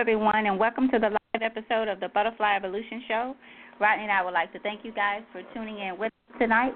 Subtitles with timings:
[0.00, 3.36] Everyone, and welcome to the live episode of the Butterfly Evolution Show.
[3.78, 6.72] Rodney and I would like to thank you guys for tuning in with us tonight.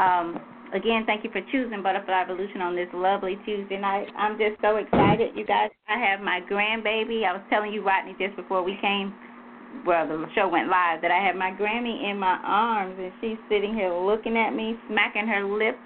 [0.00, 0.34] Um,
[0.74, 4.08] again, thank you for choosing Butterfly Evolution on this lovely Tuesday night.
[4.18, 5.70] I'm just so excited, you guys.
[5.88, 7.22] I have my grandbaby.
[7.22, 9.14] I was telling you, Rodney, just before we came,
[9.86, 13.38] well, the show went live, that I have my Grammy in my arms, and she's
[13.48, 15.78] sitting here looking at me, smacking her lips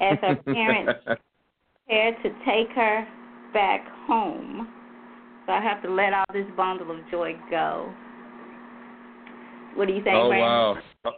[0.00, 3.06] as her parents prepare to take her
[3.52, 4.66] back home.
[5.46, 7.92] So I have to let all this bundle of joy go.
[9.74, 10.82] What do you think, Oh Brandon?
[11.04, 11.14] wow.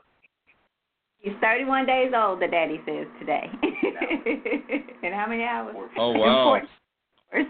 [1.19, 3.51] He's 31 days old, the daddy says today.
[5.03, 5.75] and how many hours?
[5.99, 6.57] Oh In wow.
[6.57, 6.69] hours.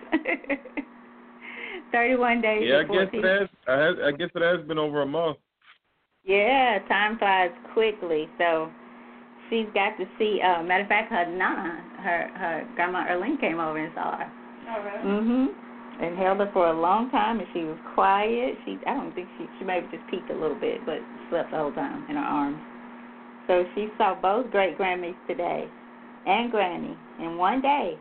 [1.92, 3.48] 31 days Yeah, I guess it has.
[3.68, 5.38] I, has, I guess it has been over a month.
[6.24, 8.28] Yeah, time flies quickly.
[8.38, 8.70] So
[9.48, 10.40] she's got to see.
[10.42, 14.32] Uh, matter of fact, her nana, her her grandma Erlene came over and saw her.
[14.70, 15.04] All right.
[15.04, 15.48] Mhm.
[16.00, 18.54] And held her for a long time, and she was quiet.
[18.64, 20.98] She, I don't think she, she maybe just peeked a little bit, but
[21.30, 22.60] slept the whole time in her arms.
[23.46, 25.64] So she saw both great Grammys today,
[26.26, 27.96] and Granny in one day.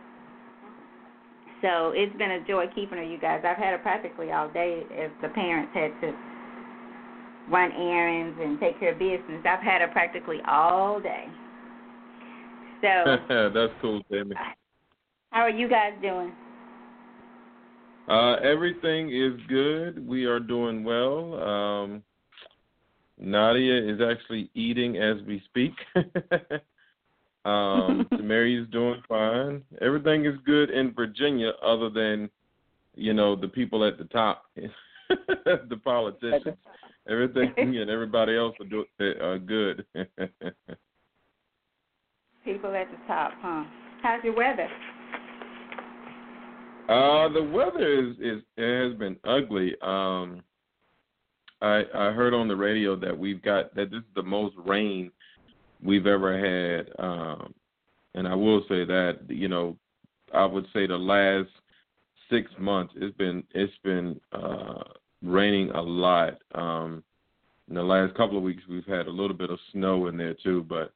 [1.62, 3.42] So it's been a joy keeping her, you guys.
[3.46, 4.84] I've had her practically all day.
[4.92, 6.14] If the parents had to
[7.50, 11.26] run errands and take care of business, I've had her practically all day.
[12.82, 13.18] So
[13.54, 14.36] That's cool, Tammy.
[15.32, 16.34] how are you guys doing?
[18.08, 20.06] Uh, everything is good.
[20.08, 21.42] We are doing well.
[21.42, 22.04] Um,
[23.18, 25.74] Nadia is actually eating as we speak.
[27.46, 29.64] um, Mary's doing fine.
[29.82, 32.30] Everything is good in Virginia, other than,
[32.94, 34.44] you know, the people at the top,
[35.10, 36.58] the politicians.
[37.08, 38.84] Everything and everybody else are do,
[39.22, 39.86] are good.
[42.44, 43.64] People at the top, huh?
[44.02, 44.68] How's your weather?
[46.88, 49.76] Uh, the weather is is has been ugly.
[49.82, 50.44] Um,
[51.62, 55.12] I I heard on the radio that we've got that this is the most rain
[55.84, 56.92] we've ever had.
[57.04, 57.54] Um,
[58.14, 59.78] and I will say that you know
[60.34, 61.50] I would say the last
[62.30, 64.84] six months it's been it's been uh,
[65.24, 66.38] raining a lot.
[66.54, 67.04] Um,
[67.68, 70.36] in the last couple of weeks we've had a little bit of snow in there
[70.36, 70.94] too, but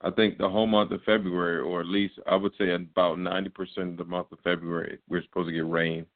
[0.00, 3.48] I think the whole month of February, or at least I would say about ninety
[3.50, 6.06] percent of the month of February, we're supposed to get rain.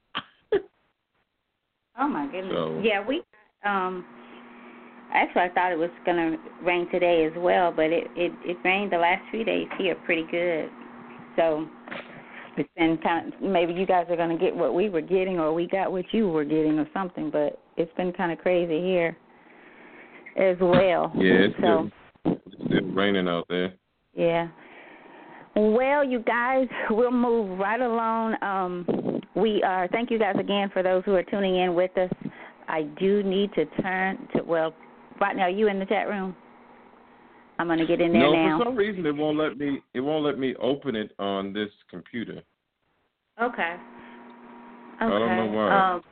[1.98, 2.52] Oh my goodness.
[2.54, 3.22] So- Yeah, we
[3.64, 4.04] um
[5.12, 8.92] actually I thought it was gonna rain today as well, but it it it rained
[8.92, 10.70] the last few days here pretty good.
[11.36, 11.66] So
[12.56, 15.52] it's been kind of, maybe you guys are gonna get what we were getting, or
[15.52, 17.30] we got what you were getting, or something.
[17.30, 19.16] But it's been kind of crazy here
[20.36, 21.12] as well.
[21.16, 21.60] Yeah, it's so.
[21.60, 21.90] still,
[22.72, 23.74] it's still raining out there.
[24.14, 24.48] Yeah.
[25.54, 28.36] Well, you guys, we'll move right along.
[28.42, 29.88] Um, we are.
[29.88, 32.10] Thank you guys again for those who are tuning in with us.
[32.68, 34.42] I do need to turn to.
[34.42, 34.74] Well,
[35.20, 36.34] right now, are you in the chat room?
[37.58, 38.58] I'm gonna get in there no, now.
[38.58, 39.82] for some reason it won't let me.
[39.94, 42.42] It won't let me open it on this computer.
[43.40, 43.52] Okay.
[43.52, 43.76] Okay.
[45.00, 45.92] I don't know why.
[45.94, 46.02] Um,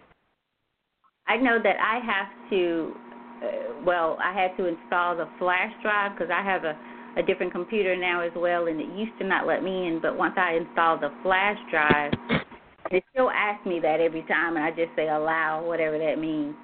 [1.27, 2.95] I know that I have to.
[3.43, 6.77] Uh, well, I had to install the flash drive because I have a
[7.17, 10.01] a different computer now as well, and it used to not let me in.
[10.01, 12.13] But once I installed the flash drive,
[12.91, 16.55] it still asks me that every time, and I just say allow, whatever that means,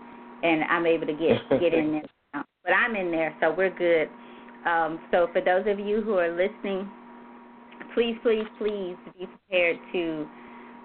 [0.42, 2.02] and I'm able to get get in there.
[2.34, 2.44] Now.
[2.64, 4.08] But I'm in there, so we're good.
[4.68, 6.90] Um, so for those of you who are listening,
[7.94, 10.26] please, please, please be prepared to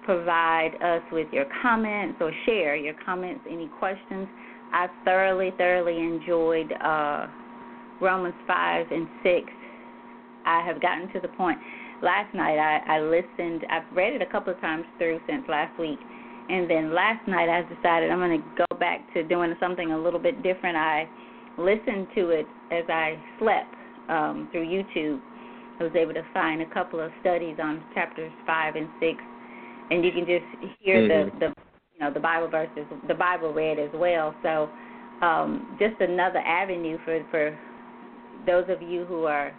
[0.05, 4.27] provide us with your comments or share your comments, any questions.
[4.73, 7.27] I thoroughly, thoroughly enjoyed uh,
[8.01, 9.45] Romans 5 and 6.
[10.45, 11.59] I have gotten to the point.
[12.01, 15.77] Last night I, I listened, I've read it a couple of times through since last
[15.79, 15.99] week.
[16.49, 19.97] And then last night I decided I'm going to go back to doing something a
[19.97, 20.75] little bit different.
[20.75, 21.07] I
[21.57, 23.75] listened to it as I slept
[24.09, 25.21] um, through YouTube.
[25.79, 29.17] I was able to find a couple of studies on chapters 5 and 6
[29.91, 30.45] and you can just
[30.79, 31.39] hear Mhm.
[31.39, 31.55] the the
[32.01, 34.35] know the Bible verses, the Bible read as well.
[34.43, 34.69] So
[35.25, 37.57] um, just another avenue for for
[38.45, 39.53] those of you who are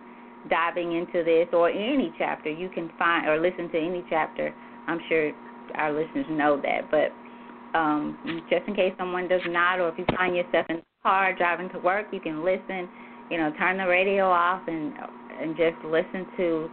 [0.51, 4.53] diving into this or any chapter you can find or listen to any chapter.
[4.89, 5.33] I'm sure
[5.77, 10.05] our listeners know that, but um, just in case someone does not, or if you
[10.17, 12.89] find yourself in the car driving to work, you can listen.
[13.31, 14.93] You know, turn the radio off and
[15.41, 16.71] and just listen to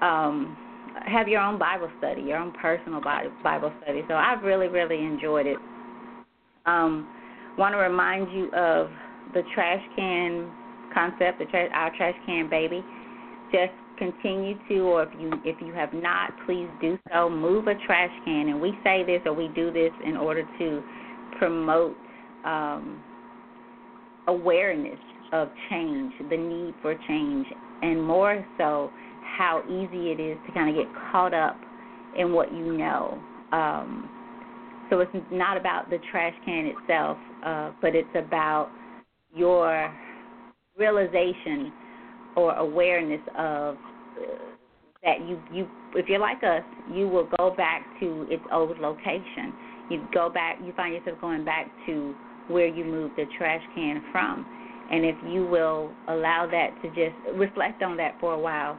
[0.00, 0.56] um,
[1.04, 4.02] have your own Bible study, your own personal Bi- Bible study.
[4.08, 5.58] So I've really, really enjoyed it.
[6.66, 7.08] Um,
[7.58, 8.90] want to remind you of
[9.34, 10.50] the trash can
[10.92, 12.82] concept, the tra- our trash can baby.
[13.52, 17.30] Just continue to, or if you if you have not, please do so.
[17.30, 20.82] Move a trash can, and we say this or we do this in order to
[21.38, 21.96] promote
[22.44, 23.02] um,
[24.26, 24.98] awareness
[25.32, 27.46] of change, the need for change,
[27.82, 28.90] and more so
[29.36, 31.56] how easy it is to kind of get caught up
[32.16, 33.18] in what you know.
[33.52, 34.10] Um,
[34.90, 38.70] so it's not about the trash can itself, uh, but it's about
[39.34, 39.92] your
[40.78, 41.72] realization
[42.36, 43.78] or awareness of uh,
[45.02, 46.62] that you you if you're like us,
[46.92, 49.52] you will go back to its old location.
[49.90, 52.14] You go back, you find yourself going back to
[52.48, 54.44] where you moved the trash can from.
[54.90, 58.78] And if you will allow that to just reflect on that for a while,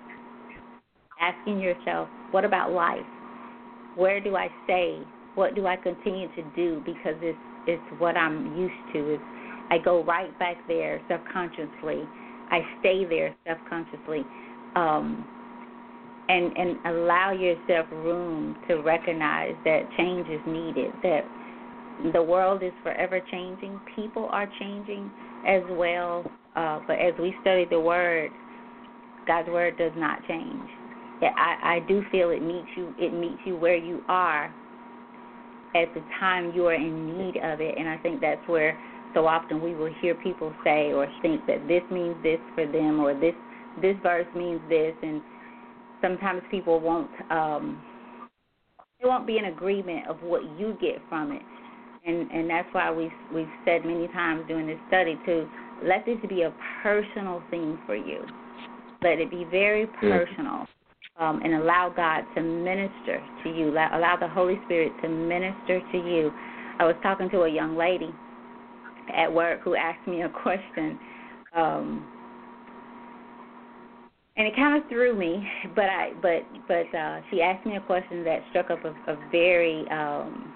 [1.20, 3.06] asking yourself, what about life?
[3.96, 5.02] Where do I stay?
[5.36, 6.82] What do I continue to do?
[6.86, 9.16] Because it's it's what I'm used to.
[9.16, 9.24] It's,
[9.70, 12.04] I go right back there subconsciously.
[12.50, 14.26] I stay there subconsciously.
[14.76, 15.26] Um,
[16.30, 21.22] and and allow yourself room to recognize that change is needed that
[22.14, 25.10] the world is forever changing people are changing
[25.48, 28.30] as well uh, but as we study the word
[29.26, 30.70] god's word does not change
[31.22, 34.54] I, I do feel it meets you it meets you where you are
[35.76, 37.76] at the time you are in need of it.
[37.78, 38.78] And i think that's where
[39.14, 43.00] so often we will hear people say or think that this means this for them
[43.00, 43.34] or this
[43.82, 44.94] this verse means this.
[45.02, 45.22] And
[46.02, 47.82] sometimes people won't um
[49.02, 51.42] they won't be in agreement of what you get from it.
[52.06, 55.50] And and that's why we we've said many times during this study to
[55.84, 58.24] let this be a personal thing for you.
[59.02, 60.68] Let it be very personal
[61.20, 65.98] um, and allow God to minister to you allow, the Holy Spirit to minister to
[65.98, 66.32] you
[66.80, 68.14] I was talking to a young lady
[69.16, 71.00] at work who asked me a question
[71.56, 72.08] um
[74.38, 75.46] and it kind of threw me.
[75.76, 79.18] But I, but but uh, she asked me a question that struck up a, a
[79.32, 80.54] very um,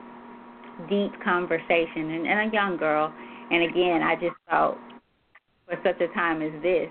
[0.87, 3.11] deep conversation, and, and a young girl.
[3.49, 4.77] And again, I just thought
[5.65, 6.87] for such a time as this,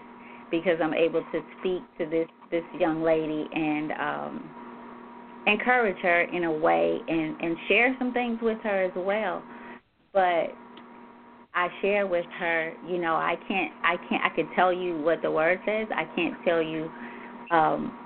[0.51, 4.51] because I'm able to speak to this this young lady and um,
[5.47, 9.43] encourage her in a way, and and share some things with her as well.
[10.13, 10.55] But
[11.55, 15.21] I share with her, you know, I can't, I can't, I can tell you what
[15.23, 15.87] the word says.
[15.95, 16.89] I can't tell you
[17.51, 17.97] um,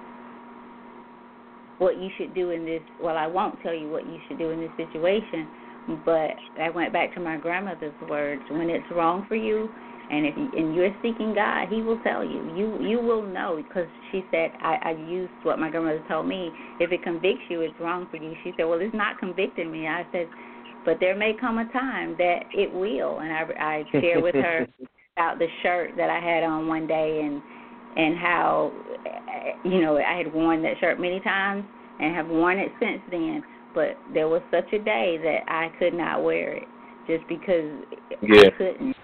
[1.79, 2.81] what you should do in this.
[3.03, 5.49] Well, I won't tell you what you should do in this situation.
[6.07, 9.69] But I went back to my grandmother's words: when it's wrong for you,
[10.11, 12.55] and if you, and you're seeking God, He will tell you.
[12.57, 16.51] You you will know because she said I, I used what my grandmother told me.
[16.81, 18.35] If it convicts you, it's wrong for you.
[18.45, 19.87] She said, well, it's not convicting me.
[19.87, 20.29] I said
[20.85, 23.21] but there may come a time that it will.
[23.21, 24.67] And I, I shared with her
[25.17, 27.43] about the shirt that I had on one day and
[27.97, 28.73] and how
[29.65, 31.65] you know I had worn that shirt many times
[32.01, 33.43] and have worn it since then.
[33.75, 36.69] But there was such a day that I could not wear it
[37.07, 37.71] just because
[38.23, 38.43] yeah.
[38.47, 38.97] I couldn't.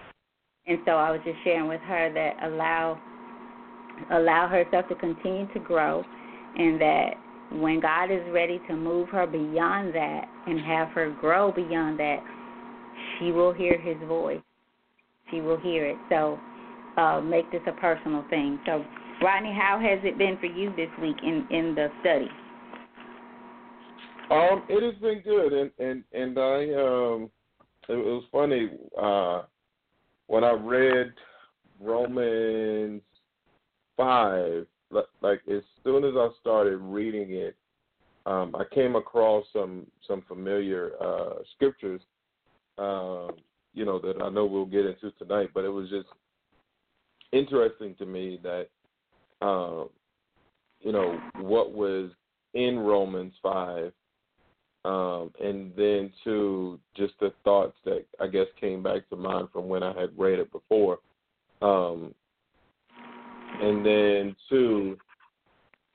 [0.71, 3.01] And so I was just sharing with her that allow
[4.13, 6.03] allow herself to continue to grow
[6.57, 7.11] and that
[7.53, 12.19] when God is ready to move her beyond that and have her grow beyond that,
[13.19, 14.41] she will hear his voice.
[15.31, 15.97] She will hear it.
[16.09, 16.39] So
[16.97, 18.61] uh, make this a personal thing.
[18.65, 18.85] So,
[19.23, 22.29] Rodney, how has it been for you this week in, in the study?
[24.31, 27.31] Um, it has been good, and and and I um,
[27.89, 29.43] it, was funny uh,
[30.31, 31.13] when I read
[31.81, 33.03] Romans
[33.97, 34.65] five
[35.23, 37.57] like as soon as I started reading it,
[38.27, 42.01] um, I came across some some familiar uh, scriptures,
[42.79, 43.31] um,
[43.75, 45.51] you know, that I know we'll get into tonight.
[45.53, 46.09] But it was just
[47.33, 48.69] interesting to me that,
[49.43, 49.89] um,
[50.81, 52.11] you know, what was
[52.55, 53.93] in Romans five,
[54.85, 59.69] um, and then to just the thoughts that I guess came back to mind from
[59.69, 60.99] when I had read it before.
[61.63, 62.15] Um,
[63.61, 64.97] and then two,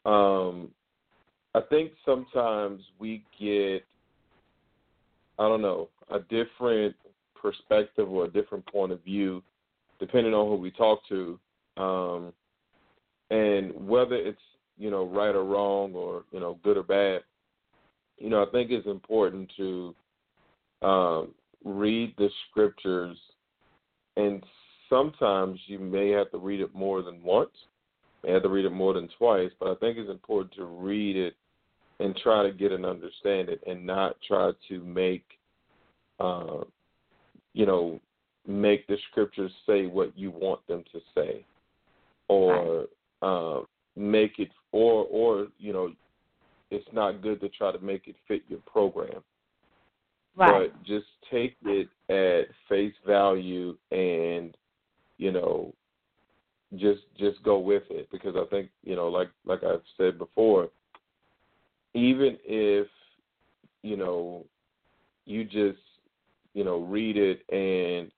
[0.05, 0.69] um,
[1.55, 3.83] I think sometimes we get,
[5.39, 6.95] I don't know, a different
[7.41, 9.41] perspective or a different point of view,
[9.99, 11.39] depending on who we talk to,
[11.77, 12.33] um,
[13.31, 14.37] and whether it's
[14.77, 17.21] you know right or wrong or you know good or bad.
[18.17, 19.95] You know, I think it's important to
[20.81, 23.17] um, read the scriptures
[24.17, 24.43] and
[24.89, 27.49] sometimes you may have to read it more than once,
[28.23, 31.15] may have to read it more than twice, but I think it's important to read
[31.15, 31.35] it
[31.99, 35.23] and try to get an understanding and not try to make
[36.19, 36.63] uh,
[37.53, 37.99] you know,
[38.45, 41.45] make the scriptures say what you want them to say.
[42.27, 42.85] Or
[43.21, 43.61] uh,
[43.95, 45.93] make it or or you know
[46.75, 49.23] it's not good to try to make it fit your program.
[50.35, 50.71] Right.
[50.71, 54.55] But just take it at face value and
[55.17, 55.73] you know
[56.75, 60.69] just just go with it because I think you know like like I've said before
[61.93, 62.87] even if
[63.81, 64.45] you know
[65.25, 65.79] you just
[66.53, 68.11] you know read it and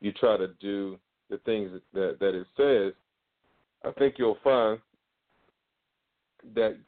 [0.00, 2.94] you try to do the things that that it says
[3.84, 4.78] I think you'll find
[6.54, 6.78] that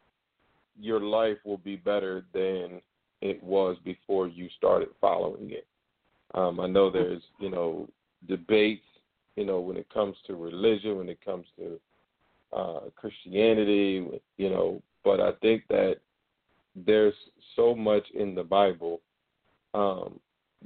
[0.81, 2.81] your life will be better than
[3.21, 5.67] it was before you started following it.
[6.35, 7.88] Um, I know there's, you know,
[8.29, 8.85] debates,
[9.37, 11.81] you know, when it comes to religion, when it comes to
[12.57, 15.97] uh, Christianity, you know, but I think that
[16.75, 17.14] there's
[17.57, 19.00] so much in the Bible
[19.75, 20.19] um,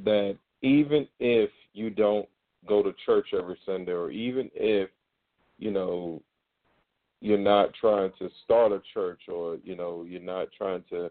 [0.04, 2.28] that even if you don't
[2.68, 4.90] go to church every Sunday, or even if
[5.58, 6.20] you know
[7.20, 11.10] you're not trying to start a church, or you know you're not trying to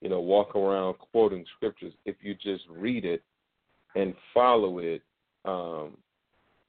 [0.00, 3.22] you know walk around quoting scriptures, if you just read it
[3.94, 5.02] and follow it,
[5.44, 5.96] um,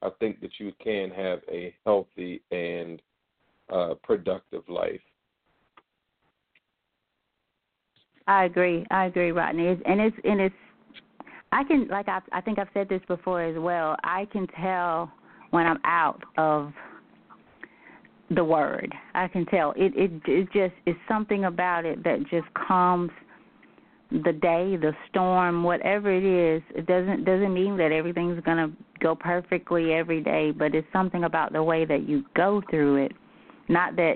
[0.02, 3.02] I think that you can have a healthy and
[3.72, 5.00] uh, productive life.
[8.28, 8.86] I agree.
[8.92, 9.68] I agree, Rodney.
[9.68, 10.56] And it's and it's.
[11.52, 13.96] I can like I I think I've said this before as well.
[14.04, 15.12] I can tell
[15.52, 16.74] when I'm out of
[18.36, 18.94] the word.
[19.14, 19.94] I can tell it.
[19.96, 23.12] It it just is something about it that just calms
[24.12, 26.62] the day, the storm, whatever it is.
[26.76, 31.54] It doesn't doesn't mean that everything's gonna go perfectly every day, but it's something about
[31.54, 33.12] the way that you go through it.
[33.70, 34.16] Not that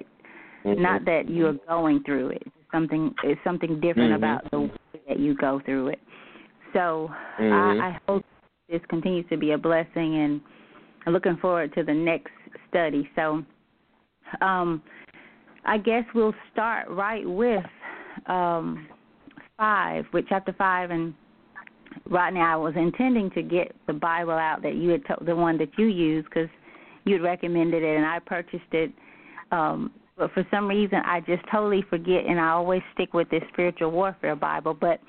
[0.65, 0.81] mm-hmm.
[0.81, 4.24] not that you're going through it something it's something different mm-hmm.
[4.24, 6.00] about the way that you go through it.
[6.74, 7.09] So
[7.39, 7.81] mm-hmm.
[7.81, 8.25] I, I hope
[8.69, 10.41] this continues to be a blessing, and
[11.05, 12.31] I'm looking forward to the next
[12.69, 13.09] study.
[13.15, 13.43] So
[14.41, 14.81] um,
[15.65, 17.65] I guess we'll start right with
[18.27, 18.88] um,
[19.57, 21.13] five, with chapter five, and
[22.10, 25.57] Rodney, I was intending to get the Bible out that you had, to, the one
[25.57, 26.50] that you used, because
[27.05, 28.91] you had recommended it, and I purchased it
[29.51, 33.43] um, but for some reason I just totally forget, and I always stick with this
[33.53, 34.74] spiritual warfare Bible.
[34.74, 35.00] But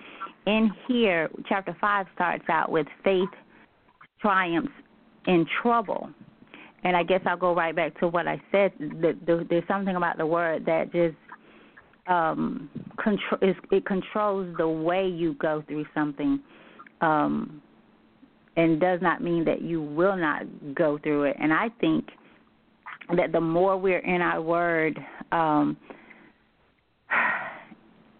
[0.46, 3.28] in here, chapter five starts out with faith
[4.20, 4.72] triumphs
[5.26, 6.10] in trouble,
[6.85, 8.73] and I guess I'll go right back to what I said.
[8.78, 11.16] That the, there's something about the word that just
[12.06, 12.70] um
[13.02, 16.40] control it controls the way you go through something
[17.02, 17.61] um
[18.56, 20.43] and does not mean that you will not
[20.75, 22.08] go through it and i think
[23.17, 24.99] that the more we're in our word
[25.32, 25.76] um,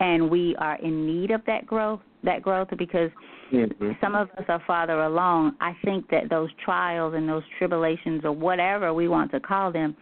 [0.01, 3.11] and we are in need of that growth that growth because
[3.53, 3.93] mm-hmm.
[4.01, 8.33] some of us are farther along i think that those trials and those tribulations or
[8.33, 9.97] whatever we want to call them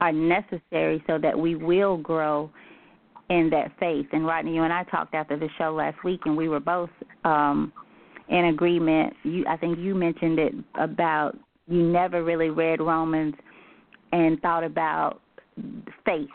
[0.00, 2.50] are necessary so that we will grow
[3.30, 6.36] in that faith and rodney you and i talked after the show last week and
[6.36, 6.90] we were both
[7.24, 7.72] um
[8.28, 11.36] in agreement you i think you mentioned it about
[11.68, 13.34] you never really read romans
[14.12, 15.20] and thought about
[16.04, 16.28] faith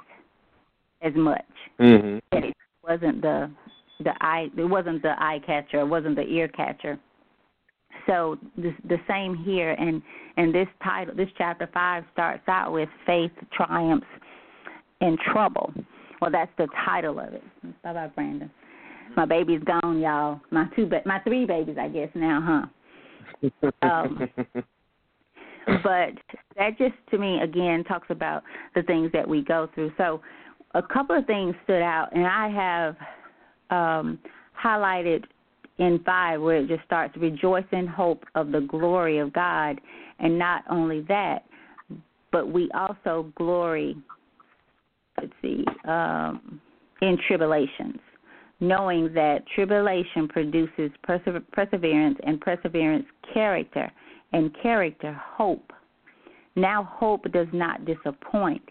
[1.02, 1.46] as much.
[1.80, 2.18] Mm-hmm.
[2.32, 2.57] And it
[2.88, 3.52] wasn't the
[4.04, 7.00] the eye it wasn't the eye catcher, it wasn't the ear catcher.
[8.06, 10.02] So the the same here and
[10.38, 14.08] and this title this chapter 5 starts out with faith triumphs
[15.02, 15.74] in trouble.
[16.22, 17.44] Well, that's the title of it.
[17.84, 18.52] Bye bye Brandon.
[19.16, 20.42] My baby's gone, y'all.
[20.52, 22.68] My two ba- my three babies I guess now,
[23.42, 23.72] huh?
[23.82, 24.30] um
[25.84, 26.14] but
[26.56, 28.44] that just to me again talks about
[28.76, 29.92] the things that we go through.
[29.98, 30.22] So
[30.78, 32.96] a couple of things stood out, and I have
[33.72, 34.20] um,
[34.64, 35.24] highlighted
[35.80, 39.82] in five where it just starts rejoice in hope of the glory of God,
[40.20, 41.46] and not only that,
[42.32, 43.98] but we also glory.
[45.20, 46.62] Let's see, um,
[47.02, 47.98] in tribulations,
[48.60, 53.92] knowing that tribulation produces perseverance, and perseverance character
[54.32, 55.74] and character hope.
[56.56, 58.62] Now, hope does not disappoint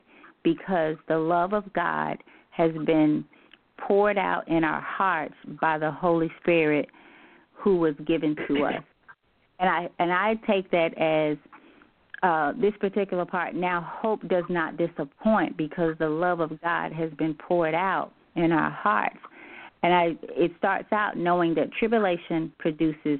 [0.46, 3.24] because the love of God has been
[3.78, 6.88] poured out in our hearts by the Holy Spirit
[7.52, 8.82] who was given to us.
[9.58, 11.36] And I and I take that as
[12.22, 13.56] uh, this particular part.
[13.56, 18.52] Now, hope does not disappoint because the love of God has been poured out in
[18.52, 19.18] our hearts.
[19.82, 23.18] And I, it starts out knowing that tribulation produces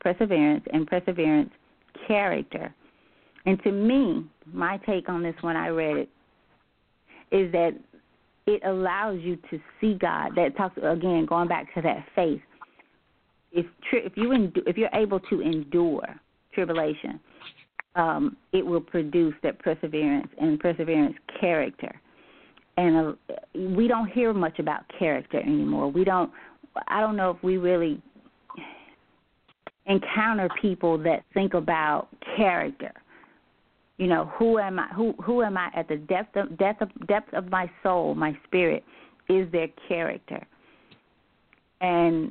[0.00, 1.50] perseverance, and perseverance
[2.06, 2.72] character.
[3.46, 6.08] And to me, my take on this when I read it
[7.30, 7.72] is that
[8.46, 10.32] it allows you to see God.
[10.36, 12.40] That talks again, going back to that faith.
[13.52, 16.06] If if you if you're able to endure
[16.52, 17.18] tribulation,
[17.96, 22.00] um, it will produce that perseverance and perseverance character.
[22.76, 23.12] and uh,
[23.54, 25.90] we don't hear much about character anymore.
[25.90, 26.30] We don't.
[26.88, 28.02] I don't know if we really
[29.86, 32.92] encounter people that think about character.
[33.98, 34.88] You know, who am I?
[34.88, 38.36] Who who am I at the depth of depth of depth of my soul, my
[38.44, 38.84] spirit?
[39.28, 40.46] Is their character,
[41.80, 42.30] and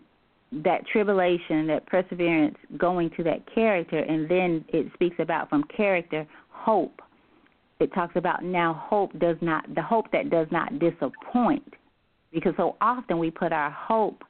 [0.63, 6.25] that tribulation, that perseverance, going to that character, and then it speaks about from character
[6.49, 7.01] hope.
[7.79, 11.73] It talks about now hope does not the hope that does not disappoint,
[12.31, 14.23] because so often we put our hope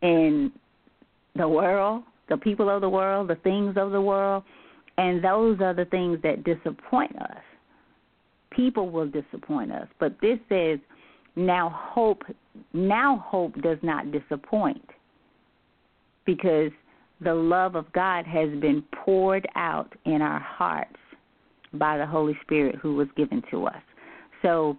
[0.00, 0.50] in
[1.36, 4.44] the world, the people of the world, the things of the world,
[4.98, 7.42] and those are the things that disappoint us.
[8.50, 10.78] People will disappoint us, but this says
[11.34, 12.22] now hope
[12.74, 14.84] now hope does not disappoint
[16.26, 16.70] because
[17.22, 20.96] the love of God has been poured out in our hearts
[21.74, 23.82] by the Holy Spirit who was given to us.
[24.42, 24.76] So,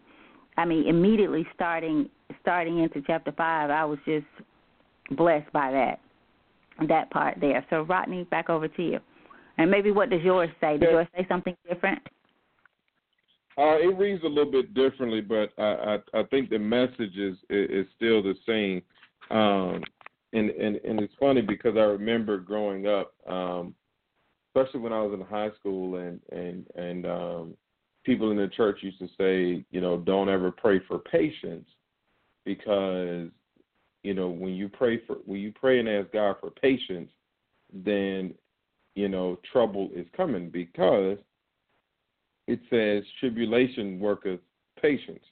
[0.57, 2.09] I mean, immediately starting
[2.41, 4.25] starting into chapter 5, I was just
[5.11, 5.99] blessed by that
[6.87, 7.65] that part there.
[7.69, 8.99] So Rodney, back over to you.
[9.57, 10.77] And maybe what does yours say?
[10.77, 11.99] Does yours say something different?
[13.57, 17.37] Uh, it reads a little bit differently, but I, I, I think the message is,
[17.49, 18.81] is still the same.
[19.29, 19.83] Um,
[20.33, 23.75] and, and and it's funny because I remember growing up, um,
[24.49, 27.53] especially when I was in high school, and and and um,
[28.03, 31.67] people in the church used to say, you know, don't ever pray for patience
[32.45, 33.29] because
[34.01, 37.11] you know when you pray for when you pray and ask God for patience,
[37.71, 38.33] then
[38.95, 41.17] you know trouble is coming because
[42.47, 44.39] it says tribulation worketh
[44.81, 45.23] patience.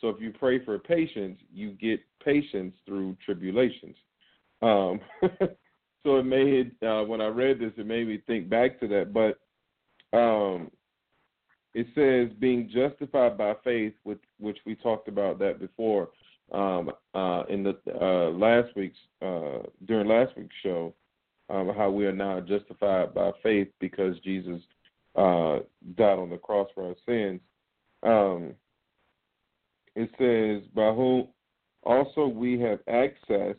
[0.00, 3.96] So if you pray for patience, you get patience through tribulations.
[4.62, 5.00] Um,
[6.04, 9.12] so it made uh, when I read this, it made me think back to that.
[9.12, 9.38] But
[10.16, 10.70] um,
[11.74, 16.10] it says being justified by faith, with which we talked about that before
[16.52, 20.94] um, uh, in the uh, last week's uh, during last week's show,
[21.50, 24.60] um, how we are now justified by faith because Jesus
[25.16, 25.58] uh,
[25.96, 27.40] died on the cross for our sins.
[28.02, 28.54] Um,
[29.96, 31.28] it says by whom
[31.82, 33.56] also we have access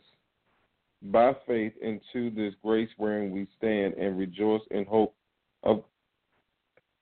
[1.02, 5.14] by faith into this grace wherein we stand and rejoice in hope
[5.62, 5.82] of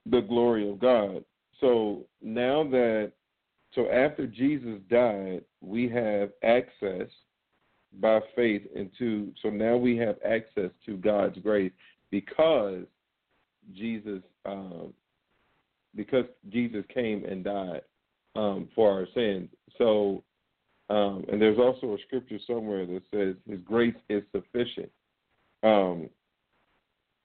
[0.06, 1.24] the glory of God.
[1.60, 3.12] So now that,
[3.74, 7.08] so after Jesus died, we have access
[8.00, 11.72] by faith into, so now we have access to God's grace
[12.10, 12.84] because
[13.74, 14.92] Jesus, um,
[15.94, 17.82] because Jesus came and died
[18.36, 19.48] um, for our sins.
[19.76, 20.22] So
[20.90, 24.90] um, and there's also a scripture somewhere that says His grace is sufficient.
[25.62, 26.08] Um,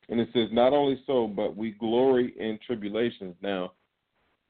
[0.10, 3.36] and it says, not only so, but we glory in tribulations.
[3.42, 3.72] Now,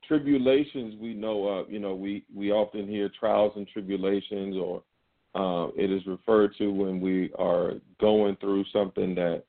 [0.07, 4.81] tribulations we know of, you know, we, we often hear trials and tribulations, or
[5.35, 9.43] uh, it is referred to when we are going through something that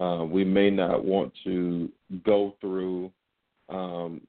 [0.00, 1.90] uh, we may not want to
[2.24, 3.10] go through.
[3.68, 4.22] Um,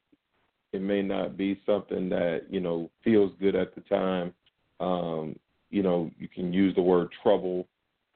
[0.73, 4.33] it may not be something that, you know, feels good at the time.
[4.79, 5.37] Um,
[5.69, 7.67] you know, you can use the word trouble.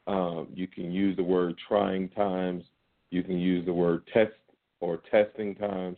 [0.07, 2.63] Um, you can use the word trying times.
[3.09, 4.33] You can use the word test
[4.79, 5.97] or testing times.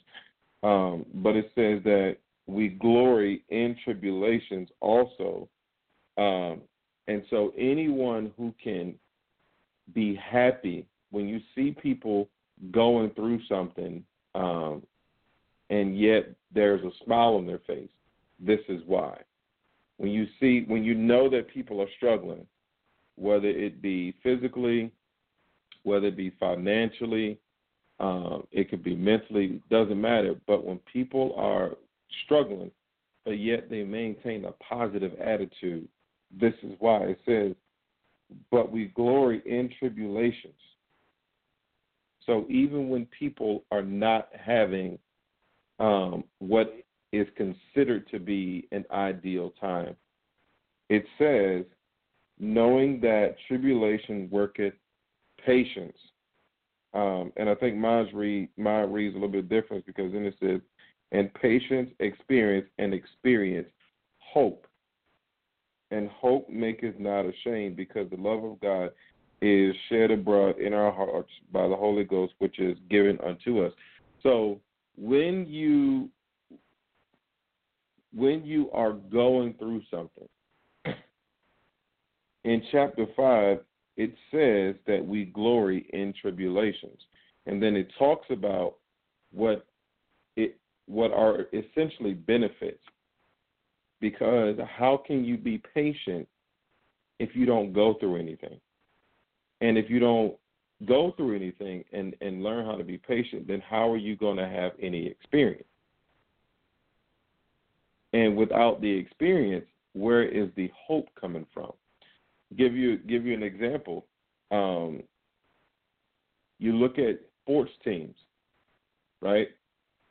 [0.61, 5.47] Um, but it says that we glory in tribulations also.
[7.07, 8.95] And so anyone who can
[9.93, 12.29] be happy when you see people
[12.71, 14.03] going through something
[14.35, 14.83] um,
[15.69, 17.89] and yet there's a smile on their face,
[18.39, 19.17] this is why
[19.97, 22.45] when you see when you know that people are struggling,
[23.15, 24.91] whether it be physically,
[25.83, 27.37] whether it be financially,
[27.99, 30.35] um, it could be mentally, doesn't matter.
[30.47, 31.71] But when people are
[32.25, 32.71] struggling,
[33.23, 35.87] but yet they maintain a positive attitude,
[36.39, 37.55] this is why it says,
[38.51, 40.53] "But we glory in tribulations."
[42.25, 44.97] So even when people are not having
[45.79, 46.73] um, what
[47.11, 49.95] is considered to be an ideal time.
[50.89, 51.65] It says,
[52.39, 54.73] knowing that tribulation worketh
[55.45, 55.97] patience.
[56.93, 60.35] Um, and I think mine, read, mine reads a little bit different because then it
[60.39, 60.61] says,
[61.11, 63.69] and patience, experience, and experience
[64.17, 64.65] hope.
[65.93, 68.89] And hope maketh not ashamed because the love of God
[69.43, 73.71] is shed abroad in our hearts by the Holy Ghost, which is given unto us.
[74.23, 74.59] So
[74.97, 76.09] when you
[78.15, 80.27] when you are going through something,
[82.43, 83.59] in chapter 5,
[83.97, 86.99] it says that we glory in tribulations.
[87.45, 88.75] And then it talks about
[89.31, 89.67] what
[90.37, 92.83] it what are essentially benefits.
[94.03, 96.27] Because how can you be patient
[97.19, 98.59] if you don't go through anything?
[99.61, 100.35] And if you don't
[100.85, 104.35] go through anything and, and learn how to be patient, then how are you going
[104.35, 105.63] to have any experience?
[108.11, 111.71] And without the experience, where is the hope coming from?
[112.57, 114.05] Give you give you an example.
[114.51, 115.01] Um,
[116.59, 118.15] you look at sports teams,
[119.21, 119.47] right?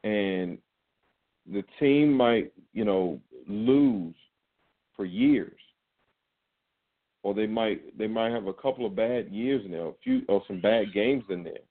[0.02, 0.56] And
[1.52, 4.14] the team might, you know, lose
[4.96, 5.58] for years.
[7.22, 10.22] Or they might they might have a couple of bad years in there, a few
[10.28, 11.62] or some bad games in there,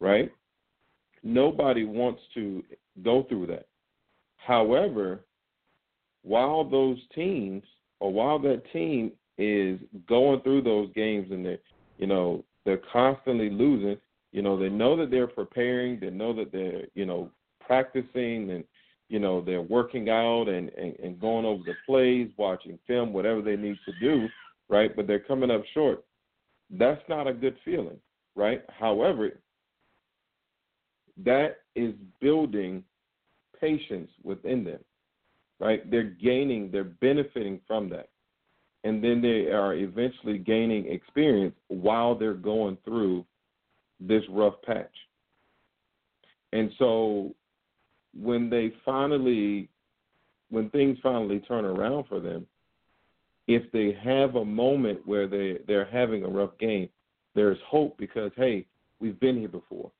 [0.00, 0.30] right?
[1.22, 2.62] Nobody wants to
[3.02, 3.66] go through that.
[4.36, 5.24] However,
[6.22, 7.62] while those teams
[8.00, 11.58] or while that team is going through those games and they
[11.98, 13.96] you know they're constantly losing
[14.32, 18.64] you know they know that they're preparing they know that they're you know practicing and
[19.12, 23.42] you know they're working out and, and and going over the plays watching film whatever
[23.42, 24.26] they need to do
[24.68, 26.04] right but they're coming up short
[26.70, 27.98] that's not a good feeling
[28.34, 29.38] right however
[31.24, 32.82] that is building
[33.60, 34.80] patience within them
[35.62, 35.88] right?
[35.90, 38.08] They're gaining, they're benefiting from that.
[38.82, 43.24] And then they are eventually gaining experience while they're going through
[44.00, 44.92] this rough patch.
[46.52, 47.32] And so
[48.20, 49.68] when they finally,
[50.50, 52.46] when things finally turn around for them,
[53.48, 56.88] if they have a moment where they, they're having a rough game,
[57.34, 58.66] there's hope because, hey,
[59.00, 59.90] we've been here before.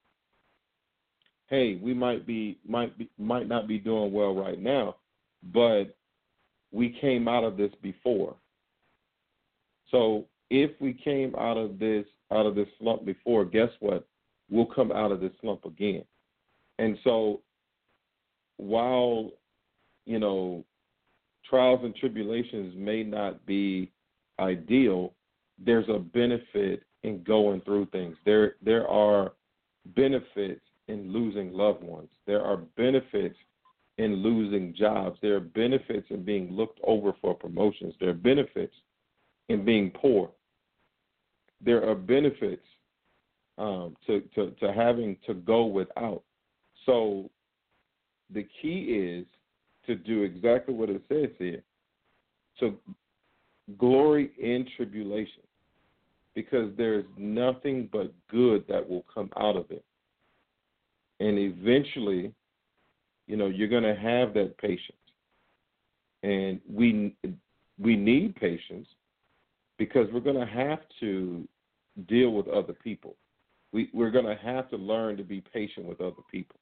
[1.48, 4.96] Hey, we might be might be might not be doing well right now,
[5.52, 5.94] but
[6.70, 8.34] we came out of this before.
[9.90, 14.06] So if we came out of this out of this slump before, guess what?
[14.50, 16.04] We'll come out of this slump again.
[16.78, 17.40] And so
[18.56, 19.30] while
[20.06, 20.64] you know
[21.48, 23.90] trials and tribulations may not be
[24.38, 25.12] ideal,
[25.58, 28.16] there's a benefit in going through things.
[28.24, 29.32] There there are
[29.96, 32.08] benefits in losing loved ones.
[32.26, 33.36] There are benefits
[33.98, 35.18] in losing jobs.
[35.22, 37.94] There are benefits in being looked over for promotions.
[38.00, 38.74] There are benefits
[39.48, 40.30] in being poor.
[41.60, 42.66] There are benefits
[43.58, 46.22] um, to, to, to having to go without.
[46.86, 47.30] So
[48.32, 49.26] the key is
[49.86, 51.62] to do exactly what it says here.
[52.58, 52.74] So
[53.78, 55.42] glory in tribulation,
[56.34, 59.84] because there's nothing but good that will come out of it.
[61.20, 62.32] And eventually,
[63.26, 64.98] you know you're going to have that patience
[66.22, 67.14] and we
[67.78, 68.86] we need patience
[69.78, 71.46] because we're going to have to
[72.08, 73.16] deal with other people
[73.72, 76.56] we we're going to have to learn to be patient with other people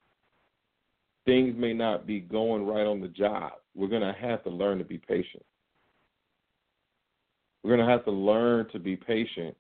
[1.26, 4.78] things may not be going right on the job we're going to have to learn
[4.78, 5.44] to be patient
[7.62, 9.54] we're going to have to learn to be patient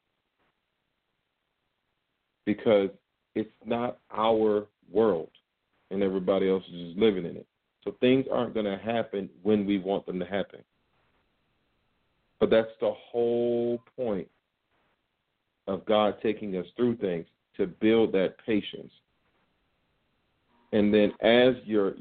[2.46, 2.88] because
[3.34, 5.30] it's not our world
[5.90, 7.46] and everybody else is just living in it.
[7.84, 10.60] So things aren't going to happen when we want them to happen.
[12.38, 14.28] But that's the whole point
[15.66, 18.92] of God taking us through things to build that patience.
[20.72, 21.94] And then as you're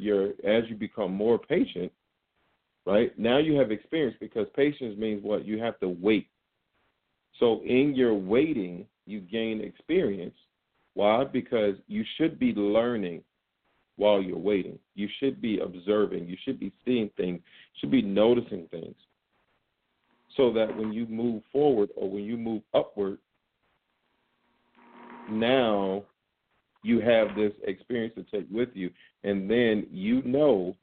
[0.43, 1.91] as you become more patient,
[2.85, 3.17] right?
[3.17, 5.45] Now you have experience because patience means what?
[5.45, 6.27] You have to wait.
[7.39, 10.35] So in your waiting, you gain experience.
[10.93, 11.23] Why?
[11.23, 13.23] Because you should be learning
[13.95, 14.79] while you're waiting.
[14.95, 16.27] You should be observing.
[16.27, 17.39] You should be seeing things.
[17.43, 18.95] You should be noticing things.
[20.37, 23.17] So that when you move forward or when you move upward,
[25.29, 26.03] now
[26.83, 28.89] you have this experience to take with you.
[29.23, 30.75] And then you know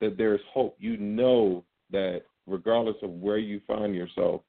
[0.00, 0.76] that there's hope.
[0.78, 4.42] You know that regardless of where you find yourself,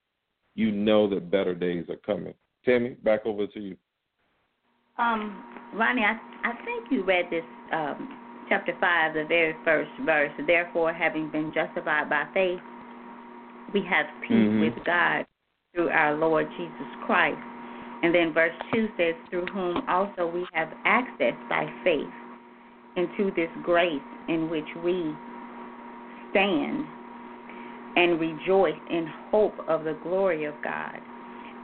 [0.56, 2.34] you know that better days are coming.
[2.64, 3.78] Tammy, back over to you.
[4.98, 10.32] Um, Ronnie, I I think you read this um, chapter five, the very first verse.
[10.48, 12.60] Therefore, having been justified by faith,
[13.74, 14.62] we have peace mm-hmm.
[14.62, 15.26] with God
[15.74, 17.38] through our Lord Jesus Christ.
[18.04, 22.08] And then verse two says, through whom also we have access by faith
[22.96, 25.14] into this grace in which we
[26.32, 26.86] stand
[27.96, 31.00] and rejoice in hope of the glory of God.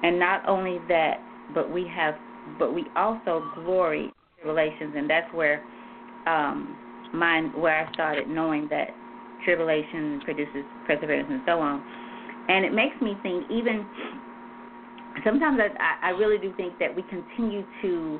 [0.03, 1.21] And not only that,
[1.53, 2.15] but we have
[2.57, 5.63] but we also glory tribulations, and that's where
[6.25, 6.75] um,
[7.13, 8.89] mine where I started knowing that
[9.45, 11.83] tribulation produces perseverance and so on.
[12.47, 13.85] And it makes me think even
[15.23, 18.19] sometimes I, I really do think that we continue to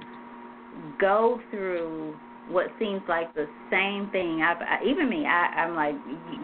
[1.00, 2.16] go through
[2.50, 4.42] what seems like the same thing.
[4.42, 5.96] I've, I, even me, I, I'm like,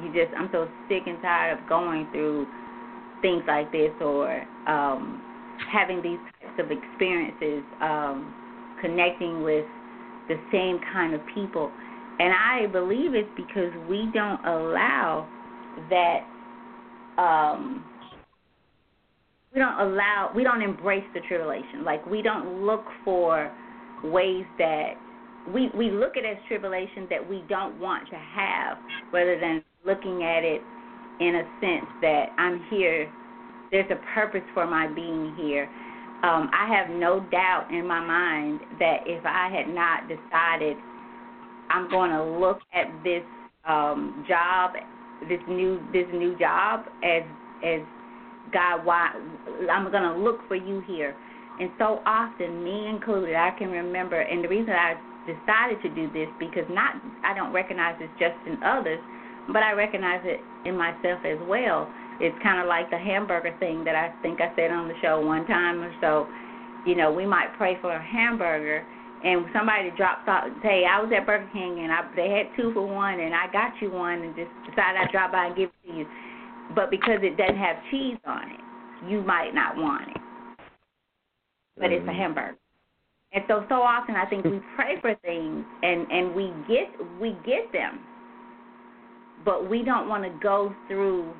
[0.04, 2.48] you, just, I'm so sick and tired of going through
[3.22, 5.22] things like this or um,
[5.72, 8.34] having these types of experiences, um,
[8.82, 9.66] connecting with
[10.28, 11.72] the same kind of people.
[12.20, 15.28] And I believe it's because we don't allow
[15.90, 16.26] that.
[17.18, 17.84] Um,
[19.58, 20.32] we don't allow.
[20.36, 21.84] We don't embrace the tribulation.
[21.84, 23.52] Like we don't look for
[24.04, 24.92] ways that
[25.52, 28.78] we we look at it as tribulation that we don't want to have,
[29.12, 30.62] rather than looking at it
[31.20, 33.12] in a sense that I'm here.
[33.72, 35.64] There's a purpose for my being here.
[36.24, 40.78] Um, I have no doubt in my mind that if I had not decided
[41.72, 43.24] I'm going to look at this
[43.68, 44.74] um, job,
[45.28, 47.24] this new this new job as
[47.66, 47.82] as
[48.54, 49.12] God, why
[49.72, 51.16] I'm going to look for you here.
[51.60, 56.08] And so often, me included, I can remember, and the reason I decided to do
[56.14, 59.00] this because not I don't recognize this just in others,
[59.52, 61.92] but I recognize it in myself as well.
[62.20, 65.20] It's kind of like the hamburger thing that I think I said on the show
[65.20, 66.28] one time or so.
[66.86, 68.86] You know, we might pray for a hamburger,
[69.24, 70.46] and somebody drops off.
[70.62, 73.52] Hey, I was at Burger King and I they had two for one, and I
[73.52, 76.06] got you one, and just decided I'd drop by and give it to you.
[76.76, 80.18] But because it doesn't have cheese on it, you might not want it.
[81.78, 81.94] But mm-hmm.
[81.94, 82.20] it's a mm-hmm.
[82.20, 82.58] hamburger.
[83.34, 86.88] And so so often I think we pray for things and and we get
[87.20, 88.00] we get them,
[89.44, 91.34] but we don't want to go through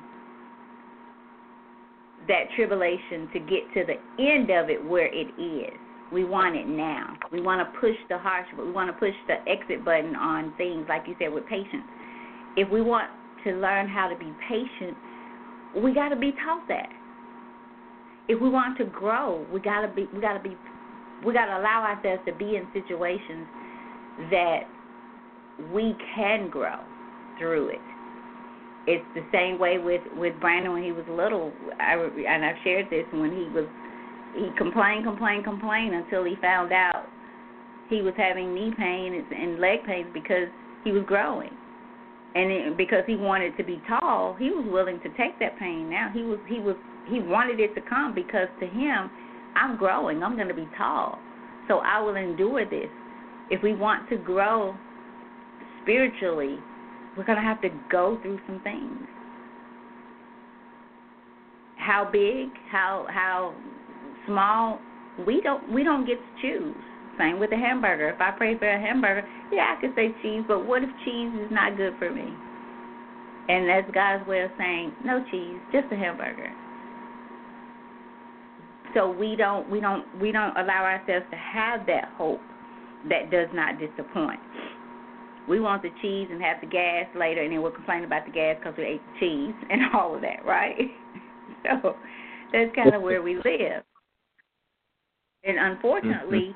[2.28, 5.74] that tribulation to get to the end of it where it is.
[6.12, 7.16] We want it now.
[7.32, 10.54] We want to push the harsh, but we want to push the exit button on
[10.56, 11.84] things like you said with patience.
[12.56, 13.10] If we want
[13.44, 14.96] to learn how to be patient,
[15.82, 16.88] we got to be taught that.
[18.28, 20.56] If we want to grow, we got to be we got to be
[21.24, 23.46] we got to allow ourselves to be in situations
[24.30, 24.60] that
[25.72, 26.78] we can grow
[27.38, 27.80] through it.
[28.86, 31.52] It's the same way with with Brandon when he was little.
[31.80, 33.66] I and I've shared this when he was
[34.34, 37.06] he complained, complained, complained until he found out
[37.88, 40.48] he was having knee pain and leg pains because
[40.84, 41.50] he was growing,
[42.34, 45.88] and it, because he wanted to be tall, he was willing to take that pain.
[45.88, 46.76] Now he was he was
[47.08, 49.10] he wanted it to come because to him
[49.56, 50.22] I'm growing.
[50.22, 51.18] I'm going to be tall.
[51.68, 52.90] So I will endure this.
[53.50, 54.76] If we want to grow
[55.82, 56.58] spiritually,
[57.16, 59.08] we're going to have to go through some things.
[61.76, 63.54] How big, how how
[64.26, 64.78] small,
[65.26, 66.84] we don't we don't get to choose.
[67.18, 68.10] Same with a hamburger.
[68.10, 71.32] If I pray for a hamburger, yeah, I could say cheese, but what if cheese
[71.34, 72.32] is not good for me?
[73.48, 76.52] And that's God's way of saying no cheese, just a hamburger
[78.94, 82.40] so we don't we don't we don't allow ourselves to have that hope
[83.08, 84.40] that does not disappoint.
[85.48, 88.32] We want the cheese and have the gas later, and then we'll complain about the
[88.32, 90.76] gas because we ate the cheese and all of that, right?
[91.64, 91.96] so
[92.52, 93.82] that's kind of where we live.
[95.44, 95.72] And mm-hmm.
[95.72, 96.54] unfortunately,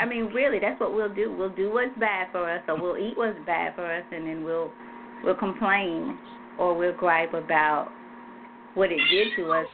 [0.00, 1.32] I mean, really, that's what we'll do.
[1.32, 4.42] We'll do what's bad for us, or we'll eat what's bad for us, and then
[4.42, 4.72] we'll
[5.22, 6.18] we'll complain
[6.58, 7.90] or we'll gripe about
[8.74, 9.66] what it did to us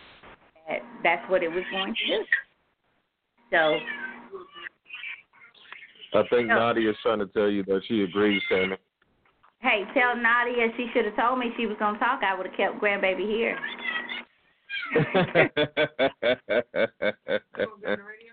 [0.68, 2.25] that that's what it was going to do.
[3.51, 3.79] So.
[6.14, 8.77] I think so, Nadia's trying to tell you that she agrees, Tammy.
[9.61, 12.20] Hey, tell Nadia she should have told me she was going to talk.
[12.22, 13.59] I would have kept grandbaby here.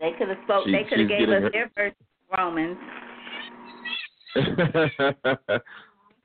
[0.00, 0.64] they could have spoke.
[0.66, 1.50] She, they could have gave us her...
[1.50, 1.96] their first
[2.36, 2.76] Romans.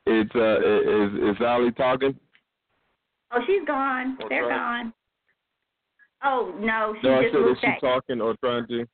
[0.06, 2.16] it's uh, is is Ali talking?
[3.32, 4.18] Oh, she's gone.
[4.22, 4.84] Or They're trying.
[4.84, 4.94] gone.
[6.24, 8.86] Oh no, she no, just I said, is she talking or trying to?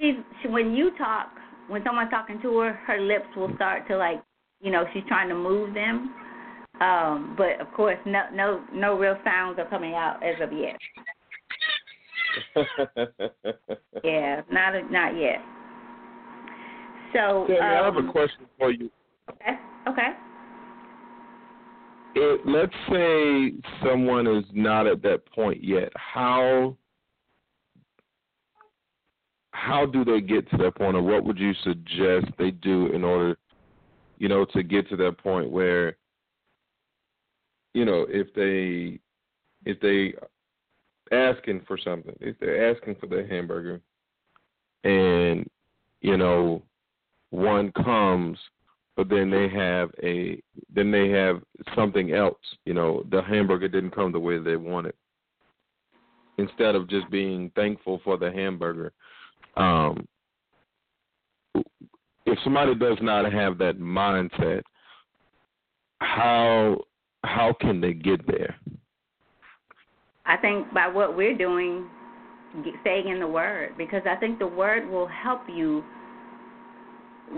[0.00, 1.28] She's she, when you talk,
[1.68, 4.22] when someone's talking to her, her lips will start to like,
[4.60, 6.14] you know, she's trying to move them.
[6.80, 10.76] Um, but of course, no, no, no real sounds are coming out as of yet.
[14.04, 15.40] Yeah, not not yet.
[17.12, 18.90] So, Tammy, um, I have a um, question for you.
[19.30, 19.58] Okay.
[19.88, 20.10] Okay
[22.18, 25.90] it, let's say someone is not at that point yet.
[25.96, 26.76] How
[29.52, 33.02] how do they get to that point, or what would you suggest they do in
[33.02, 33.36] order,
[34.18, 35.96] you know, to get to that point where,
[37.74, 39.00] you know, if they
[39.64, 40.14] if they
[41.12, 43.80] asking for something, they're asking for the hamburger,
[44.84, 45.48] and
[46.00, 46.62] you know,
[47.30, 48.38] one comes
[48.98, 50.42] but then they have a
[50.74, 51.40] then they have
[51.76, 52.36] something else.
[52.64, 54.94] You know, the hamburger didn't come the way they wanted.
[56.36, 58.92] Instead of just being thankful for the hamburger,
[59.56, 60.04] um,
[62.26, 64.62] if somebody does not have that mindset,
[66.00, 66.78] how
[67.22, 68.56] how can they get there?
[70.28, 71.88] I think by what we're doing,
[72.82, 75.82] staying in the Word, because I think the Word will help you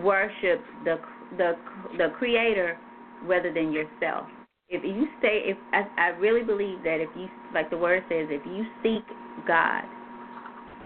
[0.02, 0.96] worship the
[1.38, 1.52] the
[1.96, 2.76] the Creator
[3.24, 4.26] rather than yourself.
[4.68, 8.26] If you stay, if I, I really believe that if you, like the Word says,
[8.30, 9.04] if you seek
[9.46, 9.82] God,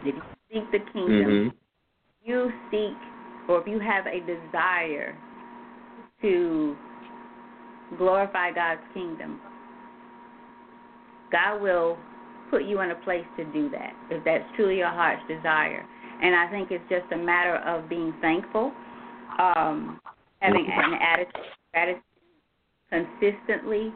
[0.04, 2.30] if you seek the kingdom, mm-hmm.
[2.30, 5.16] you seek, or if you have a desire
[6.22, 6.76] to
[7.98, 9.40] glorify God's kingdom,
[11.34, 11.98] God will
[12.50, 15.84] put you in a place to do that if that's truly your heart's desire.
[16.22, 18.72] And I think it's just a matter of being thankful,
[19.40, 20.00] um,
[20.40, 21.26] having an
[21.74, 22.02] attitude
[22.88, 23.92] consistently,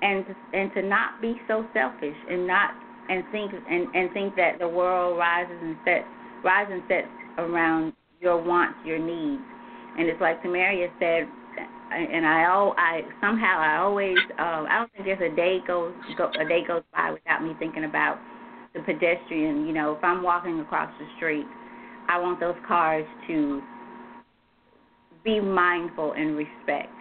[0.00, 2.70] and and to not be so selfish and not
[3.10, 6.06] and think and, and think that the world rises and sets
[6.42, 7.08] rises and sets
[7.38, 9.42] around your wants, your needs.
[9.98, 11.28] And it's like Samaria said,
[11.94, 15.94] and I all I somehow I always uh, I don't think there's a day goes
[16.16, 18.18] go, a day goes by without me thinking about
[18.74, 19.66] the pedestrian.
[19.66, 21.46] You know, if I'm walking across the street,
[22.08, 23.62] I want those cars to
[25.24, 26.92] be mindful and respect.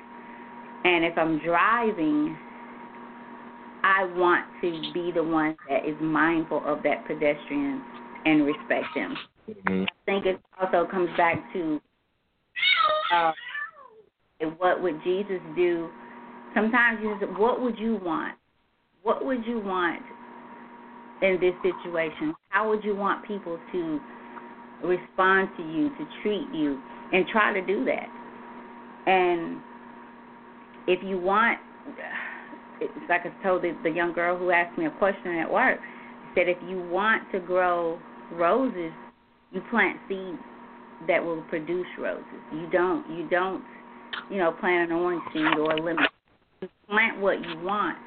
[0.84, 2.38] And if I'm driving,
[3.84, 7.84] I want to be the one that is mindful of that pedestrian
[8.26, 9.16] and respect them.
[9.50, 9.84] Mm-hmm.
[9.84, 11.82] I think it also comes back to
[13.14, 13.32] uh,
[14.58, 15.90] what would Jesus do?
[16.54, 18.38] Sometimes you just, what would you want?
[19.04, 20.02] What would you want
[21.22, 22.34] in this situation?
[22.50, 24.00] How would you want people to
[24.84, 26.82] respond to you, to treat you,
[27.14, 28.08] and try to do that?
[29.08, 29.62] And
[30.88, 31.60] if you want,
[32.80, 35.80] it's like I told the, the young girl who asked me a question at work,
[36.36, 38.00] said if you want to grow
[38.34, 38.92] roses,
[39.52, 40.38] you plant seeds
[41.08, 42.26] that will produce roses.
[42.54, 43.64] You don't you don't
[44.30, 46.06] you know, plant an orange seed or a lemon.
[46.62, 47.98] You plant what you want.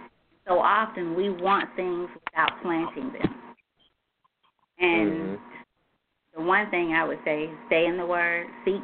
[0.46, 3.34] So often we want things without planting them.
[4.78, 5.34] And mm-hmm.
[6.36, 8.82] the one thing I would say stay in the word, seek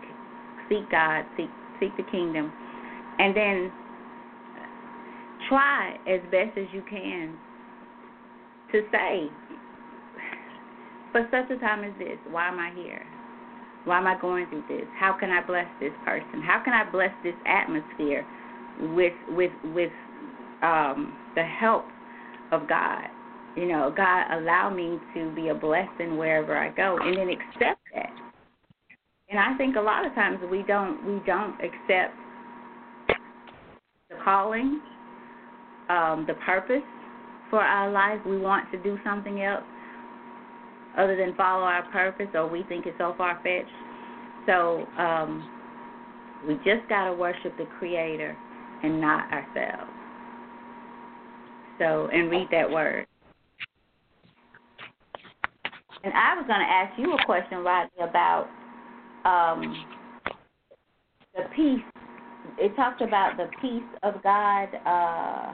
[0.68, 1.50] seek God, seek
[1.80, 2.52] seek the kingdom.
[3.18, 3.72] And then
[5.48, 7.36] try as best as you can
[8.72, 9.28] to say,
[11.12, 13.04] for such a time as this, why am I here?
[13.84, 14.86] Why am I going through this?
[14.98, 16.42] How can I bless this person?
[16.42, 18.26] How can I bless this atmosphere
[18.94, 19.92] with with with
[20.62, 21.84] um, the help
[22.52, 23.04] of God?
[23.56, 27.80] You know, God allow me to be a blessing wherever I go, and then accept
[27.94, 28.10] that.
[29.30, 32.14] And I think a lot of times we don't we don't accept
[34.08, 34.80] the calling,
[35.88, 36.82] um, the purpose
[37.48, 38.20] for our life.
[38.26, 39.64] We want to do something else
[40.96, 43.70] other than follow our purpose or we think it's so far fetched.
[44.46, 45.48] So um,
[46.46, 48.36] we just got to worship the Creator
[48.82, 49.90] and not ourselves.
[51.78, 53.06] So, and read that word.
[56.02, 58.48] And I was going to ask you a question, Rodney, about
[59.24, 59.84] um,
[61.34, 61.80] the peace.
[62.58, 65.52] It talks about the peace of God, uh,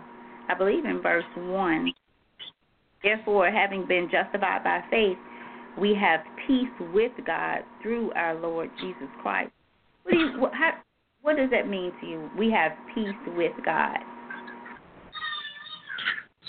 [0.49, 1.93] I believe in verse 1.
[3.03, 5.19] Therefore, having been justified by faith,
[5.79, 9.53] we have peace with God through our Lord Jesus Christ.
[10.03, 10.73] What do you what, how,
[11.23, 12.31] what does that mean to you?
[12.39, 13.99] We have peace with God.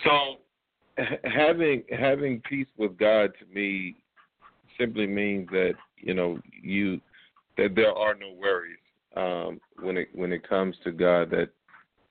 [0.03, 0.37] So
[1.23, 3.95] having having peace with God to me
[4.79, 7.01] simply means that you know you
[7.57, 8.77] that there are no worries
[9.15, 11.29] um, when it when it comes to God.
[11.31, 11.49] That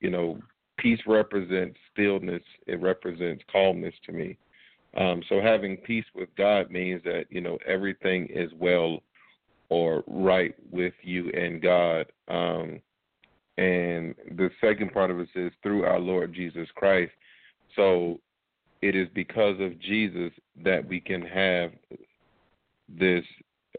[0.00, 0.38] you know
[0.78, 2.42] peace represents stillness.
[2.66, 4.36] It represents calmness to me.
[4.96, 9.00] Um, so having peace with God means that you know everything is well
[9.68, 12.06] or right with you and God.
[12.28, 12.80] Um,
[13.58, 17.12] and the second part of it says through our Lord Jesus Christ.
[17.74, 18.20] So
[18.82, 21.72] it is because of Jesus that we can have
[22.88, 23.24] this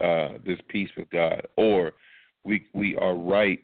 [0.01, 1.93] uh, this peace with God, or
[2.43, 3.63] we we are right,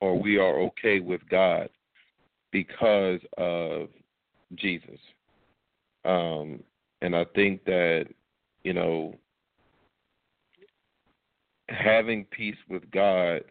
[0.00, 1.68] or we are okay with God
[2.52, 3.88] because of
[4.54, 4.98] Jesus.
[6.04, 6.60] Um,
[7.02, 8.06] and I think that,
[8.64, 9.14] you know,
[11.68, 13.42] having peace with God,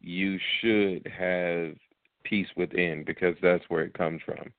[0.00, 1.74] you should have
[2.24, 4.52] peace within because that's where it comes from.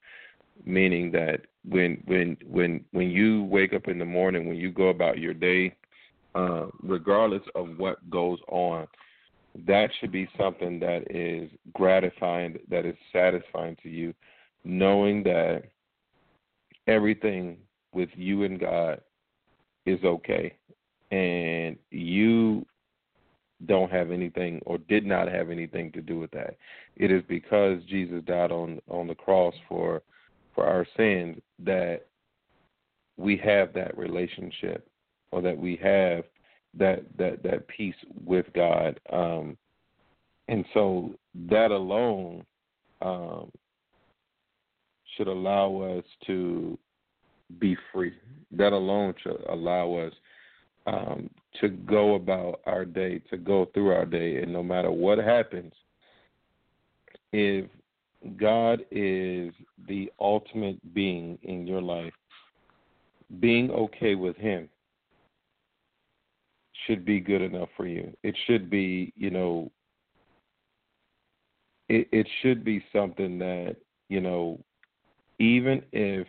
[0.65, 4.89] Meaning that when when when when you wake up in the morning, when you go
[4.89, 5.73] about your day,
[6.35, 8.85] uh, regardless of what goes on,
[9.67, 14.13] that should be something that is gratifying, that is satisfying to you,
[14.63, 15.63] knowing that
[16.87, 17.57] everything
[17.93, 19.01] with you and God
[19.85, 20.55] is okay.
[21.11, 22.65] And you
[23.65, 26.55] don't have anything or did not have anything to do with that.
[26.95, 30.01] It is because Jesus died on on the cross for
[30.55, 32.05] for our sins that
[33.17, 34.87] we have that relationship
[35.31, 36.23] or that we have
[36.77, 37.95] that that that peace
[38.25, 38.99] with God.
[39.11, 39.57] Um,
[40.47, 41.13] and so
[41.49, 42.43] that alone
[43.01, 43.51] um,
[45.15, 46.77] should allow us to
[47.59, 48.13] be free.
[48.51, 50.13] That alone should allow us
[50.87, 51.29] um,
[51.61, 55.73] to go about our day, to go through our day, and no matter what happens,
[57.31, 57.65] if
[58.37, 59.53] God is
[59.87, 62.13] the ultimate being in your life,
[63.39, 64.67] being okay with Him
[66.85, 68.15] should be good enough for you.
[68.23, 69.71] It should be, you know,
[71.87, 73.75] it, it should be something that,
[74.09, 74.59] you know,
[75.39, 76.27] even if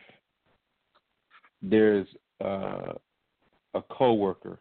[1.62, 2.06] there's
[2.42, 2.92] uh,
[3.74, 4.58] a coworker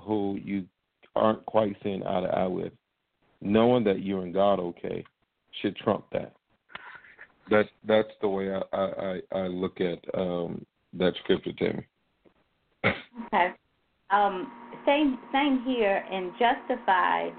[0.00, 0.64] who you
[1.16, 2.72] aren't quite seeing eye to eye with,
[3.40, 5.04] knowing that you're in God okay
[5.60, 6.34] should trump that.
[7.50, 11.86] That's that's the way I I, I look at um, that scripture, Tammy.
[12.84, 13.54] Okay.
[14.12, 14.50] Um,
[14.86, 17.32] same same here And justified.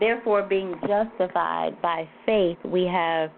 [0.00, 3.30] Therefore, being justified by faith, we have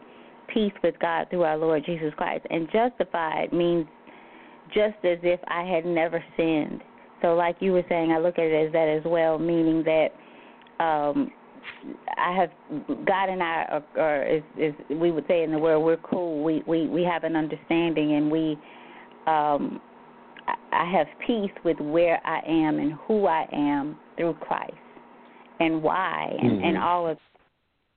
[0.53, 2.47] peace with God through our Lord Jesus Christ.
[2.49, 3.87] And justified means
[4.69, 6.83] just as if I had never sinned.
[7.23, 10.09] So, like you were saying, I look at it as that as well, meaning that
[10.83, 11.31] um,
[12.17, 12.51] I have
[13.07, 16.43] God and I are, are is, is we would say in the world we're cool.
[16.43, 18.59] We we we have an understanding, and we
[19.27, 19.81] um,
[20.73, 24.73] I have peace with where I am and who I am through Christ,
[25.61, 26.65] and why, and, mm-hmm.
[26.65, 27.19] and all of.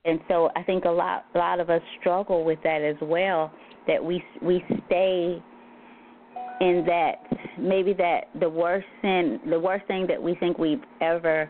[0.04, 3.52] And so I think a lot a lot of us struggle with that as well.
[3.86, 5.42] That we we stay
[6.60, 7.14] in that
[7.58, 11.48] maybe that the worst sin, the worst thing that we think we've ever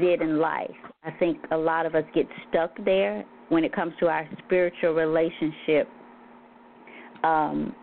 [0.00, 0.70] did in life.
[1.04, 4.92] I think a lot of us get stuck there when it comes to our spiritual
[4.92, 5.88] relationship,
[7.24, 7.74] um,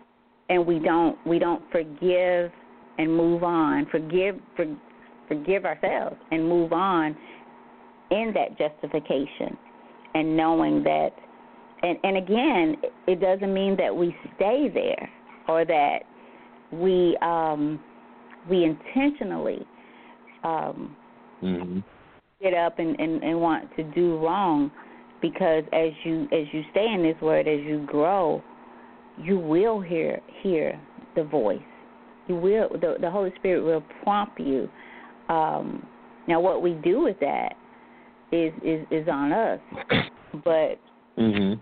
[0.48, 2.50] and we don't we don't forgive
[2.98, 3.86] and move on.
[3.90, 4.66] Forgive for,
[5.28, 7.16] forgive ourselves and move on
[8.10, 9.56] in that justification,
[10.14, 11.10] and knowing that.
[11.82, 12.76] And, and again,
[13.06, 15.10] it doesn't mean that we stay there
[15.48, 15.98] or that
[16.72, 17.80] we um,
[18.48, 19.66] we intentionally
[20.44, 20.96] um,
[21.42, 21.80] mm-hmm.
[22.40, 24.70] get up and, and, and want to do wrong
[25.20, 28.42] because as you as you stay in this word, as you grow,
[29.18, 30.80] you will hear hear
[31.14, 31.60] the voice.
[32.28, 34.68] You will the the Holy Spirit will prompt you.
[35.28, 35.86] Um,
[36.28, 37.54] now, what we do with that
[38.32, 39.60] is is is on us,
[40.44, 40.78] but
[41.18, 41.54] mm-hmm.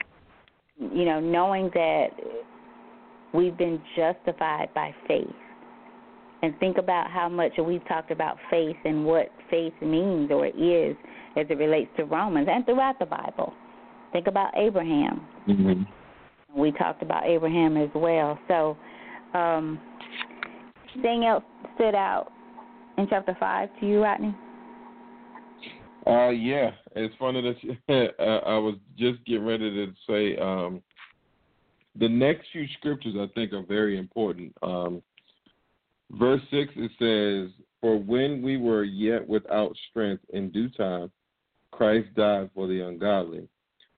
[0.97, 2.09] you know, knowing that
[3.33, 5.27] we've been justified by faith.
[6.43, 10.95] And think about how much we've talked about faith and what faith means or is
[11.37, 13.55] as it relates to Romans and throughout the Bible.
[14.13, 15.27] Think about Abraham.
[15.49, 15.83] Mm-hmm.
[16.57, 18.39] We talked about Abraham as well.
[18.49, 18.77] So,
[19.35, 19.81] um,
[20.95, 21.45] anything else
[21.75, 22.33] stood out
[22.99, 24.35] in chapter five to you, Rodney?
[26.07, 30.83] Uh, yeah, it's funny that you, I was just getting ready to say um,
[31.99, 34.53] the next few scriptures I think are very important.
[34.63, 35.03] Um,
[36.13, 41.11] verse 6 it says, For when we were yet without strength in due time,
[41.71, 43.49] Christ died for the ungodly.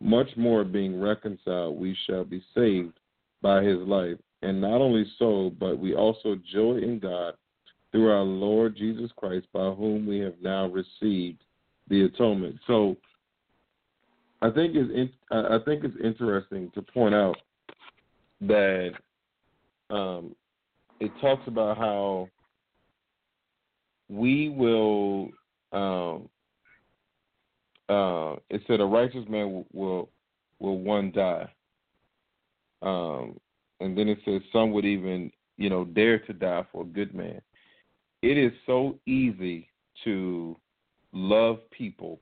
[0.00, 2.98] much more being reconciled, we shall be saved
[3.42, 4.18] by his life.
[4.42, 7.34] And not only so, but we also joy in God
[7.92, 11.42] through our Lord Jesus Christ, by whom we have now received
[11.88, 12.56] the atonement.
[12.66, 12.96] So,
[14.42, 17.36] I think it's I think it's interesting to point out
[18.42, 18.90] that
[19.88, 20.34] um,
[21.00, 22.28] it talks about how
[24.08, 25.30] we will.
[25.72, 26.28] Um,
[27.88, 30.08] uh, it said a righteous man will will,
[30.58, 31.50] will one die,
[32.82, 33.38] um,
[33.80, 37.14] and then it says some would even you know dare to die for a good
[37.14, 37.40] man.
[38.22, 39.68] It is so easy
[40.04, 40.56] to
[41.12, 42.20] love people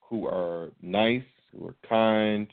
[0.00, 1.22] who are nice,
[1.52, 2.46] who are kind,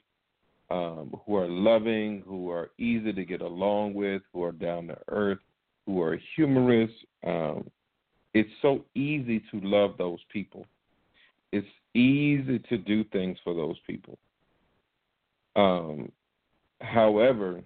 [0.70, 4.98] um, who are loving, who are easy to get along with, who are down to
[5.08, 5.40] earth,
[5.86, 6.92] who are humorous.
[7.26, 7.70] Um,
[8.34, 10.66] it's so easy to love those people.
[11.54, 14.18] It's easy to do things for those people.
[15.56, 16.12] Um,
[16.82, 17.62] however,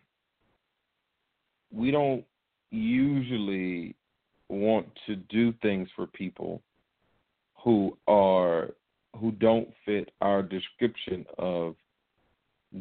[1.72, 2.26] we don't
[2.70, 3.96] usually
[4.50, 6.62] want to do things for people
[7.64, 8.72] who are
[9.18, 11.76] who don't fit our description of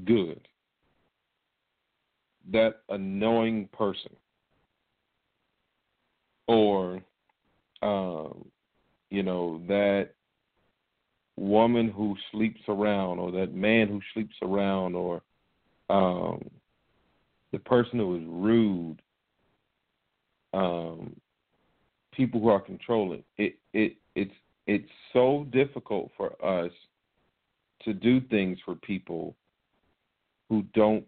[0.05, 0.41] good.
[2.51, 4.11] That annoying person
[6.49, 7.01] or
[7.81, 8.45] um,
[9.11, 10.16] you know that
[11.37, 15.23] woman who sleeps around or that man who sleeps around or
[15.91, 16.43] um,
[17.53, 19.01] the person who is rude
[20.55, 21.15] um,
[22.13, 23.23] people who are controlling.
[23.37, 24.35] It it it's
[24.67, 26.73] it's so difficult for us
[27.85, 29.37] to do things for people
[30.49, 31.05] who don't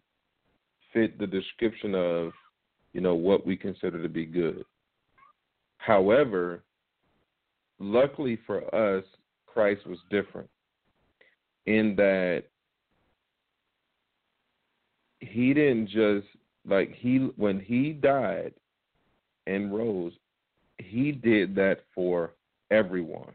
[0.93, 2.33] fit the description of
[2.93, 4.65] you know what we consider to be good.
[5.79, 6.63] However
[7.81, 9.05] luckily for us
[9.53, 10.49] christ was different
[11.67, 12.45] in that
[15.21, 16.27] he didn't just
[16.67, 18.55] like he when he died
[19.47, 20.13] and rose
[20.79, 22.35] he did that for
[22.71, 23.33] everyone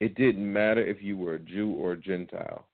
[0.00, 2.66] it didn't matter if you were a Jew or a Gentile.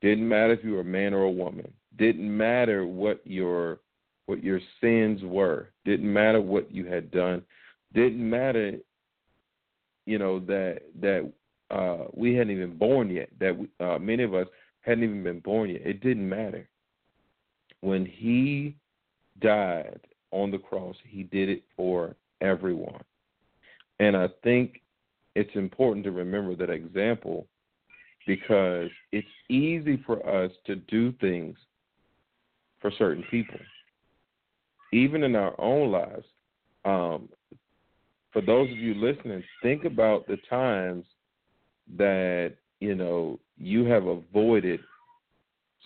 [0.00, 1.70] Didn't matter if you were a man or a woman.
[1.98, 3.80] Didn't matter what your
[4.26, 5.70] what your sins were.
[5.84, 7.42] Didn't matter what you had done.
[7.92, 8.78] Didn't matter,
[10.06, 11.30] you know that that
[11.70, 13.28] uh, we hadn't even born yet.
[13.38, 14.46] That we, uh, many of us
[14.82, 15.82] hadn't even been born yet.
[15.84, 16.68] It didn't matter.
[17.80, 18.76] When he
[19.40, 20.00] died
[20.32, 23.02] on the cross, he did it for everyone.
[23.98, 24.80] And I think
[25.34, 27.46] it's important to remember that example
[28.26, 31.56] because it's easy for us to do things
[32.80, 33.58] for certain people,
[34.92, 36.26] even in our own lives.
[36.84, 37.28] Um,
[38.32, 41.04] for those of you listening, think about the times
[41.96, 44.80] that you know you have avoided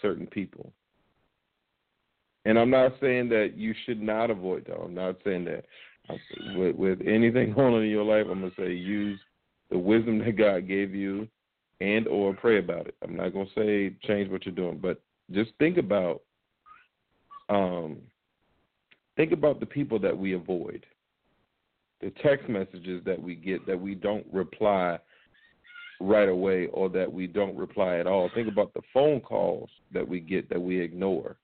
[0.02, 0.72] certain people.
[2.44, 4.78] And I'm not saying that you should not avoid them.
[4.84, 5.64] I'm not saying that.
[6.54, 9.18] With, with anything going on in your life, I'm gonna say use
[9.70, 11.26] the wisdom that God gave you
[11.80, 12.94] and or pray about it.
[13.02, 15.00] I'm not to say change what you're doing, but
[15.32, 16.20] just think about
[17.48, 17.98] um
[19.16, 20.84] think about the people that we avoid.
[22.00, 24.98] The text messages that we get that we don't reply
[26.00, 28.30] right away or that we don't reply at all.
[28.34, 31.36] Think about the phone calls that we get that we ignore.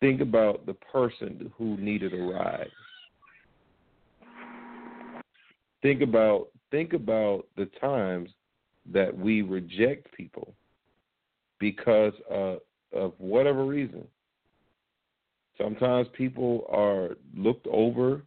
[0.00, 2.70] Think about the person who needed a ride.
[5.82, 8.30] Think about think about the times
[8.92, 10.54] that we reject people
[11.58, 12.56] because uh,
[12.92, 14.06] of whatever reason.
[15.56, 18.22] Sometimes people are looked over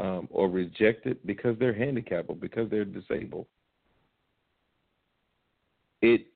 [0.00, 3.46] um, or rejected because they're handicapped or because they're disabled.
[6.00, 6.26] It,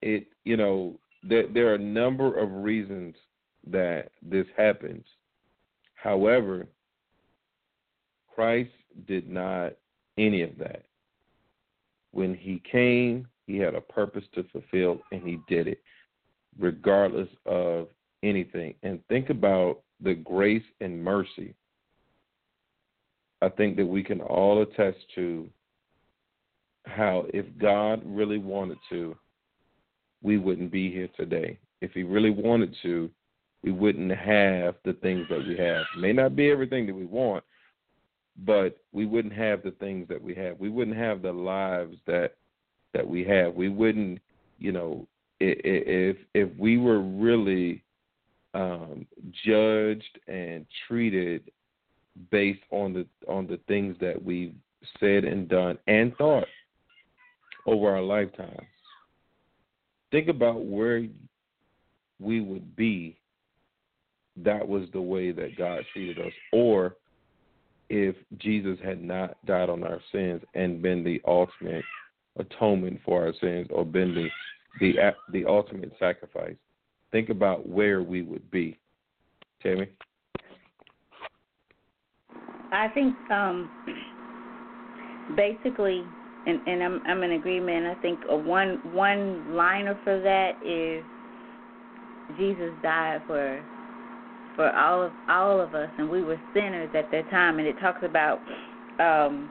[0.00, 3.14] it, you know, there, there are a number of reasons
[3.70, 5.04] that this happens.
[5.94, 6.66] However,
[8.34, 8.70] Christ
[9.06, 9.74] did not
[10.16, 10.84] any of that.
[12.12, 15.82] When he came, he had a purpose to fulfill, and he did it,
[16.58, 17.88] regardless of
[18.22, 18.74] anything.
[18.82, 21.54] And think about the grace and mercy.
[23.40, 25.48] I think that we can all attest to
[26.86, 29.16] how, if God really wanted to,
[30.22, 31.58] we wouldn't be here today.
[31.80, 33.10] If He really wanted to,
[33.62, 35.84] we wouldn't have the things that we have.
[35.98, 37.44] May not be everything that we want,
[38.44, 40.58] but we wouldn't have the things that we have.
[40.58, 42.34] We wouldn't have the lives that
[42.94, 43.54] that we have.
[43.54, 44.20] We wouldn't,
[44.58, 45.06] you know,
[45.40, 47.82] if if we were really
[48.54, 49.06] um,
[49.44, 51.50] judged and treated
[52.30, 54.54] based on the on the things that we've
[55.00, 56.46] said and done and thought
[57.66, 58.66] over our lifetimes.
[60.10, 61.06] Think about where
[62.18, 63.18] we would be.
[64.36, 66.96] That was the way that God treated us, or
[67.90, 71.84] if Jesus had not died on our sins and been the ultimate
[72.38, 74.28] atonement for our sins or been the
[74.80, 76.56] the the ultimate sacrifice.
[77.10, 78.78] Think about where we would be.
[79.62, 79.88] Tammy?
[82.72, 83.70] I think um
[85.36, 86.04] basically
[86.46, 87.86] and, and I'm I'm in agreement.
[87.86, 91.04] I think a one one liner for that is
[92.38, 93.62] Jesus died for
[94.56, 97.58] for all of all of us, and we were sinners at that time.
[97.58, 98.40] And it talks about
[98.98, 99.50] um,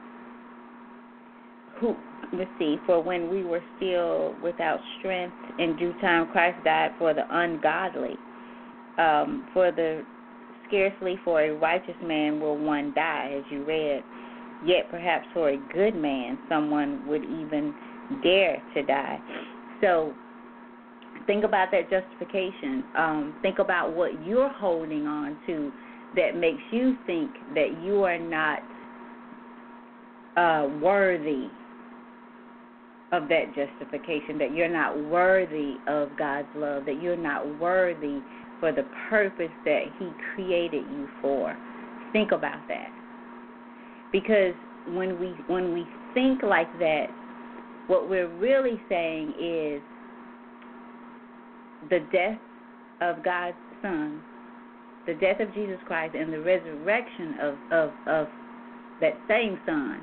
[1.80, 1.96] who.
[2.30, 2.76] Let's see.
[2.84, 8.16] For when we were still without strength, in due time Christ died for the ungodly.
[8.98, 10.04] Um, for the
[10.68, 14.02] scarcely for a righteous man will one die, as you read.
[14.64, 17.74] Yet perhaps for a good man, someone would even
[18.22, 19.18] dare to die.
[19.80, 20.14] So
[21.26, 22.84] think about that justification.
[22.96, 25.72] Um, think about what you're holding on to
[26.16, 28.60] that makes you think that you are not
[30.36, 31.48] uh, worthy
[33.12, 38.20] of that justification, that you're not worthy of God's love, that you're not worthy
[38.60, 41.56] for the purpose that He created you for.
[42.12, 42.90] Think about that.
[44.12, 44.54] Because
[44.88, 47.06] when we when we think like that,
[47.86, 49.82] what we're really saying is
[51.90, 52.38] the death
[53.00, 54.22] of God's Son,
[55.06, 58.26] the death of Jesus Christ, and the resurrection of, of, of
[59.00, 60.00] that same Son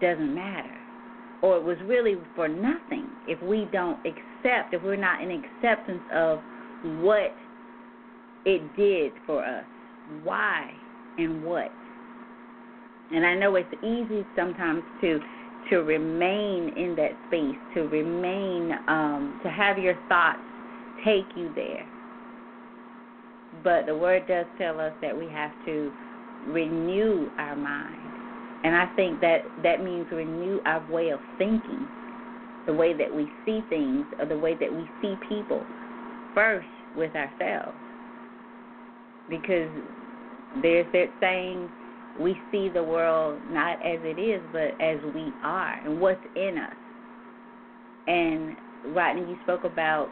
[0.00, 0.78] doesn't matter.
[1.42, 6.02] Or it was really for nothing if we don't accept, if we're not in acceptance
[6.14, 6.38] of
[7.00, 7.34] what
[8.44, 9.64] it did for us,
[10.22, 10.70] why
[11.18, 11.70] and what.
[13.12, 15.20] And I know it's easy sometimes to
[15.70, 20.40] to remain in that space, to remain, um, to have your thoughts
[21.04, 21.86] take you there.
[23.62, 25.92] But the word does tell us that we have to
[26.48, 27.96] renew our mind.
[28.64, 31.86] And I think that that means renew our way of thinking,
[32.66, 35.64] the way that we see things, or the way that we see people,
[36.34, 36.66] first
[36.96, 37.76] with ourselves.
[39.32, 39.70] Because
[40.60, 41.70] there's that saying,
[42.20, 46.58] we see the world not as it is, but as we are, and what's in
[46.58, 46.76] us.
[48.06, 48.56] And
[48.94, 50.10] Rodney, you spoke about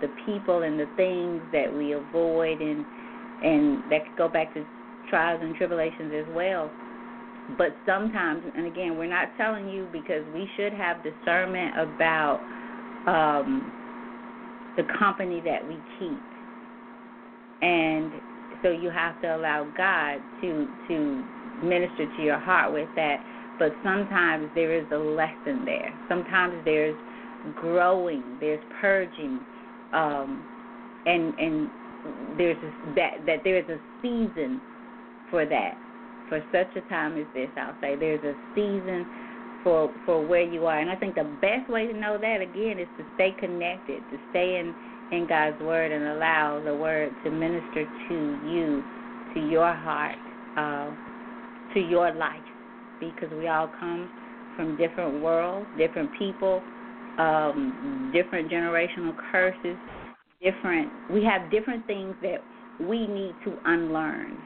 [0.00, 2.86] the people and the things that we avoid, and
[3.44, 4.64] and that could go back to
[5.10, 6.70] trials and tribulations as well.
[7.58, 12.40] But sometimes, and again, we're not telling you because we should have discernment about
[13.06, 13.72] um,
[14.76, 16.22] the company that we keep,
[17.60, 18.12] and
[18.62, 21.24] so you have to allow God to to
[21.62, 23.16] minister to your heart with that.
[23.58, 25.92] But sometimes there is a lesson there.
[26.08, 26.96] Sometimes there's
[27.54, 29.40] growing, there's purging,
[29.92, 30.44] um,
[31.06, 31.70] and and
[32.38, 34.60] there's a, that that there's a season
[35.30, 35.78] for that.
[36.28, 39.06] For such a time as this, I'll say there's a season
[39.62, 42.78] for for where you are, and I think the best way to know that again
[42.78, 44.74] is to stay connected, to stay in
[45.12, 48.14] in God's word, and allow the word to minister to
[48.48, 48.82] you,
[49.34, 50.16] to your heart,
[50.56, 52.40] uh, to your life,
[52.98, 54.10] because we all come
[54.56, 56.62] from different worlds, different people,
[57.18, 59.76] um, different generational curses,
[60.42, 60.90] different.
[61.10, 62.42] We have different things that
[62.80, 64.38] we need to unlearn.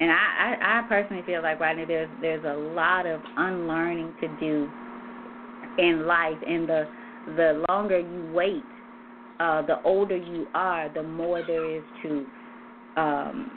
[0.00, 4.14] And I, I, I personally feel like right now there's there's a lot of unlearning
[4.20, 4.70] to do
[5.78, 6.88] in life, and the
[7.36, 8.62] the longer you wait,
[9.40, 12.26] uh, the older you are, the more there is to
[12.96, 13.50] um,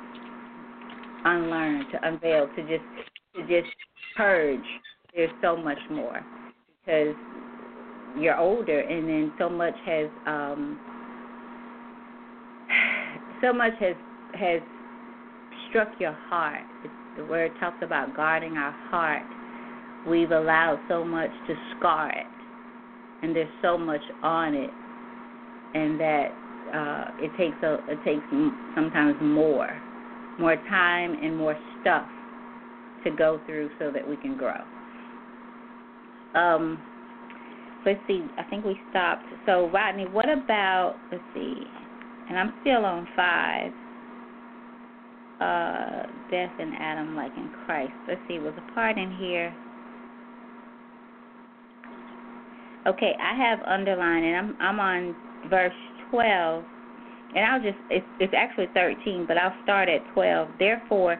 [1.25, 2.83] unlearn, to unveil, to just
[3.35, 3.73] to just
[4.15, 4.59] purge.
[5.15, 6.21] There's so much more
[6.85, 7.15] because
[8.19, 10.79] you're older, and then so much has um,
[13.41, 13.95] so much has
[14.33, 14.61] has
[15.69, 16.63] struck your heart.
[17.17, 19.23] The word talks about guarding our heart.
[20.07, 22.25] We've allowed so much to scar it,
[23.21, 24.69] and there's so much on it,
[25.73, 26.27] and that
[26.73, 28.23] uh, it takes a it takes
[28.75, 29.69] sometimes more,
[30.39, 32.07] more time and more stuff
[33.03, 34.61] to go through so that we can grow.
[36.35, 36.79] Um,
[37.85, 39.25] let's see, I think we stopped.
[39.45, 41.53] So, Rodney, what about, let's see,
[42.29, 43.71] and I'm still on five.
[45.41, 47.91] Uh, death in Adam like in Christ.
[48.07, 49.51] Let's see, was a part in here.
[52.87, 55.15] Okay, I have underlined, and I'm I'm on
[55.49, 55.73] verse
[56.09, 56.63] 12,
[57.35, 60.49] and I'll just it's it's actually 13, but I'll start at 12.
[60.59, 61.17] Therefore,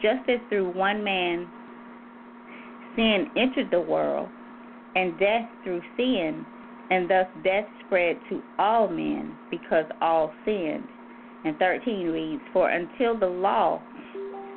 [0.00, 1.48] just as through one man
[2.96, 4.28] sin entered the world,
[4.94, 6.44] and death through sin,
[6.90, 10.84] and thus death spread to all men because all sinned.
[11.44, 13.82] And 13 reads, For until the law,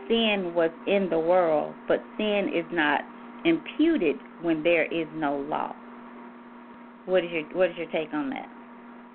[0.08, 3.02] sin was in the world, but sin is not
[3.44, 5.76] imputed when there is no law.
[7.06, 8.50] What is your what is your take on that?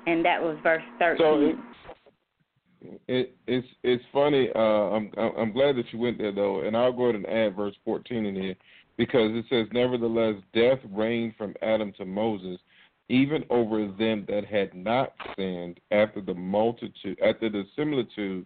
[0.06, 1.18] And that was verse 13.
[1.18, 4.48] So it, it, it's it's funny.
[4.54, 7.56] Uh, I'm I'm glad that you went there though, and I'll go ahead and add
[7.56, 8.54] verse 14 in here
[9.00, 12.60] because it says, Nevertheless, death reigned from Adam to Moses,
[13.08, 18.44] even over them that had not sinned, after the multitude, after the similitude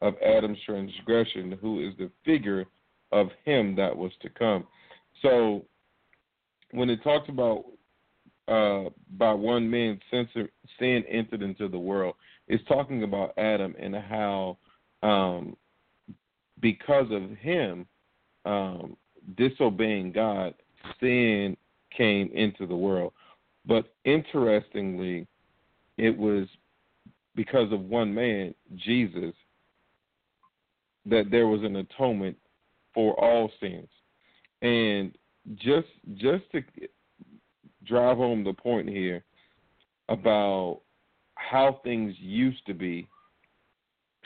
[0.00, 2.64] of Adam's transgression, who is the figure
[3.12, 4.66] of him that was to come.
[5.20, 5.66] So,
[6.70, 7.66] when it talks about
[8.50, 12.16] uh, by one man sin entered into the world,
[12.48, 14.58] it's talking about Adam and how,
[15.02, 15.56] um,
[16.60, 17.86] because of him,
[18.44, 18.96] um,
[19.36, 20.54] disobeying God,
[20.98, 21.56] sin
[21.96, 23.12] came into the world.
[23.66, 25.28] But interestingly,
[25.96, 26.48] it was
[27.36, 29.34] because of one man, Jesus,
[31.06, 32.36] that there was an atonement
[32.92, 33.88] for all sins.
[34.60, 35.16] And
[35.54, 36.62] just just to
[37.86, 39.24] drive home the point here
[40.08, 40.80] about
[41.36, 43.08] how things used to be,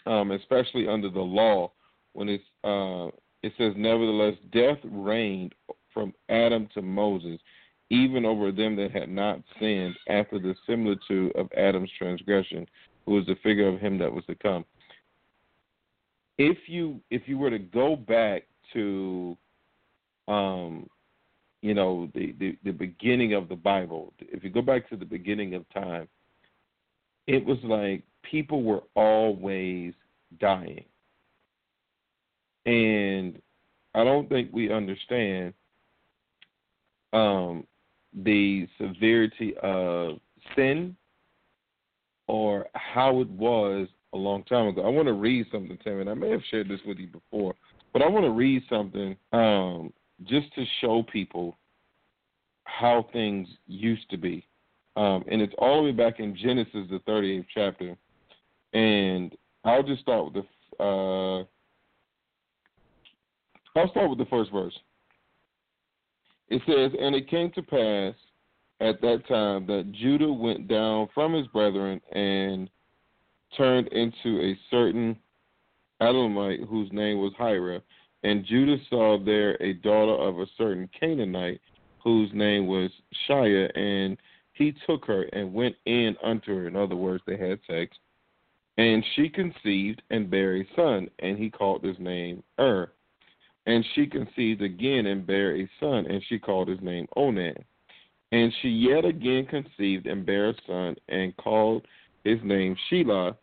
[0.06, 1.70] um, especially under the law,
[2.12, 3.06] when it's uh,
[3.42, 5.54] it says, nevertheless, death reigned
[5.92, 7.38] from Adam to Moses,
[7.90, 12.66] even over them that had not sinned, after the similitude of Adam's transgression,
[13.04, 14.64] who was the figure of him that was to come.
[16.38, 19.36] If you if you were to go back to
[20.26, 20.88] um
[21.64, 25.06] you know the, the the beginning of the Bible, if you go back to the
[25.06, 26.06] beginning of time,
[27.26, 29.94] it was like people were always
[30.38, 30.84] dying.
[32.66, 33.40] And
[33.94, 35.54] I don't think we understand
[37.14, 37.66] um,
[38.12, 40.18] the severity of
[40.54, 40.94] sin
[42.26, 44.82] or how it was a long time ago.
[44.84, 47.54] I want to read something, Tim, and I may have shared this with you before,
[47.94, 51.56] but I want to read something um, just to show people
[52.64, 54.46] how things used to be.
[54.96, 57.96] Um, and it's all the way back in Genesis, the 38th chapter.
[58.72, 60.84] And I'll just start with the.
[60.84, 61.44] Uh,
[63.76, 64.78] I'll start with the first verse.
[66.48, 68.14] It says, And it came to pass
[68.80, 72.70] at that time that Judah went down from his brethren and
[73.56, 75.16] turned into a certain
[76.00, 77.80] Adullamite whose name was Hira.
[78.24, 81.60] And Judah saw there a daughter of a certain Canaanite
[82.02, 82.90] whose name was
[83.28, 84.16] Shuah, and
[84.54, 86.66] he took her and went in unto her.
[86.66, 87.96] In other words, they had sex.
[88.78, 92.92] And she conceived and bare a son, and he called his name Er.
[93.66, 97.56] And she conceived again and bare a son, and she called his name Onan.
[98.32, 101.86] And she yet again conceived and bare a son, and called
[102.24, 103.36] his name Shelah.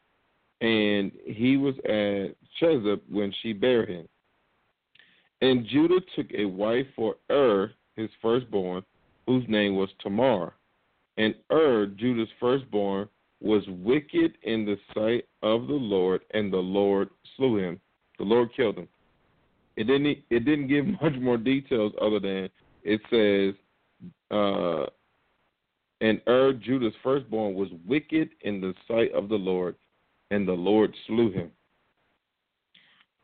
[0.60, 4.08] And he was at Chezib when she bare him.
[5.42, 8.84] And Judah took a wife for Er, his firstborn,
[9.26, 10.54] whose name was Tamar.
[11.18, 13.10] And Er, Judah's firstborn,
[13.42, 17.80] was wicked in the sight of the Lord, and the Lord slew him.
[18.20, 18.88] The Lord killed him.
[19.76, 20.20] It didn't.
[20.30, 22.50] It didn't give much more details other than
[22.84, 23.56] it says,
[24.30, 24.86] uh,
[26.02, 29.76] "And Er, Judah's firstborn, was wicked in the sight of the Lord,
[30.30, 31.52] and the Lord slew him."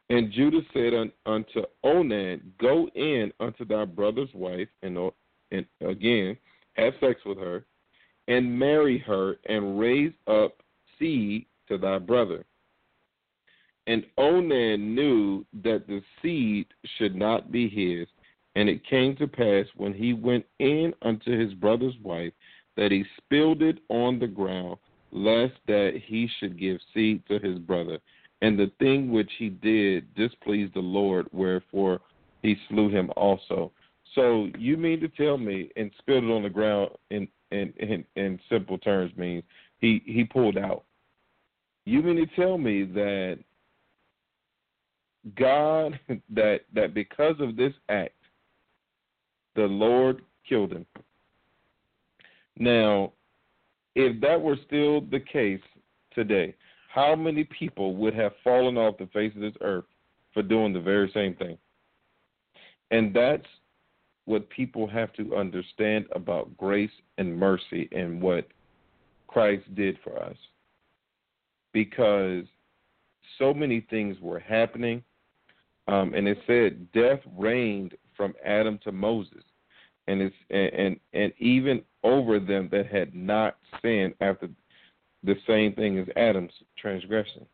[0.10, 0.94] And Judah said
[1.26, 5.12] unto Onan, Go in unto thy brother's wife, and,
[5.82, 6.38] again
[6.76, 7.66] have sex with her,
[8.28, 10.62] and marry her, and raise up
[11.00, 12.46] seed to thy brother.
[13.88, 18.08] And Onan knew that the seed should not be his.
[18.56, 22.34] And it came to pass when he went in unto his brother's wife
[22.76, 24.78] that he spilled it on the ground,
[25.12, 28.00] lest that he should give seed to his brother.
[28.42, 32.02] And the thing which he did displeased the Lord, wherefore
[32.44, 33.72] he slew him also.
[34.16, 38.06] So you mean to tell me, and spilled it on the ground in in in,
[38.16, 39.44] in simple terms means
[39.80, 40.84] he he pulled out.
[41.86, 43.40] You mean to tell me that
[45.36, 48.14] God that that because of this act,
[49.56, 50.86] the Lord killed him.
[52.60, 53.14] Now,
[53.96, 55.62] if that were still the case
[56.14, 56.56] today,
[56.98, 59.86] how many people would have fallen off the face of this earth
[60.34, 61.56] for doing the very same thing?
[62.90, 63.46] And that's
[64.26, 66.90] what people have to understand about grace
[67.20, 68.48] and mercy and what
[69.28, 70.36] Christ did for us.
[71.72, 72.46] Because
[73.38, 75.04] so many things were happening
[75.88, 79.44] um, and it said death reigned from Adam to Moses,
[80.08, 84.50] and it's and, and and even over them that had not sinned after
[85.28, 87.46] the same thing as Adam's transgression.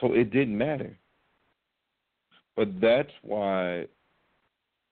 [0.00, 0.98] So it didn't matter.
[2.56, 3.86] But that's why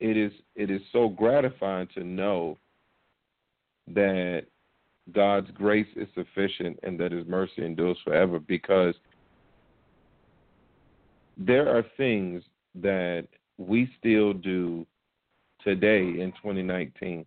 [0.00, 2.56] it is it is so gratifying to know
[3.88, 4.44] that
[5.12, 8.94] God's grace is sufficient and that his mercy endures forever because
[11.36, 12.44] there are things
[12.76, 13.26] that
[13.56, 14.86] we still do
[15.64, 17.26] today in 2019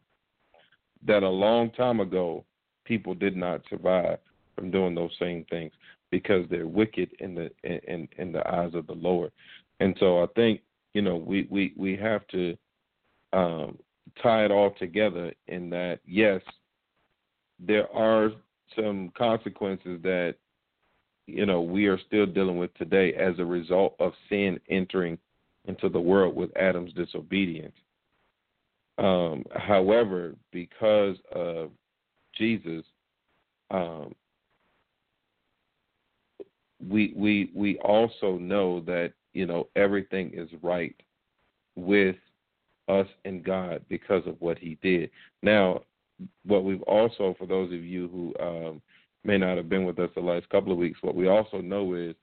[1.05, 2.45] that a long time ago
[2.85, 4.19] people did not survive
[4.55, 5.71] from doing those same things
[6.11, 9.31] because they're wicked in the in in the eyes of the Lord.
[9.79, 10.61] And so I think
[10.93, 12.57] you know we we we have to
[13.33, 13.77] um,
[14.21, 16.41] tie it all together in that yes,
[17.59, 18.31] there are
[18.75, 20.35] some consequences that
[21.27, 25.17] you know we are still dealing with today as a result of sin entering
[25.65, 27.75] into the world with Adam's disobedience.
[28.97, 31.71] Um, however, because of
[32.37, 32.83] Jesus,
[33.71, 34.13] um,
[36.87, 40.95] we we we also know that you know everything is right
[41.75, 42.15] with
[42.87, 45.09] us and God because of what He did.
[45.41, 45.81] Now,
[46.45, 48.81] what we've also, for those of you who um,
[49.23, 51.93] may not have been with us the last couple of weeks, what we also know
[51.93, 52.15] is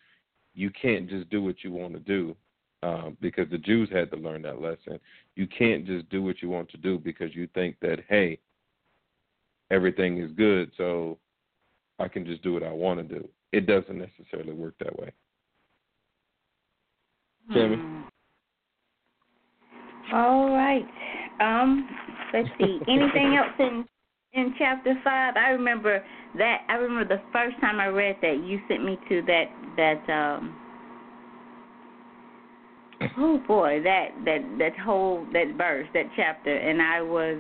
[0.54, 2.36] you can't just do what you want to do
[2.82, 4.98] um, because the Jews had to learn that lesson.
[5.36, 8.38] You can't just do what you want to do because you think that hey,
[9.70, 11.18] everything is good, so
[11.98, 13.28] I can just do what I want to do.
[13.52, 15.12] It doesn't necessarily work that way.
[17.52, 17.76] Tammy.
[17.76, 18.02] Hmm.
[20.12, 20.86] All right.
[21.40, 21.88] Um,
[22.32, 22.80] let's see.
[22.88, 23.86] Anything else in
[24.34, 25.36] in chapter five?
[25.36, 26.04] I remember
[26.36, 26.62] that.
[26.68, 29.44] I remember the first time I read that you sent me to that
[29.76, 30.56] that um.
[33.16, 37.38] Oh boy, that that that whole that verse, that chapter, and I was.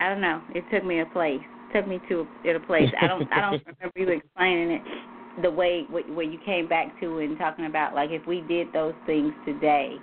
[0.00, 0.40] I don't know.
[0.54, 1.40] It took me a place.
[1.74, 2.88] Took me to a, a place.
[3.00, 3.28] I don't.
[3.32, 4.82] I don't remember you explaining it
[5.42, 8.94] the way where you came back to and talking about like if we did those
[9.06, 9.96] things today,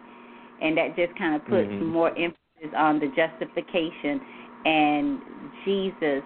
[0.61, 1.87] and that just kind of puts mm-hmm.
[1.87, 4.21] more emphasis on the justification
[4.65, 5.19] and
[5.63, 6.23] Jesus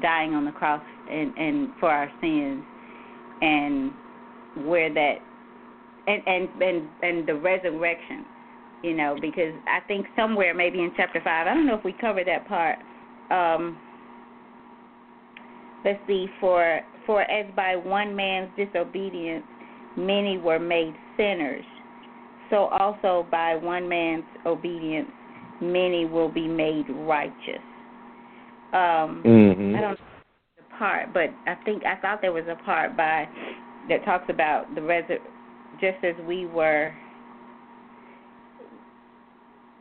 [0.00, 2.62] dying on the cross and and for our sins
[3.42, 3.92] and
[4.66, 5.16] where that
[6.06, 8.24] and and and and the resurrection
[8.82, 11.92] you know because i think somewhere maybe in chapter 5 i don't know if we
[12.00, 12.78] covered that part
[13.30, 13.76] um
[15.84, 19.44] let's see for for as by one man's disobedience
[19.96, 21.64] many were made sinners
[22.50, 25.10] so also by one man's obedience
[25.62, 27.62] many will be made righteous.
[28.72, 29.76] Um, mm-hmm.
[29.76, 30.06] I don't know
[30.56, 33.28] the part, but I think I thought there was a part by
[33.88, 35.18] that talks about the resur-
[35.80, 36.92] just as we were.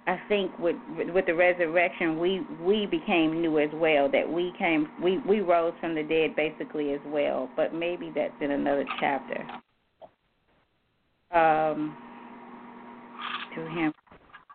[0.08, 0.76] I think with
[1.14, 4.10] with the resurrection, we we became new as well.
[4.10, 7.50] That we came, we we rose from the dead basically as well.
[7.56, 9.46] But maybe that's in another chapter.
[11.32, 11.96] Um,
[13.56, 13.94] to him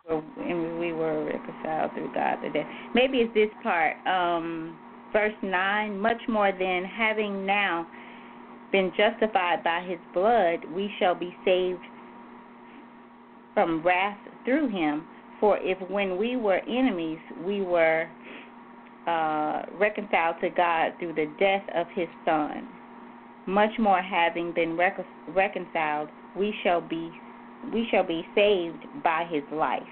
[0.08, 2.64] and we were reconciled through God today.
[2.94, 4.78] Maybe it's this part, um,
[5.12, 7.86] verse 9, much more than having now
[8.72, 11.80] been justified by his blood, we shall be saved
[13.54, 15.04] from wrath through him.
[15.40, 18.08] For if when we were enemies, we were
[19.06, 22.68] uh, reconciled to God through the death of his Son,
[23.46, 24.76] much more having been
[25.28, 27.10] reconciled, we shall be
[27.72, 29.82] we shall be saved by his life.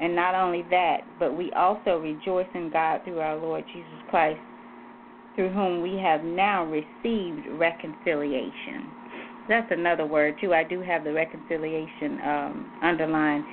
[0.00, 4.40] And not only that, but we also rejoice in God through our Lord Jesus Christ,
[5.34, 8.90] through whom we have now received reconciliation.
[9.48, 10.54] That's another word, too.
[10.54, 13.44] I do have the reconciliation um, underlined.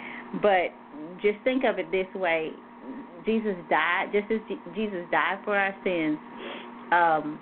[0.42, 0.74] But
[1.22, 2.52] just think of it this way
[3.26, 4.40] Jesus died, just as
[4.76, 6.18] Jesus died for our sins.
[6.92, 7.40] Um,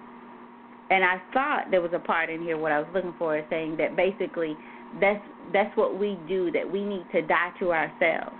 [0.89, 3.45] and I thought there was a part in here, what I was looking for, is
[3.49, 4.55] saying that basically
[4.99, 5.23] that's
[5.53, 8.35] that's what we do, that we need to die to ourselves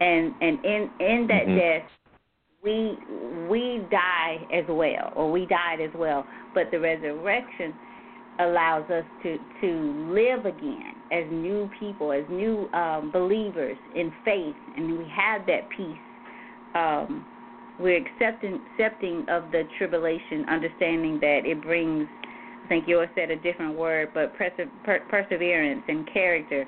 [0.00, 1.56] and and in in that mm-hmm.
[1.56, 1.90] death
[2.62, 2.96] we
[3.48, 7.74] we die as well or we died as well but the resurrection
[8.40, 14.56] allows us to to live again as new people as new um believers in faith.
[14.76, 15.96] And we have that peace.
[16.74, 17.26] Um
[17.78, 22.08] we're accepting accepting of the tribulation understanding that it brings
[22.64, 26.66] i think yours said a different word but perse- per- perseverance and character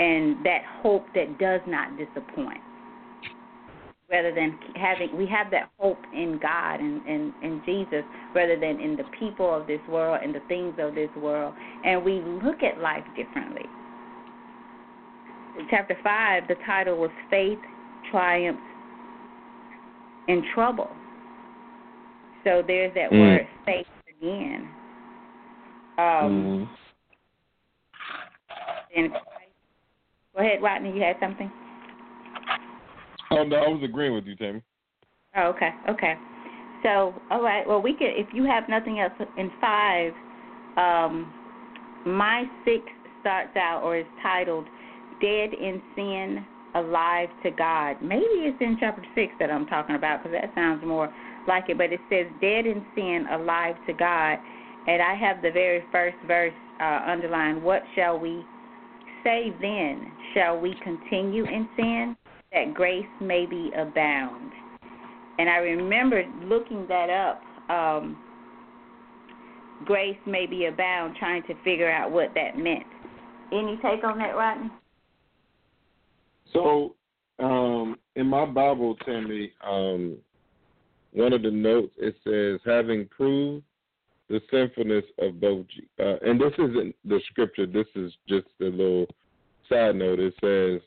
[0.00, 2.60] and that hope that does not disappoint.
[4.10, 8.02] Rather than having we have that hope in God and in, in Jesus
[8.34, 11.54] rather than in the people of this world and the things of this world.
[11.84, 13.66] And we look at life differently.
[15.60, 17.58] In chapter five, the title was Faith
[18.10, 18.62] Triumphs
[20.26, 20.88] in Trouble.
[22.44, 23.20] So there's that mm.
[23.20, 24.70] word faith again.
[25.98, 26.68] Um, mm.
[28.96, 29.12] and
[30.34, 31.52] go ahead, Rodney, you had something?
[33.30, 34.62] Oh no, I was agreeing with you, Tammy.
[35.36, 36.14] Oh, okay, okay.
[36.82, 37.68] So, all right.
[37.68, 40.12] Well, we could, if you have nothing else in five,
[40.78, 41.30] um,
[42.06, 42.82] my six
[43.20, 44.64] starts out or is titled
[45.20, 46.44] "Dead in Sin,
[46.74, 50.84] Alive to God." Maybe it's in chapter six that I'm talking about because that sounds
[50.84, 51.12] more
[51.46, 51.78] like it.
[51.78, 54.38] But it says "Dead in Sin, Alive to God,"
[54.86, 57.62] and I have the very first verse uh, underlined.
[57.62, 58.44] What shall we
[59.24, 60.10] say then?
[60.34, 62.16] Shall we continue in sin?
[62.52, 64.52] that grace may be abound.
[65.38, 68.18] And I remember looking that up, um,
[69.84, 72.86] grace may be abound, trying to figure out what that meant.
[73.52, 74.70] Any take on that, Rodney?
[76.52, 76.96] So,
[77.38, 80.16] um, in my Bible, Tammy, um,
[81.12, 83.64] one of the notes it says, having proved
[84.28, 85.66] the sinfulness of both,
[85.98, 87.66] uh, and this isn't the scripture.
[87.66, 89.06] This is just a little
[89.68, 90.20] side note.
[90.20, 90.80] It says,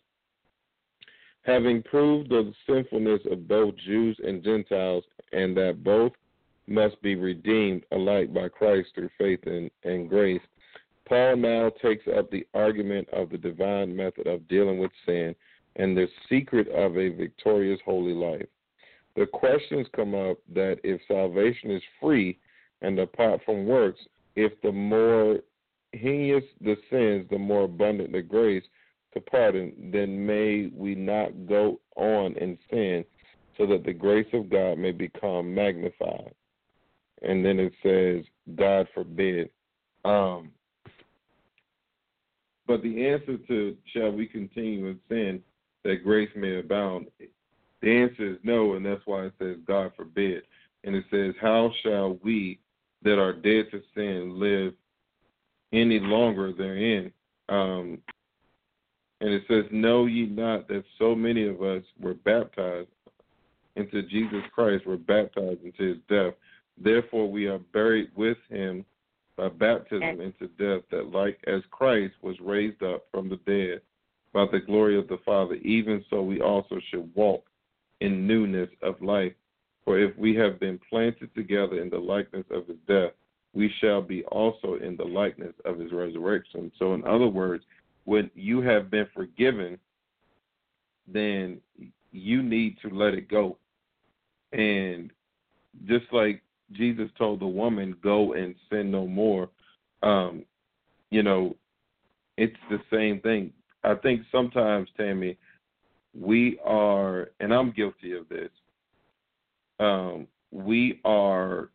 [1.41, 5.03] having proved the sinfulness of both Jews and Gentiles,
[5.33, 6.13] and that both
[6.67, 10.41] must be redeemed alike by Christ through faith and, and grace.
[11.07, 15.35] Paul now takes up the argument of the divine method of dealing with sin
[15.75, 18.47] and the secret of a victorious holy life.
[19.15, 22.39] The questions come up that if salvation is free
[22.81, 23.99] and apart from works,
[24.35, 25.39] if the more
[25.91, 28.63] heinous the sins, the more abundant the grace
[29.13, 33.05] to pardon, then may we not go on in sin
[33.57, 36.33] so that the grace of God may become magnified.
[37.21, 39.49] And then it says, God forbid.
[40.03, 40.49] Um,
[42.65, 45.41] but the answer to shall we continue in sin
[45.83, 47.07] that grace may abound,
[47.81, 50.43] the answer is no, and that's why it says God forbid.
[50.83, 52.59] And it says, How shall we
[53.03, 54.73] that are dead to sin live
[55.73, 57.11] any longer therein?
[57.49, 57.99] Um,
[59.19, 62.89] and it says, Know ye not that so many of us were baptized
[63.75, 66.33] into Jesus Christ, were baptized into his death.
[66.77, 68.85] Therefore we are buried with him
[69.35, 73.81] by baptism into death, that like as Christ was raised up from the dead
[74.33, 77.45] by the glory of the Father, even so we also should walk
[78.01, 79.33] in newness of life.
[79.85, 83.11] For if we have been planted together in the likeness of his death,
[83.53, 86.71] we shall be also in the likeness of his resurrection.
[86.79, 87.63] So, in other words,
[88.05, 89.77] when you have been forgiven,
[91.07, 91.59] then
[92.11, 93.57] you need to let it go.
[94.51, 95.11] And
[95.85, 99.49] just like Jesus told the woman, "Go and sin no more,"
[100.01, 100.45] um,
[101.11, 101.55] you know,
[102.37, 103.53] it's the same thing.
[103.83, 105.37] I think sometimes, Tammy,
[106.17, 108.49] we are, and I'm guilty of this.
[109.79, 111.69] Um, we are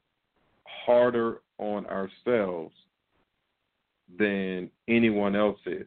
[0.64, 2.74] harder on ourselves
[4.18, 5.86] than anyone else is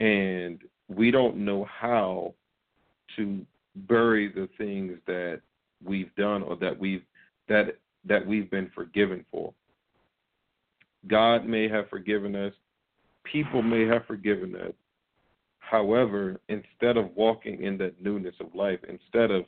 [0.00, 2.34] and we don't know how
[3.16, 3.44] to
[3.74, 5.40] bury the things that
[5.84, 7.02] we've done or that we've
[7.48, 9.52] that that we've been forgiven for.
[11.06, 12.52] God may have forgiven us,
[13.24, 14.72] people may have forgiven us.
[15.70, 19.44] However, instead of walking in that newness of life, instead of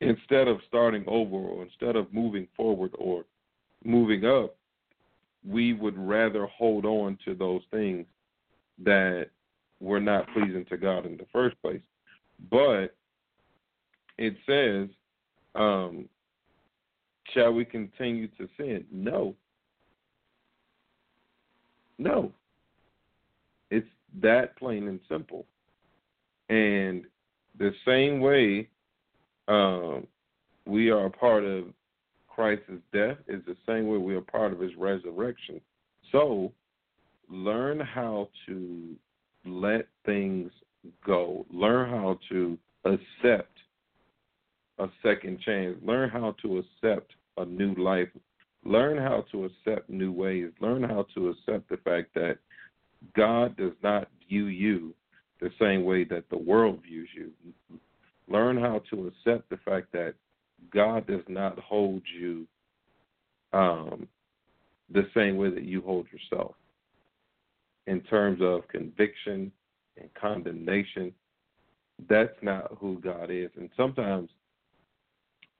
[0.00, 3.24] instead of starting over or instead of moving forward or
[3.84, 4.56] moving up,
[5.46, 8.06] we would rather hold on to those things
[8.82, 9.26] that
[9.80, 11.82] were not pleasing to God in the first place.
[12.50, 12.94] But
[14.16, 14.88] it says,
[15.54, 16.08] um,
[17.34, 18.84] shall we continue to sin?
[18.90, 19.34] No.
[21.98, 22.32] No.
[24.22, 25.46] That plain and simple.
[26.48, 27.04] And
[27.58, 28.68] the same way
[29.48, 30.06] um,
[30.66, 31.64] we are a part of
[32.28, 35.60] Christ's death is the same way we are part of his resurrection.
[36.10, 36.52] So
[37.28, 38.96] learn how to
[39.46, 40.50] let things
[41.06, 41.46] go.
[41.52, 43.58] Learn how to accept
[44.78, 45.76] a second chance.
[45.82, 48.08] Learn how to accept a new life.
[48.64, 50.50] Learn how to accept new ways.
[50.60, 52.38] Learn how to accept the fact that
[53.16, 54.94] God does not view you
[55.40, 57.30] the same way that the world views you.
[58.28, 60.14] Learn how to accept the fact that
[60.72, 62.46] God does not hold you
[63.52, 64.08] um,
[64.90, 66.54] the same way that you hold yourself
[67.86, 69.52] in terms of conviction
[69.98, 71.12] and condemnation.
[72.08, 73.50] That's not who God is.
[73.56, 74.30] And sometimes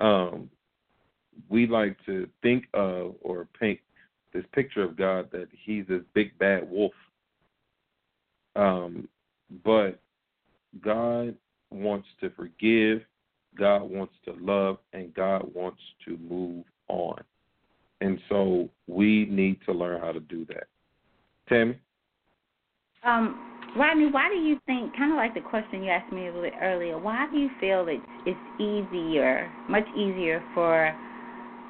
[0.00, 0.50] um,
[1.48, 3.80] we like to think of or paint
[4.32, 6.92] this picture of God that he's this big bad wolf.
[8.56, 9.08] Um,
[9.64, 10.00] but
[10.82, 11.34] God
[11.70, 13.02] wants to forgive,
[13.58, 17.22] God wants to love, and God wants to move on.
[18.00, 20.64] And so we need to learn how to do that.
[21.48, 21.78] Tammy?
[23.04, 26.32] Um, Rodney, why do you think, kind of like the question you asked me a
[26.32, 30.94] little earlier, why do you feel that it's easier, much easier for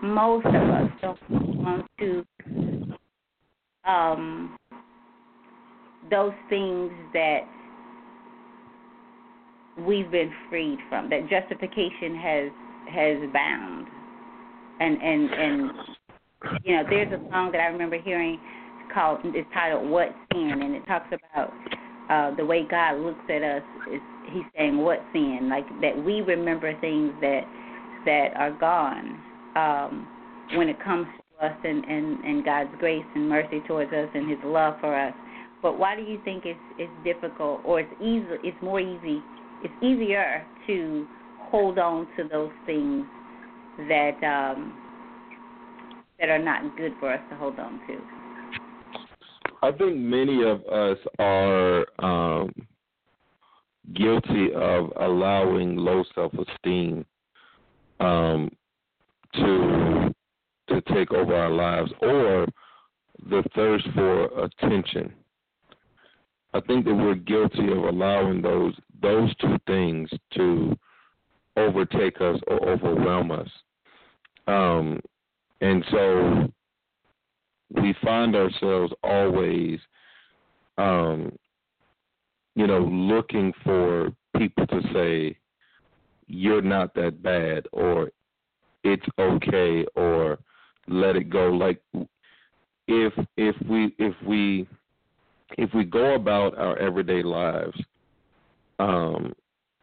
[0.02, 2.24] most of us to want to
[3.84, 4.56] um,
[6.10, 7.40] those things that
[9.78, 12.50] we've been freed from, that justification has
[12.90, 13.86] has bound,
[14.80, 15.70] and and and
[16.64, 18.38] you know, there's a song that I remember hearing
[18.92, 21.52] called it's titled "What Sin," and it talks about
[22.10, 23.62] uh, the way God looks at us.
[23.92, 24.00] Is
[24.32, 27.42] He's saying what sin, like that we remember things that
[28.06, 29.20] that are gone
[29.56, 30.08] um,
[30.56, 34.28] when it comes to us and, and and God's grace and mercy towards us and
[34.30, 35.14] His love for us.
[35.64, 39.20] But why do you think it's it's difficult or it's easy it's more easy
[39.64, 41.06] it's easier to
[41.40, 43.06] hold on to those things
[43.88, 44.78] that um
[46.20, 47.98] that are not good for us to hold on to?
[49.62, 52.52] I think many of us are um
[53.94, 57.06] guilty of allowing low self esteem
[58.00, 58.50] um
[59.34, 60.14] to
[60.68, 62.46] to take over our lives or
[63.30, 65.12] the thirst for attention.
[66.54, 70.76] I think that we're guilty of allowing those those two things to
[71.56, 73.48] overtake us or overwhelm us.
[74.46, 75.00] Um,
[75.60, 76.52] and so
[77.70, 79.78] we find ourselves always
[80.78, 81.32] um,
[82.54, 85.36] you know, looking for people to say
[86.26, 88.10] you're not that bad or
[88.82, 90.38] it's okay or
[90.88, 91.80] let it go like
[92.86, 94.66] if if we if we
[95.58, 97.78] if we go about our everyday lives
[98.78, 99.32] um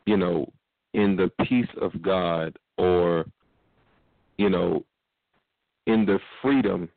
[0.05, 0.45] you know
[0.93, 3.25] in the peace of God or
[4.37, 4.83] you know
[5.87, 6.89] in the freedom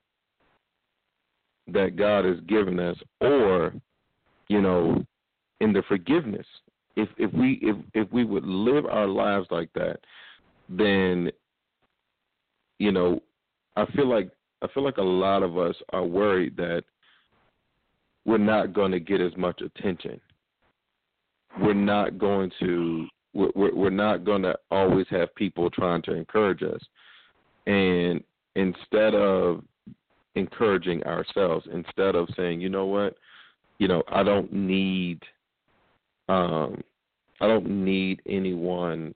[1.69, 3.73] that God has given us or
[4.49, 5.05] you know
[5.61, 6.47] in the forgiveness
[6.97, 9.99] if if we if if we would live our lives like that
[10.69, 11.31] then
[12.79, 13.21] you know
[13.77, 14.31] I feel like
[14.63, 16.85] I feel like a lot of us are worried that
[18.25, 20.21] we're not going to get as much attention.
[21.61, 26.63] We're not going to we're we're not going to always have people trying to encourage
[26.63, 26.81] us.
[27.67, 28.23] And
[28.57, 29.63] instead of
[30.35, 33.17] encouraging ourselves, instead of saying, you know what,
[33.79, 35.23] you know, I don't need
[36.29, 36.83] um
[37.41, 39.15] I don't need anyone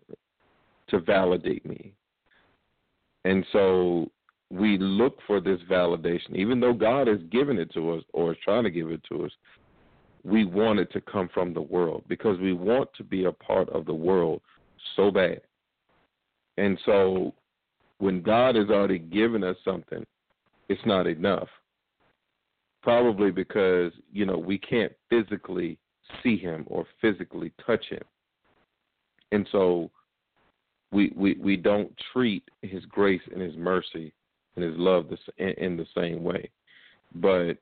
[0.88, 1.92] to validate me.
[3.24, 4.10] And so
[4.50, 8.38] we look for this validation, even though God has given it to us or is
[8.42, 9.32] trying to give it to us.
[10.24, 13.68] We want it to come from the world because we want to be a part
[13.70, 14.42] of the world
[14.96, 15.40] so bad.
[16.56, 17.34] And so
[17.98, 20.04] when God has already given us something,
[20.68, 21.48] it's not enough.
[22.82, 25.78] Probably because, you know, we can't physically
[26.22, 28.02] see him or physically touch him.
[29.30, 29.90] And so
[30.90, 34.12] we we we don't treat his grace and his mercy
[34.58, 35.06] and his love
[35.38, 36.50] in the same way.
[37.14, 37.58] But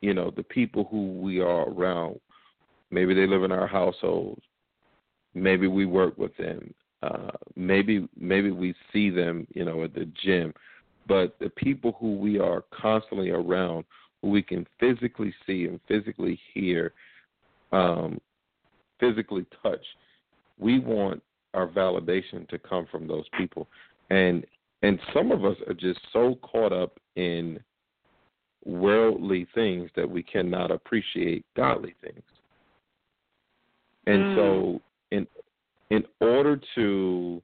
[0.00, 2.18] you know, the people who we are around,
[2.90, 4.42] maybe they live in our households,
[5.34, 10.10] maybe we work with them, uh, maybe maybe we see them, you know, at the
[10.22, 10.52] gym.
[11.06, 13.84] But the people who we are constantly around,
[14.22, 16.92] who we can physically see and physically hear,
[17.72, 18.20] um,
[18.98, 19.84] physically touch,
[20.58, 21.22] we want
[21.54, 23.66] our validation to come from those people.
[24.10, 24.44] And
[24.82, 27.60] and some of us are just so caught up in
[28.64, 32.22] worldly things that we cannot appreciate godly things.
[34.06, 34.36] And mm.
[34.36, 34.80] so
[35.10, 35.26] in
[35.90, 37.42] in order to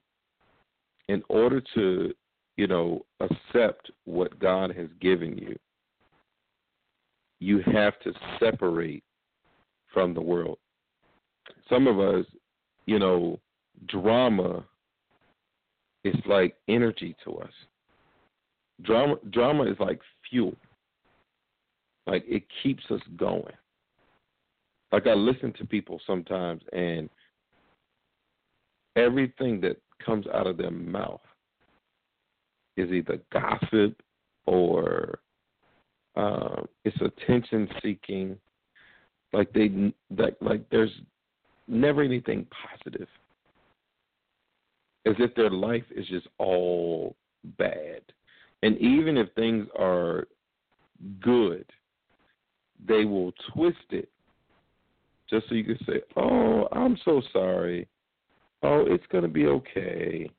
[1.09, 2.13] in order to,
[2.57, 5.57] you know, accept what God has given you,
[7.39, 9.05] you have to separate
[9.93, 10.59] from the world.
[11.69, 12.27] Some of us,
[12.87, 13.39] you know,
[13.89, 14.65] drama
[16.07, 17.53] is like energy to us.
[18.83, 20.55] Drama drama is like fuel.
[22.07, 23.55] Like it keeps us going.
[24.93, 27.11] Like I listen to people sometimes and
[28.95, 31.21] everything that comes out of their mouth
[32.77, 34.01] is either gossip
[34.47, 35.19] or
[36.15, 38.37] uh, it's attention seeking.
[39.33, 40.93] Like they like like there's
[41.67, 43.09] never anything positive
[45.07, 47.17] as if their life is just all
[47.59, 48.01] bad.
[48.63, 50.27] And even if things are
[51.21, 51.65] good,
[52.87, 54.11] they will twist it
[55.31, 57.89] just so you can say, "Oh, I'm so sorry.
[58.63, 60.31] Oh, it's going to be okay.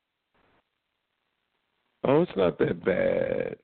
[2.04, 3.58] Oh, it's not that bad."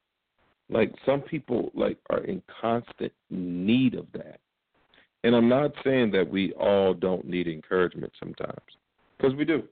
[0.70, 4.40] Like some people like are in constant need of that.
[5.24, 8.78] And I'm not saying that we all don't need encouragement sometimes,
[9.18, 9.64] because we do.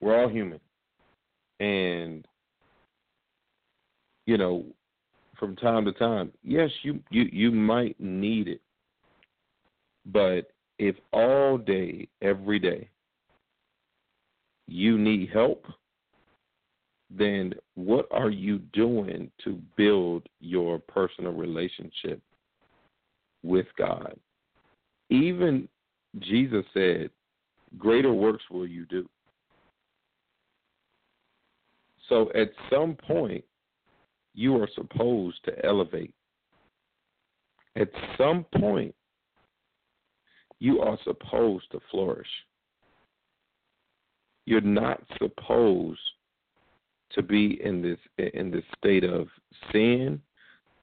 [0.00, 0.60] We're all human.
[1.60, 2.26] And
[4.26, 4.64] you know,
[5.38, 8.60] from time to time, yes, you you you might need it.
[10.06, 12.88] But if all day, every day,
[14.66, 15.66] you need help,
[17.10, 22.20] then what are you doing to build your personal relationship
[23.42, 24.14] with God?
[25.10, 25.68] Even
[26.20, 27.10] Jesus said,
[27.78, 29.08] Greater works will you do.
[32.10, 33.44] So at some point,
[34.34, 36.12] you are supposed to elevate.
[37.76, 37.88] At
[38.18, 38.94] some point,
[40.58, 42.28] you are supposed to flourish.
[44.44, 46.00] You're not supposed
[47.12, 47.98] to be in this
[48.34, 49.28] in this state of
[49.72, 50.20] sin,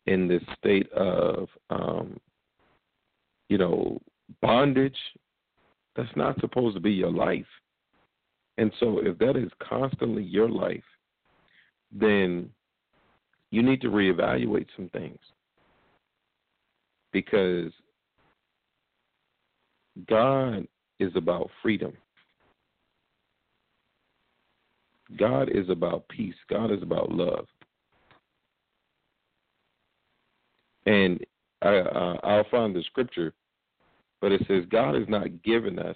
[0.05, 2.17] in this state of um,
[3.49, 3.99] you know
[4.41, 4.97] bondage.
[5.97, 7.45] That's not supposed to be your life.
[8.57, 10.83] And so, if that is constantly your life,
[11.99, 12.49] then
[13.51, 15.19] you need to reevaluate some things
[17.11, 17.71] because
[20.07, 20.67] God
[20.99, 21.93] is about freedom.
[25.17, 26.35] God is about peace.
[26.49, 27.45] God is about love.
[30.85, 31.19] And
[31.61, 33.33] I, uh, I'll find the scripture,
[34.21, 35.95] but it says God has not given us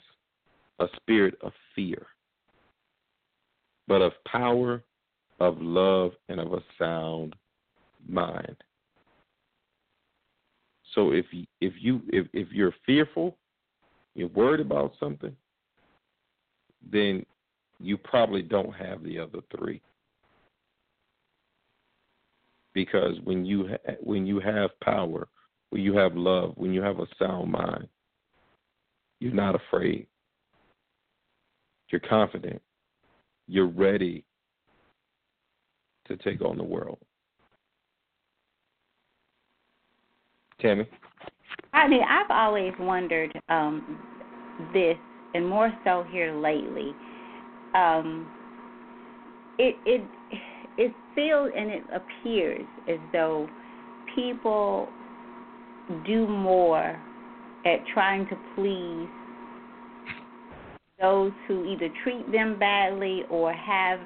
[0.79, 2.07] a spirit of fear,
[3.87, 4.83] but of power,
[5.41, 7.35] of love, and of a sound
[8.07, 8.55] mind.
[10.93, 13.37] So if you, if you if if you're fearful,
[14.13, 15.35] you're worried about something,
[16.91, 17.25] then
[17.79, 19.81] you probably don't have the other three.
[22.73, 25.27] Because when you ha- when you have power,
[25.71, 27.87] when you have love, when you have a sound mind,
[29.19, 30.05] you're not afraid.
[31.89, 32.61] You're confident.
[33.47, 34.23] You're ready
[36.07, 36.99] to take on the world.
[40.59, 40.87] Tammy?
[41.73, 43.99] I mean, I've always wondered um,
[44.73, 44.97] this,
[45.33, 46.93] and more so here lately.
[47.73, 48.29] Um,
[49.57, 50.01] it it
[50.77, 53.47] it feels and it appears as though
[54.15, 54.89] people
[56.05, 56.99] do more
[57.65, 59.07] at trying to please
[60.99, 63.99] those who either treat them badly or have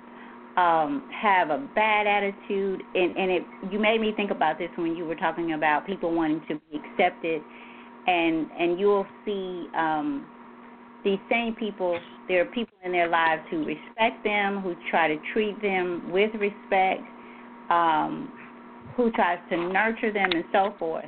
[0.58, 4.96] um have a bad attitude and and it you made me think about this when
[4.96, 7.42] you were talking about people wanting to be accepted
[8.08, 10.26] and and you'll see um
[11.04, 15.18] these same people there are people in their lives who respect them who try to
[15.34, 17.02] treat them with respect
[17.70, 18.32] um
[18.96, 21.06] who tries to nurture them and so forth.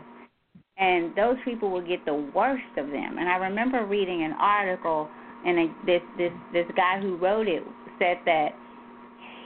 [0.78, 3.18] And those people will get the worst of them.
[3.18, 5.10] And i remember reading an article
[5.46, 7.64] and this this this guy who wrote it
[8.00, 8.50] said that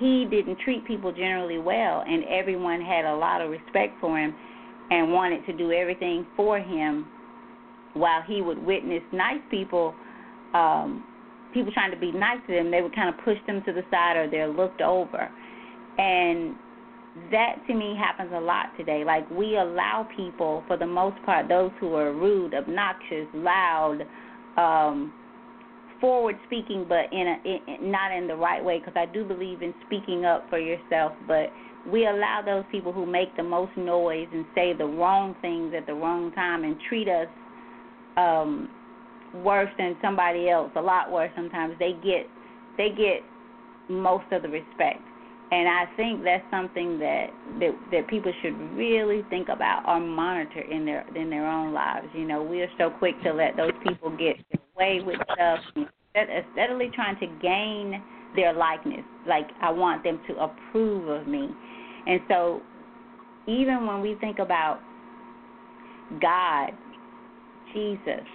[0.01, 4.33] he didn't treat people generally well, and everyone had a lot of respect for him
[4.89, 7.05] and wanted to do everything for him,
[7.93, 9.93] while he would witness nice people,
[10.53, 11.05] um,
[11.53, 13.83] people trying to be nice to them, they would kind of push them to the
[13.91, 15.29] side or they're looked over,
[15.97, 16.55] and
[17.29, 19.03] that to me happens a lot today.
[19.05, 23.99] Like we allow people, for the most part, those who are rude, obnoxious, loud.
[24.57, 25.13] Um,
[26.01, 28.79] forward speaking, but in a in, not in the right way.
[28.79, 31.51] Because I do believe in speaking up for yourself, but
[31.89, 35.85] we allow those people who make the most noise and say the wrong things at
[35.87, 37.27] the wrong time and treat us
[38.17, 38.69] um
[39.33, 41.75] worse than somebody else, a lot worse sometimes.
[41.79, 42.27] They get
[42.77, 43.21] they get
[43.89, 45.01] most of the respect.
[45.53, 47.27] And I think that's something that,
[47.59, 52.07] that that people should really think about or monitor in their in their own lives.
[52.13, 54.37] You know, we are so quick to let those people get
[54.75, 55.59] away with stuff,
[56.53, 58.01] steadily trying to gain
[58.35, 59.05] their likeness.
[59.27, 61.49] Like I want them to approve of me,
[62.07, 62.61] and so
[63.47, 64.79] even when we think about
[66.21, 66.71] God,
[67.73, 68.25] Jesus,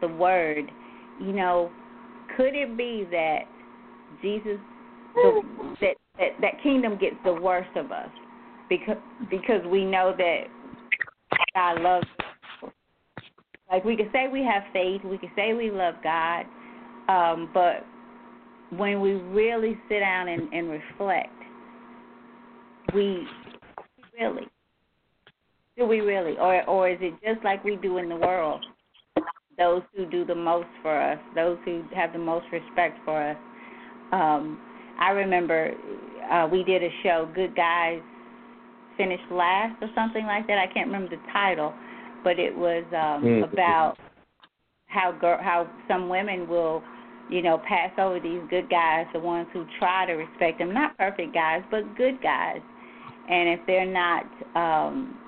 [0.00, 0.70] the Word,
[1.20, 1.70] you know,
[2.36, 3.40] could it be that
[4.20, 4.58] Jesus,
[5.14, 5.42] the,
[5.80, 8.10] that that that kingdom gets the worst of us
[8.68, 8.96] because
[9.30, 10.44] because we know that
[11.54, 12.06] God loves.
[12.06, 12.70] Us.
[13.70, 16.44] Like we can say we have faith, we can say we love God,
[17.08, 17.84] um, but
[18.70, 21.30] when we really sit down and, and reflect,
[22.94, 23.26] we
[24.18, 24.48] really
[25.76, 28.64] do we really, or or is it just like we do in the world?
[29.58, 33.36] Those who do the most for us, those who have the most respect for us.
[34.12, 34.60] Um,
[34.98, 35.72] I remember
[36.30, 38.00] uh, we did a show, Good Guys
[38.96, 40.58] Finished Last or something like that.
[40.58, 41.72] I can't remember the title,
[42.22, 43.52] but it was um, mm-hmm.
[43.52, 43.96] about
[44.86, 46.82] how girl, how some women will,
[47.30, 50.96] you know, pass over these good guys, the ones who try to respect them, not
[50.98, 52.60] perfect guys, but good guys.
[53.28, 54.24] And if they're not,
[54.54, 55.18] um,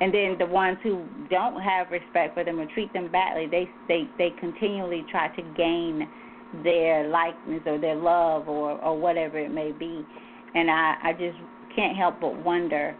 [0.00, 3.68] and then the ones who don't have respect for them or treat them badly, they
[3.88, 6.08] they they continually try to gain
[6.62, 10.04] their likeness or their love or or whatever it may be
[10.54, 11.36] and i i just
[11.74, 12.96] can't help but wonder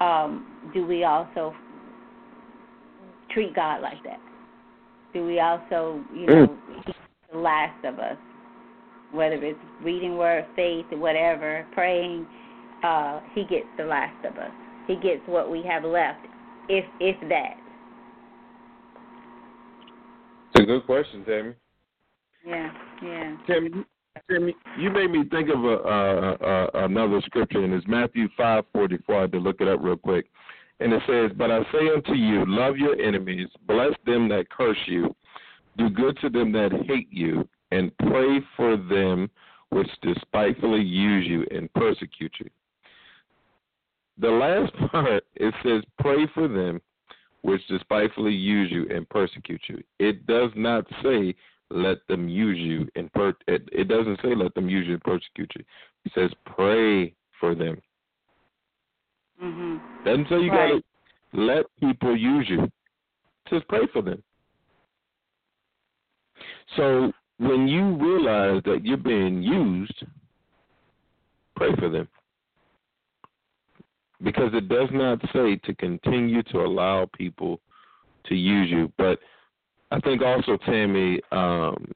[0.00, 1.54] um do we also
[3.30, 4.20] treat god like that
[5.12, 6.94] do we also you know mm.
[7.32, 8.16] The last of us
[9.12, 12.26] whether it's reading word faith or whatever praying
[12.82, 14.50] uh he gets the last of us
[14.86, 16.20] he gets what we have left
[16.68, 17.56] if if that
[20.56, 21.54] It's a good question, Tammy.
[22.46, 22.72] Yeah,
[23.02, 23.36] yeah.
[23.46, 23.70] Tammy,
[24.30, 28.64] Tammy, you made me think of a, uh, uh, another scripture, and it's Matthew five
[28.72, 29.18] forty four.
[29.18, 30.26] I had to look it up real quick,
[30.80, 34.78] and it says, "But I say unto you, love your enemies, bless them that curse
[34.86, 35.14] you,
[35.76, 39.30] do good to them that hate you, and pray for them
[39.70, 42.50] which despitefully use you and persecute you."
[44.18, 46.80] The last part it says, "Pray for them
[47.42, 51.34] which despitefully use you and persecute you." It does not say
[51.70, 55.02] let them use you and per it, it doesn't say let them use you and
[55.02, 55.64] persecute you.
[56.04, 57.80] It says pray for them.
[59.42, 59.80] Mhm.
[60.04, 60.68] Doesn't say you Right.
[60.70, 60.82] gotta
[61.32, 62.62] let people use you.
[62.62, 62.72] It
[63.50, 64.22] says pray for them.
[66.76, 70.04] So when you realize that you're being used,
[71.54, 72.08] pray for them.
[74.22, 77.60] Because it does not say to continue to allow people
[78.26, 78.90] to use you.
[78.96, 79.18] But
[79.90, 81.92] I think also, Tammy, um,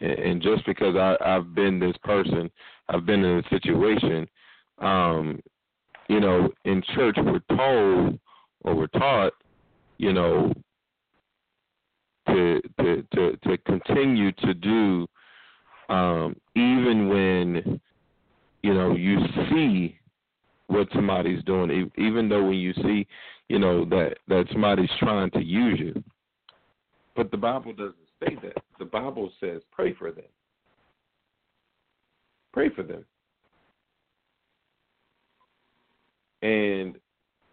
[0.00, 2.50] and, just because I, I've been this person,
[2.88, 4.26] I've been in a situation,
[4.78, 5.40] um,
[6.08, 8.18] you know, in church we're told
[8.62, 9.32] or we're taught,
[9.98, 10.52] you know,
[12.28, 15.06] to to to, to continue to do
[15.88, 17.80] um, even when
[18.62, 19.18] you know you
[19.50, 19.98] see
[20.72, 23.06] what somebody's doing, even though when you see,
[23.48, 26.02] you know, that that somebody's trying to use you.
[27.14, 28.62] But the Bible doesn't say that.
[28.78, 30.24] The Bible says pray for them.
[32.52, 33.04] Pray for them.
[36.40, 36.96] And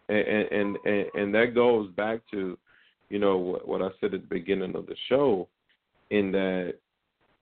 [0.08, 2.58] and and and, and that goes back to,
[3.10, 5.48] you know, what, what I said at the beginning of the show,
[6.12, 6.76] in that,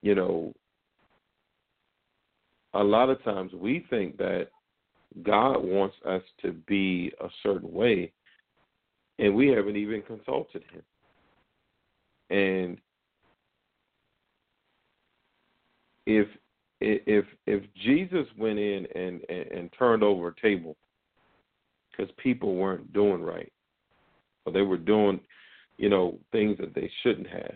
[0.01, 0.53] you know,
[2.73, 4.49] a lot of times we think that
[5.23, 8.11] God wants us to be a certain way,
[9.19, 10.83] and we haven't even consulted Him.
[12.29, 12.77] And
[16.05, 16.27] if
[16.79, 20.75] if if Jesus went in and and, and turned over a table
[21.91, 23.51] because people weren't doing right,
[24.45, 25.19] or they were doing,
[25.77, 27.55] you know, things that they shouldn't have,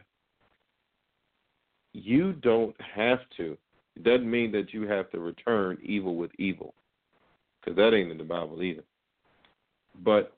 [1.93, 3.57] you don't have to.
[3.95, 6.73] It doesn't mean that you have to return evil with evil,
[7.59, 8.83] because that ain't in the Bible either.
[10.03, 10.33] But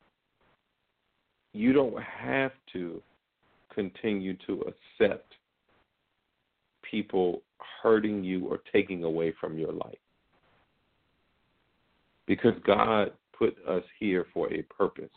[1.53, 3.01] you don't have to
[3.73, 4.63] continue to
[4.99, 5.33] accept
[6.89, 7.41] people
[7.81, 9.97] hurting you or taking away from your life.
[12.25, 15.09] Because God put us here for a purpose.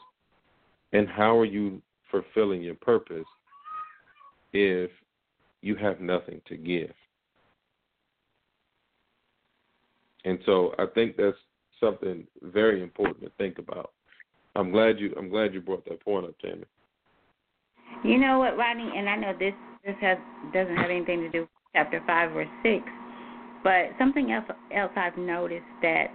[0.92, 1.80] And how are you
[2.10, 3.26] fulfilling your purpose
[4.52, 4.90] if
[5.62, 6.92] you have nothing to give?
[10.24, 11.36] And so I think that's
[11.80, 13.92] something very important to think about.
[14.56, 16.64] I'm glad you I'm glad you brought that point up, Tammy.
[18.04, 19.54] You know what, Rodney, and I know this
[19.84, 20.18] this has
[20.52, 22.82] doesn't have anything to do with chapter five or six,
[23.62, 26.08] but something else else I've noticed that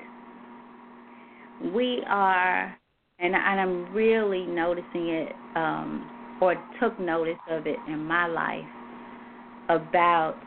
[1.74, 2.76] we are,
[3.22, 8.66] and, and I'm really noticing it, um, or took notice of it in my life
[9.70, 10.38] about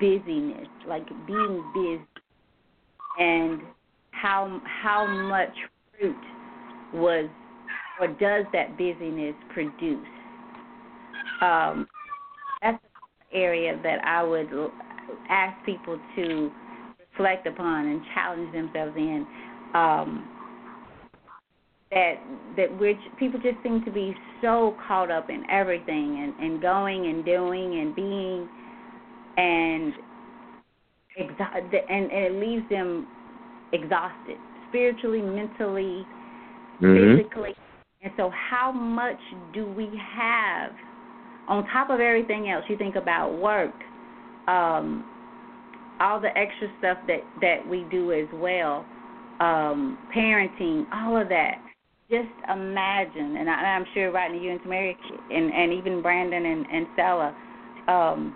[0.00, 2.00] busyness, like being busy,
[3.18, 3.60] and
[4.12, 5.54] how how much
[5.98, 6.16] fruit
[6.94, 7.28] was
[8.00, 10.06] or does that busyness produce?
[11.42, 11.86] Um,
[12.62, 14.48] that's an area that I would
[15.28, 16.50] ask people to
[17.12, 19.26] reflect upon and challenge themselves in.
[19.74, 20.37] Um,
[21.90, 22.14] that
[22.56, 27.06] that which people just seem to be so caught up in everything and, and going
[27.06, 28.48] and doing and being
[29.38, 29.92] and
[31.18, 31.54] exa-
[31.88, 33.06] and, and it leaves them
[33.72, 34.36] exhausted
[34.68, 36.06] spiritually, mentally,
[36.80, 37.54] physically.
[38.02, 39.18] And so, how much
[39.52, 40.72] do we have
[41.48, 42.64] on top of everything else?
[42.68, 43.74] You think about work,
[44.46, 45.04] um,
[46.00, 48.84] all the extra stuff that that we do as well,
[49.40, 51.60] um, parenting, all of that.
[52.10, 54.94] Just imagine, and I, I'm sure Rodney, you and Tamara,
[55.30, 57.36] and and even Brandon and and Stella,
[57.88, 58.34] um,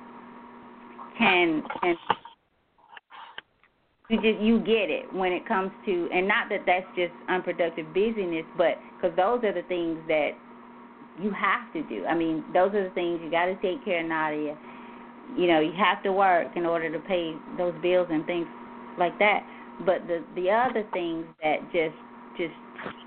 [1.19, 1.97] can can
[4.11, 7.87] you just you get it when it comes to and not that that's just unproductive
[7.95, 10.33] busyness but because those are the things that
[11.23, 12.05] you have to do.
[12.07, 14.57] I mean those are the things you got to take care of nadia.
[15.37, 18.47] You know you have to work in order to pay those bills and things
[18.99, 19.47] like that.
[19.87, 21.97] But the the other things that just
[22.37, 22.55] just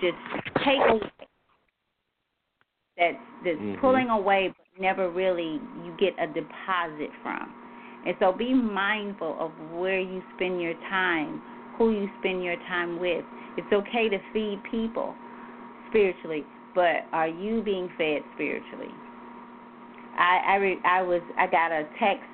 [0.02, 0.18] just
[0.64, 1.11] take away
[2.97, 3.80] that's that's Mhm.
[3.81, 7.53] pulling away but never really you get a deposit from
[8.06, 11.41] and so be mindful of where you spend your time,
[11.77, 13.26] who you spend your time with.
[13.57, 15.15] It's okay to feed people
[15.89, 16.45] spiritually,
[16.76, 18.93] but are you being fed spiritually?
[20.18, 22.30] I I re, I was I got a text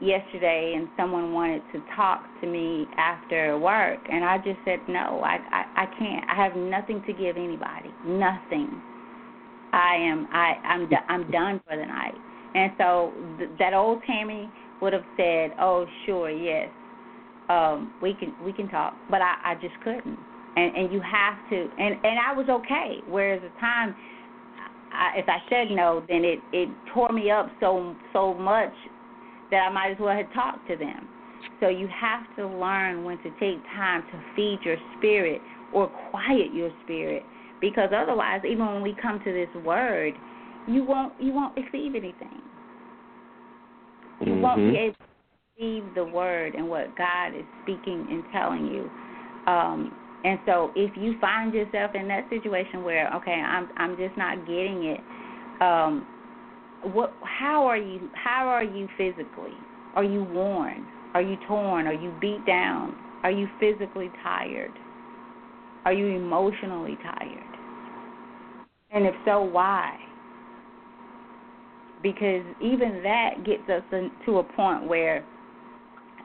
[0.00, 5.22] yesterday and someone wanted to talk to me after work and I just said no
[5.24, 6.24] I, I I can't.
[6.30, 7.90] I have nothing to give anybody.
[8.04, 8.80] Nothing.
[9.72, 12.14] I am I I'm I'm done for the night.
[12.54, 14.50] And so th- that old Tammy
[14.80, 16.68] would have said oh sure yes.
[17.48, 18.94] Um we can we can talk.
[19.10, 20.18] But I I just couldn't.
[20.56, 22.98] And and you have to and and I was okay.
[23.08, 23.94] Whereas the time
[24.92, 28.72] I, if I said no then it it tore me up so so much
[29.50, 31.08] that I might as well have talked to them.
[31.60, 35.40] So you have to learn when to take time to feed your spirit
[35.72, 37.22] or quiet your spirit
[37.60, 40.14] because otherwise even when we come to this word,
[40.66, 42.42] you won't you won't receive anything.
[44.20, 44.40] You mm-hmm.
[44.40, 48.90] won't be able to receive the word and what God is speaking and telling you.
[49.46, 54.16] Um and so if you find yourself in that situation where okay, I'm I'm just
[54.16, 55.00] not getting it
[55.62, 56.06] um
[56.92, 59.54] what how are you how are you physically?
[59.94, 60.86] Are you worn?
[61.14, 61.86] Are you torn?
[61.86, 62.94] Are you beat down?
[63.22, 64.72] Are you physically tired?
[65.84, 67.42] Are you emotionally tired?
[68.90, 69.96] And if so, why?
[72.02, 73.82] Because even that gets us
[74.26, 75.24] to a point where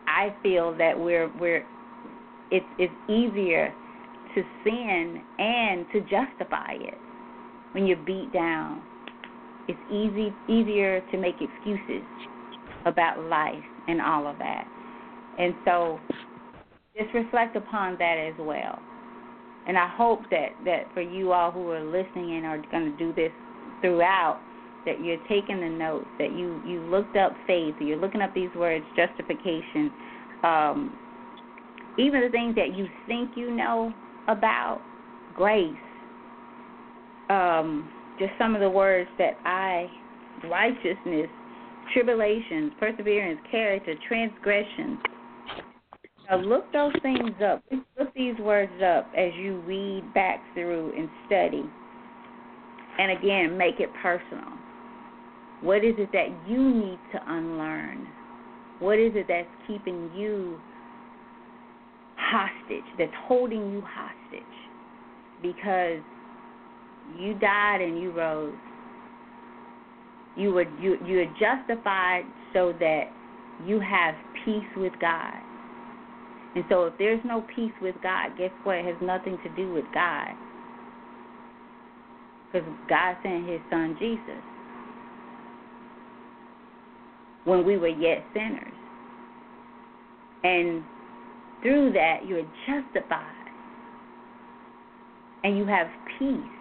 [0.07, 1.65] I feel that we're we're
[2.51, 3.73] it's it's easier
[4.35, 6.97] to sin and to justify it
[7.73, 8.81] when you're beat down
[9.71, 12.03] it's easy easier to make excuses
[12.85, 14.67] about life and all of that.
[15.39, 15.99] And so
[16.97, 18.79] just reflect upon that as well.
[19.67, 22.97] And I hope that, that for you all who are listening and are going to
[22.97, 23.31] do this
[23.81, 24.41] throughout,
[24.85, 28.49] that you're taking the notes, that you, you looked up faith, you're looking up these
[28.55, 29.91] words, justification,
[30.43, 30.97] um,
[31.99, 33.93] even the things that you think you know
[34.27, 34.81] about,
[35.35, 35.71] grace,
[37.29, 37.89] um,
[38.21, 39.87] just some of the words that I,
[40.47, 41.27] righteousness,
[41.91, 44.99] tribulations, perseverance, character, transgressions.
[46.29, 47.63] Now look those things up.
[47.99, 51.63] Look these words up as you read back through and study.
[52.99, 54.53] And again, make it personal.
[55.61, 58.07] What is it that you need to unlearn?
[58.79, 60.59] What is it that's keeping you
[62.17, 64.43] hostage, that's holding you hostage?
[65.41, 66.03] Because
[67.19, 68.55] you died and you rose.
[70.35, 72.23] You were you you are justified
[72.53, 73.11] so that
[73.65, 74.15] you have
[74.45, 75.33] peace with God.
[76.55, 78.77] And so if there's no peace with God, guess what?
[78.77, 80.29] It has nothing to do with God.
[82.51, 84.43] Because God sent his son Jesus
[87.45, 88.73] when we were yet sinners.
[90.43, 90.83] And
[91.61, 93.25] through that, you're justified.
[95.43, 95.87] And you have
[96.19, 96.60] peace.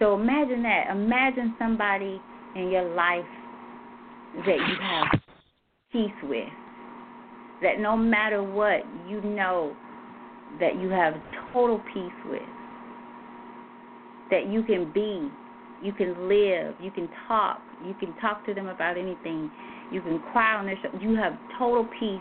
[0.00, 0.86] So imagine that.
[0.90, 2.20] Imagine somebody
[2.56, 3.24] in your life
[4.46, 5.20] that you have
[5.92, 6.48] peace with.
[7.62, 9.76] That no matter what, you know
[10.58, 11.14] that you have
[11.52, 12.42] total peace with.
[14.30, 15.30] That you can be,
[15.82, 19.50] you can live, you can talk, you can talk to them about anything,
[19.92, 20.98] you can cry on their shoulder.
[21.04, 22.20] You have total peace.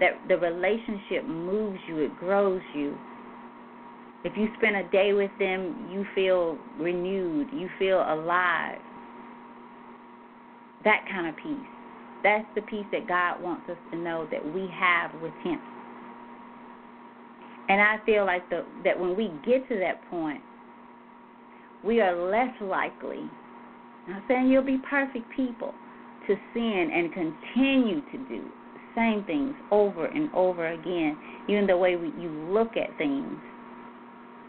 [0.00, 2.98] That the relationship moves you, it grows you,
[4.24, 8.78] if you spend a day with them, you feel renewed, you feel alive.
[10.84, 11.68] That kind of peace.
[12.22, 15.58] That's the peace that God wants us to know that we have with Him.
[17.68, 20.40] And I feel like the, that when we get to that point,
[21.84, 23.28] we are less likely,
[24.06, 25.74] I'm not saying you'll be perfect people,
[26.28, 31.18] to sin and continue to do the same things over and over again,
[31.48, 33.36] even the way we, you look at things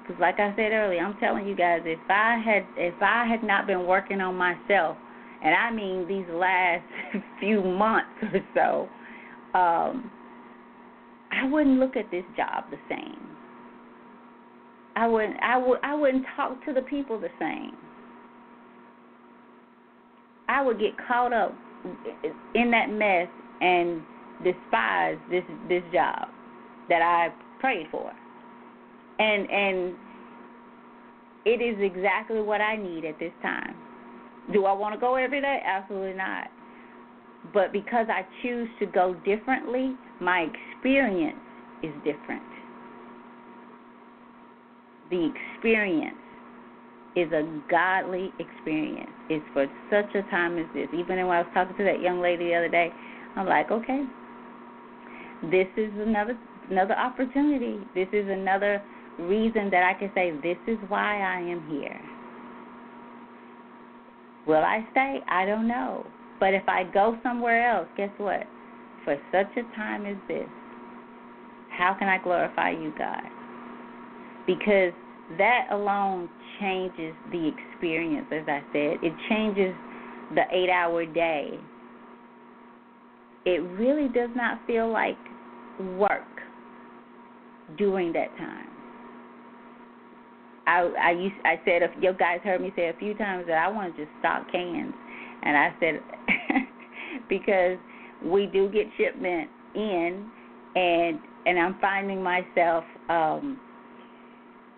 [0.03, 3.43] because, like I said earlier, I'm telling you guys, if I had if I had
[3.43, 4.97] not been working on myself,
[5.43, 6.83] and I mean these last
[7.39, 10.11] few months or so, um,
[11.31, 13.29] I wouldn't look at this job the same.
[14.95, 17.77] I wouldn't I would I wouldn't talk to the people the same.
[20.49, 21.55] I would get caught up
[22.53, 23.29] in that mess
[23.61, 24.01] and
[24.43, 26.27] despise this this job
[26.89, 28.11] that I prayed for
[29.19, 29.95] and and
[31.45, 33.75] it is exactly what I need at this time.
[34.51, 35.59] Do I want to go every day?
[35.65, 36.47] Absolutely not.
[37.53, 41.37] But because I choose to go differently, my experience
[41.81, 42.43] is different.
[45.09, 46.15] The experience
[47.15, 49.11] is a godly experience.
[49.29, 50.87] It's for such a time as this.
[50.93, 52.89] Even when I was talking to that young lady the other day,
[53.35, 54.03] I'm like, okay,
[55.51, 56.37] this is another
[56.71, 57.79] another opportunity.
[57.93, 58.81] This is another
[59.19, 61.99] reason that I can say, This is why I am here.
[64.45, 65.19] Will I stay?
[65.27, 66.05] I don't know.
[66.39, 68.43] But if I go somewhere else, guess what?
[69.05, 70.47] For such a time as this,
[71.69, 73.23] how can I glorify you, God?
[74.45, 74.93] Because
[75.37, 76.29] that alone
[76.59, 78.97] changes the experience, as I said.
[79.01, 79.73] It changes
[80.35, 81.59] the eight hour day.
[83.45, 85.17] It really does not feel like
[85.97, 86.23] work
[87.77, 88.72] during that time.
[90.67, 93.57] I I used I said if you guys heard me say a few times that
[93.57, 94.93] I want to just stock cans,
[95.43, 95.99] and I said
[97.29, 97.77] because
[98.23, 100.29] we do get shipment in,
[100.75, 103.59] and and I'm finding myself um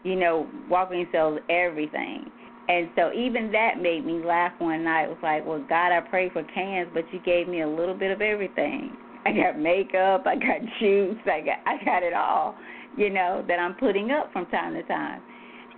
[0.03, 2.32] you know walking sales everything.
[2.68, 5.03] And so even that made me laugh one night.
[5.03, 7.94] It was like, well, God, I pray for cans, but you gave me a little
[7.94, 8.98] bit of everything.
[9.24, 12.56] I got makeup, I got juice, I got I got it all,
[12.98, 15.22] you know, that I'm putting up from time to time.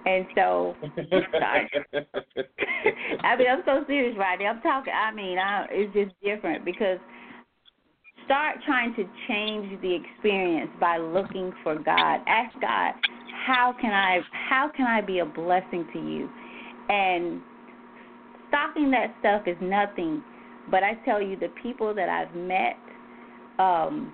[0.07, 0.75] And so,
[1.31, 1.69] sorry.
[3.23, 4.51] I mean, I'm so serious right now.
[4.51, 4.93] I'm talking.
[4.93, 6.97] I mean, I, it's just different because
[8.25, 12.21] start trying to change the experience by looking for God.
[12.25, 12.93] Ask God,
[13.45, 14.19] how can I
[14.49, 16.29] how can I be a blessing to you?
[16.89, 17.41] And
[18.47, 20.23] stocking that stuff is nothing,
[20.71, 22.77] but I tell you, the people that I've met,
[23.59, 24.13] um,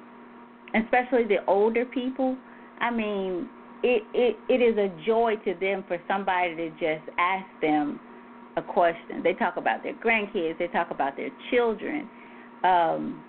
[0.73, 2.35] especially the older people,
[2.79, 3.47] I mean,
[3.83, 7.99] it, it it is a joy to them for somebody to just ask them
[8.57, 9.21] a question.
[9.23, 12.09] They talk about their grandkids, they talk about their children.
[12.63, 13.23] Um,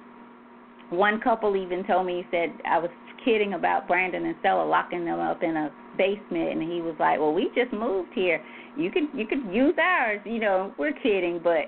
[0.90, 2.90] one couple even told me he said I was
[3.24, 7.18] kidding about Brandon and Stella locking them up in a basement, and he was like,
[7.18, 8.40] "Well, we just moved here.
[8.76, 11.64] You could you could use ours." You know, we're kidding, but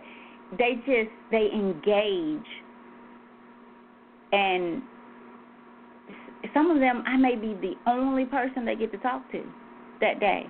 [0.59, 2.47] they just they engage
[4.33, 4.83] and
[6.55, 9.43] some of them I may be the only person they get to talk to
[10.01, 10.47] that day.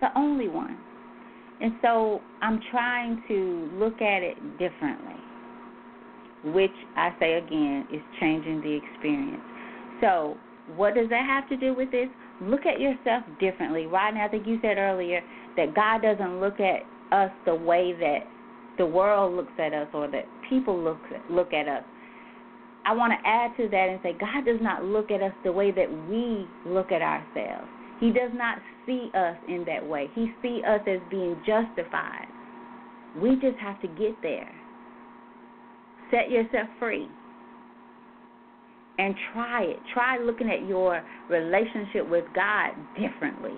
[0.00, 0.76] The only one.
[1.60, 5.14] And so I'm trying to look at it differently,
[6.44, 9.42] which I say again is changing the experience.
[10.00, 10.36] So,
[10.76, 12.08] what does that have to do with this?
[12.42, 13.86] Look at yourself differently.
[13.86, 15.20] Now, I think you said earlier
[15.56, 16.80] that God doesn't look at
[17.12, 18.20] us the way that
[18.76, 20.98] the world looks at us or that people look
[21.30, 21.84] look at us.
[22.86, 25.52] I want to add to that and say God does not look at us the
[25.52, 27.68] way that we look at ourselves.
[27.98, 30.10] He does not see us in that way.
[30.14, 32.26] He sees us as being justified.
[33.20, 34.52] We just have to get there.
[36.10, 37.08] Set yourself free.
[38.98, 39.78] And try it.
[39.92, 43.54] Try looking at your relationship with God differently.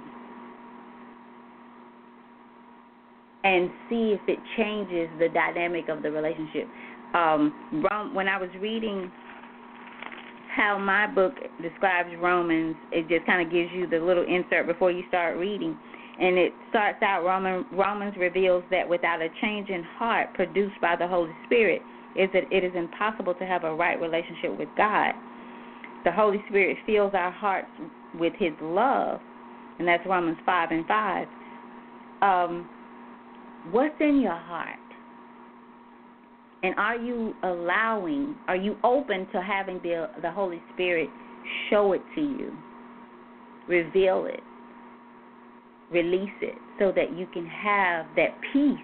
[3.45, 6.69] And see if it changes the dynamic of the relationship
[7.15, 9.11] um, when I was reading
[10.57, 14.91] how my book describes Romans, it just kind of gives you the little insert before
[14.91, 15.77] you start reading.
[16.19, 20.97] And it starts out Roman, Romans reveals that without a change in heart produced by
[20.97, 21.83] the Holy Spirit,
[22.17, 25.13] is that it is impossible to have a right relationship with God.
[26.05, 27.69] The Holy Spirit fills our hearts
[28.19, 29.21] with His love,
[29.79, 31.27] and that's Romans 5 and 5.
[32.23, 32.69] Um,
[33.71, 34.79] what's in your heart?
[36.63, 41.09] And are you allowing, are you open to having the, the Holy Spirit
[41.71, 42.57] show it to you,
[43.69, 44.41] reveal it,
[45.93, 48.79] release it, so that you can have that peace?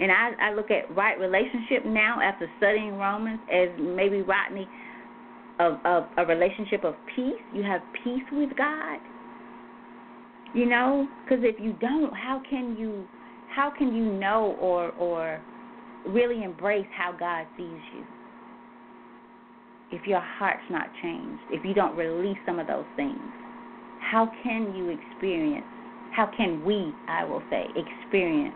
[0.00, 4.68] And I, I look at right relationship now after studying Romans as maybe Rodney
[5.58, 7.34] of, of a relationship of peace.
[7.52, 8.98] You have peace with God.
[10.54, 13.06] You know, because if you don't, how can you
[13.54, 15.40] how can you know or or
[16.06, 18.04] really embrace how God sees you.
[19.90, 23.18] If your heart's not changed, if you don't release some of those things,
[24.00, 25.64] how can you experience,
[26.12, 28.54] how can we, I will say, experience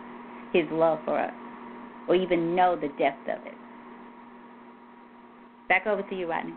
[0.53, 1.33] His love for us
[2.07, 3.55] or even know the depth of it?
[5.69, 6.53] Back over to you, Rodney.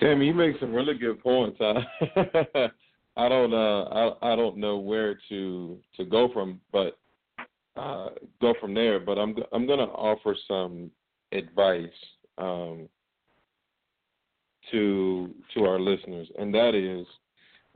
[0.00, 1.58] Tammy, you make some really good points.
[1.60, 1.84] I,
[3.16, 6.98] I don't uh I I don't know where to to go from, but
[7.76, 8.08] uh,
[8.40, 9.00] go from there.
[9.00, 10.90] But I'm I'm going to offer some
[11.32, 11.88] advice
[12.38, 12.88] um,
[14.70, 17.06] to to our listeners, and that is,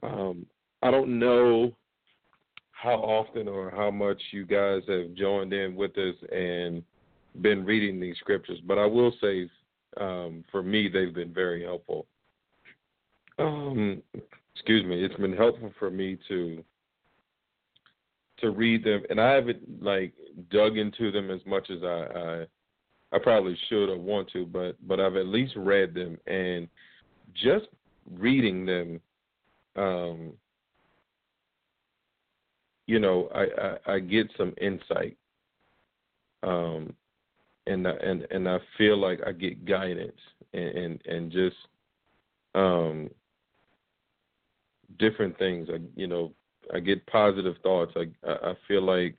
[0.02, 0.46] um,
[0.82, 1.74] I don't know
[2.72, 6.82] how often or how much you guys have joined in with us and
[7.40, 9.48] been reading these scriptures, but I will say,
[9.98, 12.06] um, for me, they've been very helpful.
[13.38, 14.02] Um,
[14.54, 16.62] excuse me, it's been helpful for me to
[18.38, 20.12] to read them, and I haven't like
[20.50, 22.46] dug into them as much as I I,
[23.16, 26.68] I probably should or want to, but but I've at least read them, and
[27.34, 27.66] just
[28.10, 29.00] reading them,
[29.76, 30.32] um,
[32.86, 35.16] you know, I, I, I get some insight.
[36.42, 36.94] Um,
[37.66, 40.18] and and and I feel like I get guidance
[40.52, 41.56] and and, and just
[42.54, 43.10] um
[44.98, 45.68] different things.
[45.96, 46.32] You know
[46.74, 47.92] I get positive thoughts.
[47.96, 49.16] I I feel like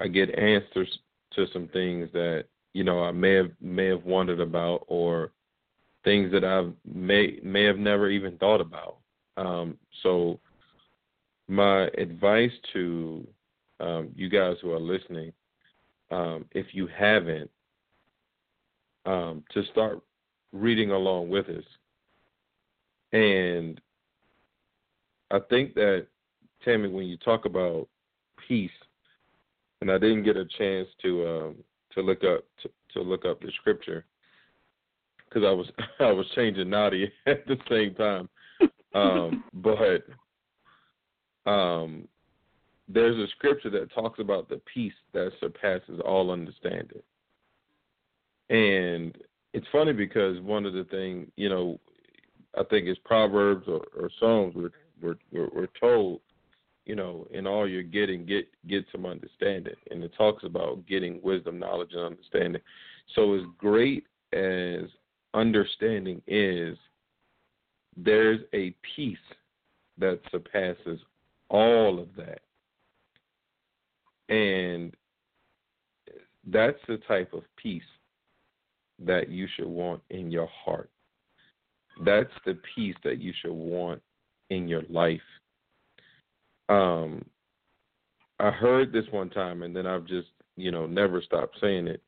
[0.00, 0.98] I get answers
[1.32, 5.32] to some things that you know I may have may have wondered about or
[6.04, 8.98] things that I may may have never even thought about.
[9.36, 10.38] Um, so
[11.48, 13.26] my advice to
[13.80, 15.32] um, you guys who are listening,
[16.10, 17.50] um, if you haven't,
[19.06, 20.00] um, to start
[20.52, 21.64] reading along with us.
[23.12, 23.80] And
[25.30, 26.06] I think that
[26.64, 27.88] Tammy, when you talk about
[28.48, 28.70] peace,
[29.80, 31.56] and I didn't get a chance to um,
[31.92, 34.04] to look up to, to look up the scripture
[35.28, 35.66] because I was
[36.00, 38.28] I was changing naughty at the same time.
[38.94, 40.04] Um, but
[41.50, 42.08] um,
[42.88, 47.02] there's a scripture that talks about the peace that surpasses all understanding.
[48.50, 49.16] And
[49.52, 51.80] it's funny because one of the things, you know,
[52.58, 54.70] I think it's Proverbs or, or Psalms, we're,
[55.32, 56.20] we're, we're told,
[56.86, 59.74] you know, in all you're getting, get get some understanding.
[59.90, 62.60] And it talks about getting wisdom, knowledge, and understanding.
[63.14, 64.82] So as great as
[65.32, 66.76] understanding is,
[67.96, 69.16] there's a peace
[69.98, 71.00] that surpasses
[71.48, 72.40] all of that.
[74.34, 74.94] And
[76.46, 77.82] that's the type of peace
[79.04, 80.90] that you should want in your heart.
[82.04, 84.02] That's the peace that you should want
[84.50, 85.20] in your life.
[86.68, 87.24] Um,
[88.40, 92.02] I heard this one time, and then I've just, you know, never stopped saying it.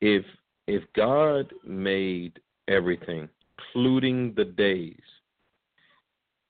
[0.00, 0.24] If
[0.66, 2.38] if God made
[2.68, 3.28] everything,
[3.58, 5.00] including the days,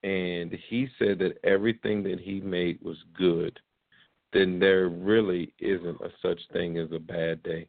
[0.02, 3.58] and He said that everything that He made was good,
[4.32, 7.66] then there really isn't a such thing as a bad day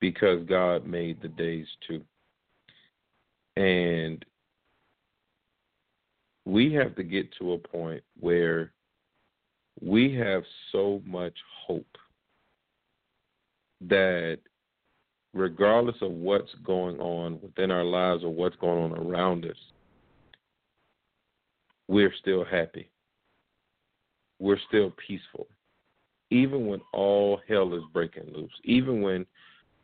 [0.00, 2.02] because God made the days too.
[3.56, 4.24] And
[6.44, 8.72] we have to get to a point where
[9.80, 10.42] we have
[10.72, 11.34] so much
[11.66, 11.96] hope
[13.80, 14.38] that
[15.32, 19.56] regardless of what's going on within our lives or what's going on around us,
[21.88, 22.88] we're still happy.
[24.38, 25.46] We're still peaceful.
[26.30, 29.26] Even when all hell is breaking loose, even when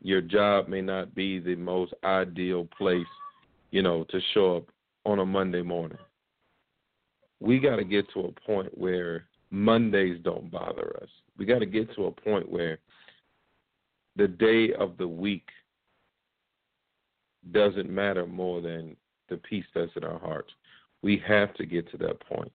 [0.02, 3.06] your job may not be the most ideal place,
[3.70, 4.64] you know, to show up
[5.04, 5.98] on a Monday morning.
[7.40, 11.08] We got to get to a point where Mondays don't bother us.
[11.36, 12.78] We got to get to a point where
[14.16, 15.48] the day of the week
[17.52, 18.96] doesn't matter more than
[19.28, 20.52] the peace that's in our hearts.
[21.02, 22.52] We have to get to that point.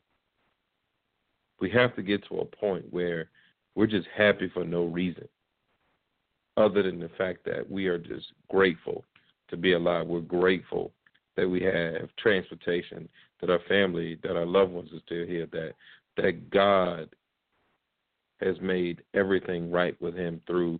[1.59, 3.29] We have to get to a point where
[3.73, 5.27] we're just happy for no reason
[6.57, 9.03] other than the fact that we are just grateful
[9.49, 10.07] to be alive.
[10.07, 10.91] We're grateful
[11.35, 13.09] that we have transportation,
[13.41, 15.73] that our family, that our loved ones are still here, that
[16.17, 17.09] that God
[18.41, 20.79] has made everything right with him through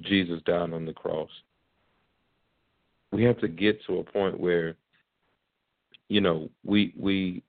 [0.00, 1.30] Jesus dying on the cross.
[3.12, 4.76] We have to get to a point where,
[6.08, 7.42] you know, we we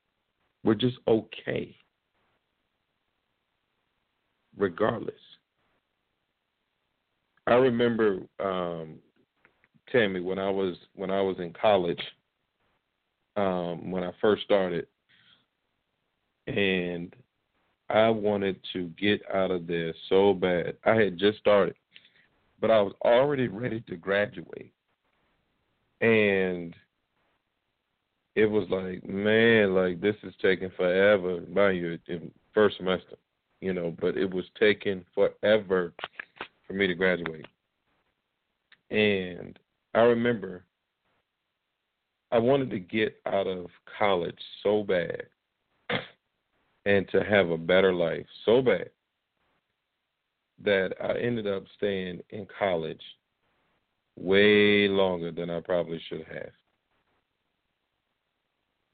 [0.64, 1.74] we're just okay.
[4.56, 5.14] Regardless.
[7.46, 8.96] I remember um,
[9.90, 12.00] Tammy when I was when I was in college,
[13.40, 14.86] um, when I first started,
[16.46, 17.14] and
[17.88, 20.76] I wanted to get out of there so bad.
[20.84, 21.74] I had just started,
[22.60, 24.72] but I was already ready to graduate,
[26.02, 26.74] and
[28.36, 31.40] it was like, man, like this is taking forever.
[31.40, 31.96] By your
[32.52, 33.16] first semester,
[33.60, 35.94] you know, but it was taking forever
[36.66, 37.46] for me to graduate.
[38.90, 39.58] And
[39.94, 40.64] I remember
[42.32, 43.66] I wanted to get out of
[43.98, 45.22] college so bad
[46.84, 48.90] and to have a better life so bad
[50.62, 53.02] that I ended up staying in college
[54.16, 56.50] way longer than I probably should have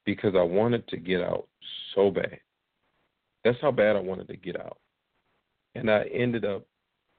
[0.04, 1.48] because I wanted to get out
[1.94, 2.38] so bad.
[3.44, 4.78] That's how bad I wanted to get out.
[5.74, 6.66] And I ended up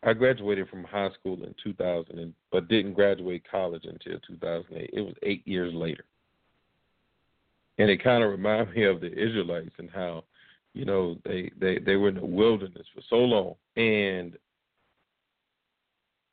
[0.08, 4.90] I graduated from high school in 2000, but didn't graduate college until 2008.
[4.94, 6.06] It was eight years later,
[7.78, 10.24] and it kind of reminded me of the Israelites and how,
[10.74, 14.38] you know, they they they were in the wilderness for so long, and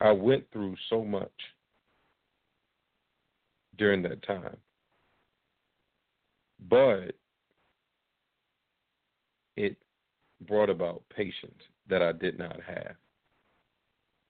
[0.01, 1.31] I went through so much
[3.77, 4.57] during that time
[6.69, 7.15] but
[9.55, 9.77] it
[10.47, 12.95] brought about patience that I did not have.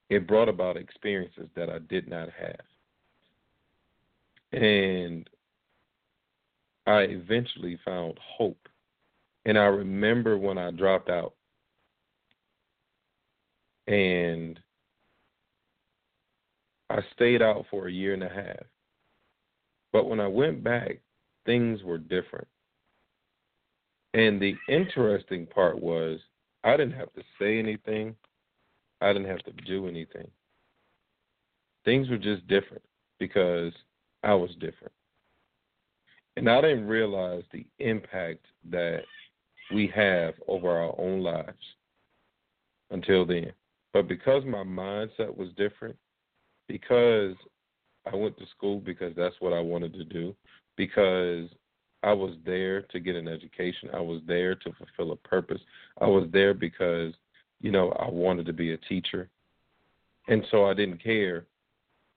[0.10, 4.62] It brought about experiences that I did not have.
[4.62, 5.28] And
[6.86, 8.70] I eventually found hope.
[9.46, 11.34] And I remember when I dropped out
[13.88, 14.60] and
[16.90, 18.66] I stayed out for a year and a half.
[19.92, 21.00] But when I went back,
[21.46, 22.48] things were different.
[24.14, 26.20] And the interesting part was
[26.64, 28.16] I didn't have to say anything.
[29.02, 30.30] I didn't have to do anything.
[31.84, 32.84] Things were just different
[33.20, 33.74] because
[34.24, 34.94] I was different.
[36.38, 39.04] And I didn't realize the impact that
[39.74, 41.54] we have over our own lives
[42.92, 43.52] until then.
[43.94, 45.96] But because my mindset was different,
[46.68, 47.36] because
[48.12, 50.36] I went to school because that's what I wanted to do,
[50.76, 51.48] because
[52.04, 55.62] I was there to get an education, I was there to fulfill a purpose,
[56.02, 57.14] I was there because,
[57.62, 59.30] you know, I wanted to be a teacher.
[60.28, 61.46] And so I didn't care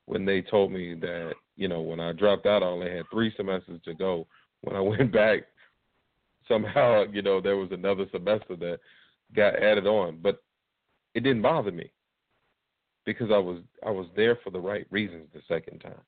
[0.07, 3.33] when they told me that, you know, when I dropped out, I only had three
[3.37, 4.27] semesters to go.
[4.63, 5.43] When I went back,
[6.47, 8.79] somehow, you know, there was another semester that
[9.35, 10.19] got added on.
[10.23, 10.43] But
[11.15, 11.93] it didn't bother me
[13.05, 16.01] because I was I was there for the right reasons the second time.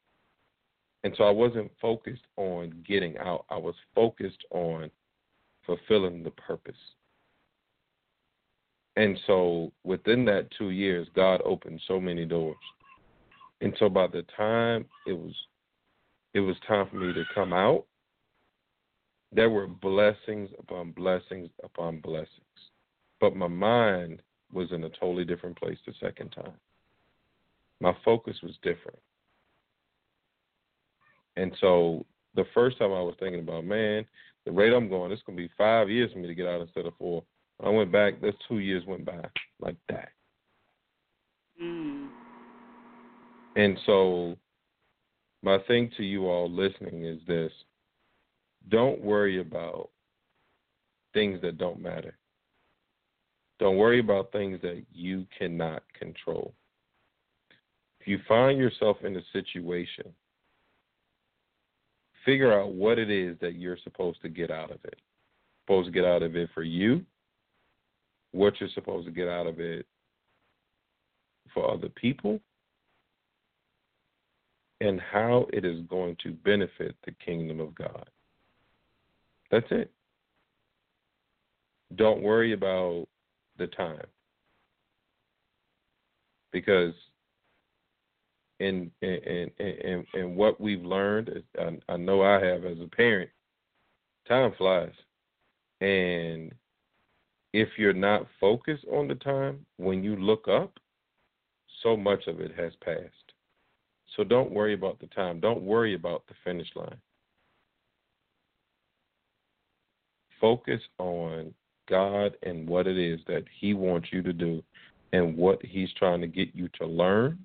[1.03, 3.47] And so I wasn't focused on getting out.
[3.51, 4.91] I was focused on
[5.65, 6.75] fulfilling the purpose.
[8.97, 12.57] And so within that 2 years God opened so many doors.
[13.61, 15.35] And so by the time it was
[16.33, 17.85] it was time for me to come out,
[19.33, 22.29] there were blessings upon blessings upon blessings.
[23.21, 24.23] But my mind
[24.53, 26.55] was in a totally different place the second time
[27.81, 28.99] my focus was different.
[31.37, 32.05] And so
[32.35, 34.05] the first time I was thinking about, man,
[34.45, 36.61] the rate I'm going, it's going to be five years for me to get out
[36.61, 37.23] instead of four.
[37.63, 39.21] I went back, those two years went by
[39.61, 40.09] like that.
[41.63, 42.09] Mm.
[43.57, 44.37] And so
[45.43, 47.53] my thing to you all listening is this
[48.69, 49.91] don't worry about
[51.13, 52.17] things that don't matter.
[53.59, 56.55] Don't worry about things that you cannot control.
[58.01, 60.07] If you find yourself in a situation,
[62.25, 64.99] figure out what it is that you're supposed to get out of it.
[65.65, 67.05] Supposed to get out of it for you,
[68.33, 69.87] what you're supposed to get out of it
[71.53, 72.41] for other people,
[74.81, 78.09] and how it is going to benefit the kingdom of God.
[79.51, 79.91] That's it.
[81.97, 83.07] Don't worry about
[83.59, 84.07] the time.
[86.53, 86.95] Because
[88.61, 93.31] in and and and what we've learned, I, I know I have as a parent,
[94.29, 94.93] time flies,
[95.81, 96.53] and
[97.53, 100.79] if you're not focused on the time, when you look up,
[101.83, 103.33] so much of it has passed.
[104.17, 105.41] So don't worry about the time.
[105.41, 107.01] Don't worry about the finish line.
[110.41, 111.55] Focus on
[111.89, 114.63] God and what it is that He wants you to do
[115.13, 117.39] and what He's trying to get you to learn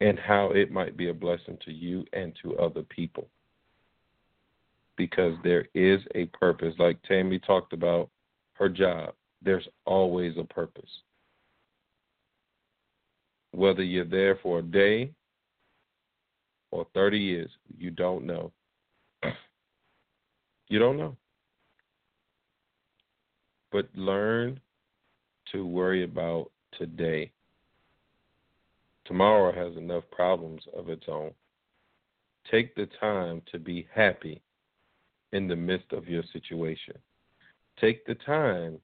[0.00, 3.28] and how it might be a blessing to you and to other people.
[4.98, 6.74] Because there is a purpose.
[6.78, 8.10] Like Tammy talked about
[8.54, 10.90] her job, there's always a purpose.
[13.52, 15.12] Whether you're there for a day
[16.70, 18.52] or 30 years, you don't know.
[20.70, 21.16] You don't know.
[23.72, 24.60] But learn
[25.50, 27.32] to worry about today
[29.08, 31.30] Tomorrow has enough problems of its own.
[32.50, 34.42] Take the time to be happy
[35.32, 36.94] in the midst of your situation.
[37.80, 38.78] Take the time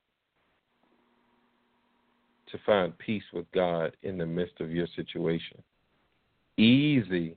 [2.50, 5.62] to find peace with God in the midst of your situation.
[6.56, 7.36] Easy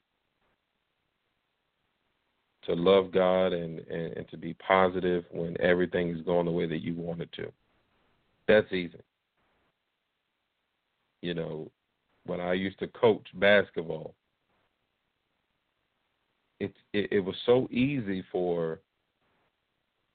[2.63, 6.67] to love God and, and, and, to be positive when everything is going the way
[6.67, 7.51] that you want it to.
[8.47, 8.99] That's easy.
[11.21, 11.71] You know,
[12.27, 14.13] when I used to coach basketball.
[16.59, 18.79] It, it it was so easy for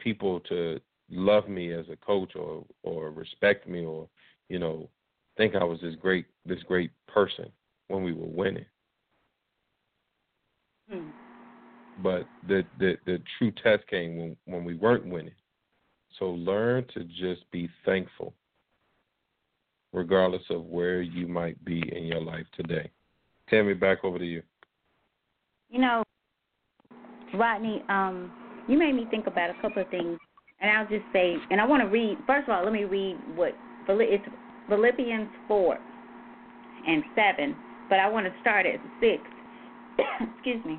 [0.02, 0.80] people to
[1.10, 4.08] love me as a coach or or respect me or
[4.48, 4.88] you know
[5.36, 7.50] think I was this great this great person
[7.88, 8.66] when we were winning.
[10.90, 11.10] Hmm.
[12.02, 15.34] But the, the the true test came when when we weren't winning.
[16.18, 18.34] So learn to just be thankful
[19.92, 22.90] regardless of where you might be in your life today.
[23.48, 24.42] Tammy, back over to you.
[25.68, 26.02] You know,
[27.34, 28.32] Rodney, um,
[28.68, 30.18] you made me think about a couple of things,
[30.60, 32.18] and I'll just say, and I want to read.
[32.26, 33.54] First of all, let me read what
[33.88, 34.24] it's
[34.68, 35.78] Philippians four
[36.86, 37.56] and seven,
[37.88, 39.22] but I want to start at six.
[40.34, 40.78] Excuse me.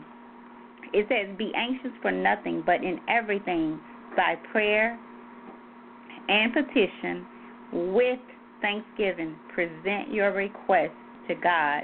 [0.93, 3.79] It says, "Be anxious for nothing, but in everything
[4.15, 4.97] by prayer
[6.29, 7.25] and petition
[7.93, 8.19] with
[8.61, 10.91] thanksgiving present your requests
[11.27, 11.83] to God."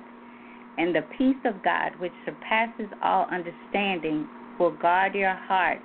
[0.77, 4.29] And the peace of God, which surpasses all understanding,
[4.59, 5.81] will guard your hearts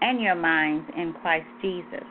[0.00, 2.06] and your minds in Christ Jesus.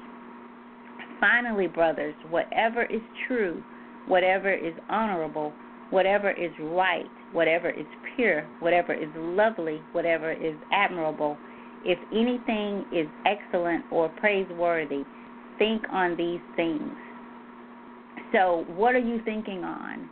[1.20, 3.64] Finally, brothers, whatever is true,
[4.08, 5.54] whatever is honorable,
[5.90, 7.86] whatever is right, whatever is
[8.16, 11.38] pure, whatever is lovely, whatever is admirable,
[11.86, 15.04] if anything is excellent or praiseworthy,
[15.58, 16.92] think on these things.
[18.32, 20.10] So, what are you thinking on?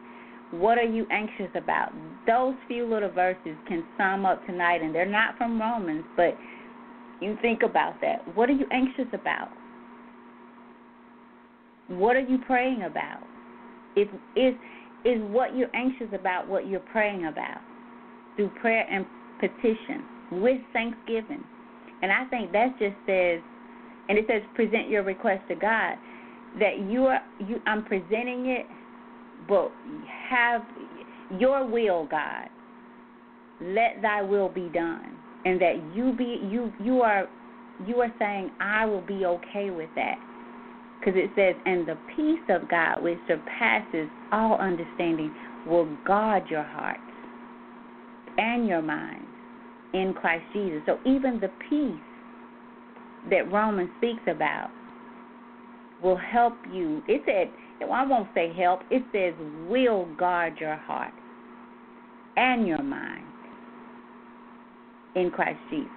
[0.52, 1.94] What are you anxious about?
[2.28, 6.38] Those few little verses can sum up tonight, and they're not from Romans, but
[7.22, 8.36] you think about that.
[8.36, 9.50] What are you anxious about?
[11.88, 13.24] What are you praying about?
[13.96, 14.54] Is is
[15.06, 17.60] is what you're anxious about what you're praying about
[18.36, 19.06] through prayer and
[19.40, 21.44] petition with thanksgiving.
[22.02, 23.42] And I think that just says
[24.10, 25.96] and it says present your request to God
[26.60, 28.66] that you are you I'm presenting it
[29.52, 29.70] but
[30.30, 30.62] have
[31.38, 32.48] your will, God.
[33.60, 35.18] Let thy will be done.
[35.44, 37.28] And that you be you you are
[37.86, 40.16] you are saying I will be okay with that.
[41.00, 45.36] Because it says, and the peace of God which surpasses all understanding
[45.68, 47.02] will guard your hearts
[48.38, 49.28] and your minds
[49.94, 50.80] in Christ Jesus.
[50.86, 52.00] So even the peace
[53.30, 54.70] that Romans speaks about
[56.02, 57.04] will help you.
[57.10, 57.52] It said
[57.90, 58.82] I won't say help.
[58.90, 59.34] It says
[59.68, 61.14] will guard your heart
[62.38, 63.26] and your mind
[65.16, 65.90] in Christ Jesus.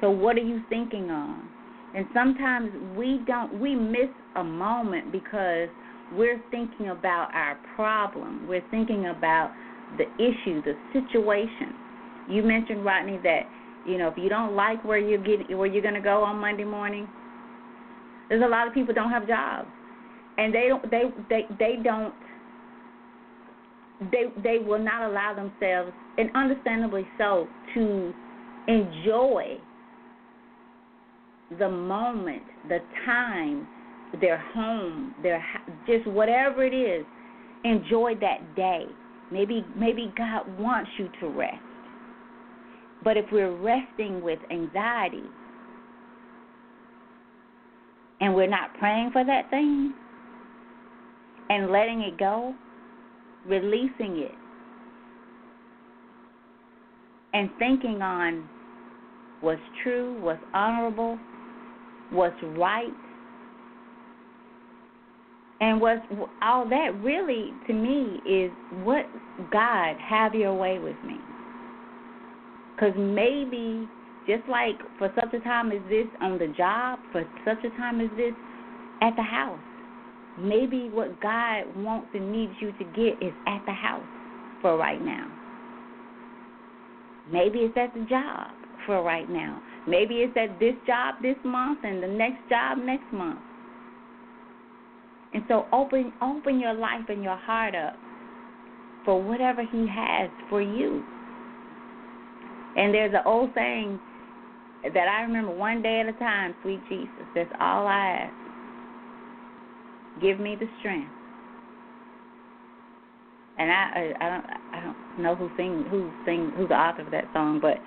[0.00, 1.48] So what are you thinking on?
[1.94, 5.68] And sometimes we don't we miss a moment because
[6.12, 8.46] we're thinking about our problem.
[8.46, 9.52] We're thinking about
[9.96, 11.74] the issue, the situation.
[12.28, 13.42] You mentioned Rodney that
[13.86, 16.36] you know if you don't like where you're getting where you're going to go on
[16.36, 17.08] Monday morning,
[18.28, 19.68] there's a lot of people don't have jobs
[20.38, 22.14] and they don't they they they don't
[24.12, 28.12] they they will not allow themselves and understandably so to
[28.68, 29.58] enjoy
[31.58, 33.66] the moment the time
[34.20, 35.44] their home their
[35.86, 37.04] just whatever it is
[37.64, 38.84] enjoy that day.
[39.30, 41.56] Maybe maybe god wants you to rest.
[43.04, 45.22] But if we're resting with anxiety
[48.20, 49.94] and we're not praying for that thing
[51.48, 52.54] and letting it go,
[53.46, 54.32] releasing it,
[57.32, 58.48] and thinking on
[59.40, 61.18] what's true, what's honorable,
[62.10, 62.92] what's right,
[65.60, 66.00] and what's
[66.42, 68.50] all that really to me is
[68.84, 69.06] what
[69.50, 71.16] God have your way with me.
[72.74, 73.88] Because maybe
[74.26, 78.00] just like for such a time as this on the job, for such a time
[78.00, 78.34] as this
[79.02, 79.58] at the house,
[80.38, 84.02] Maybe what God wants and needs you to get is at the house
[84.62, 85.30] for right now.
[87.30, 88.48] Maybe it's at the job
[88.86, 89.60] for right now.
[89.86, 93.40] Maybe it's at this job this month and the next job next month.
[95.34, 97.96] And so open open your life and your heart up
[99.04, 101.04] for whatever he has for you.
[102.76, 103.98] And there's an old saying
[104.82, 107.08] that I remember one day at a time, sweet Jesus.
[107.34, 108.47] That's all I ask.
[110.20, 111.10] Give me the strength.
[113.58, 117.10] And I I, don't I don't know who sing who sing who's the author of
[117.10, 117.78] that song, but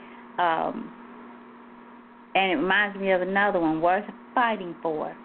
[0.41, 0.91] um
[2.33, 5.15] and it reminds me of another one, worth fighting for.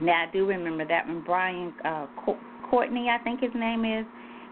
[0.00, 2.06] Now I do remember that one, Brian uh,
[2.70, 4.04] Courtney, I think his name is,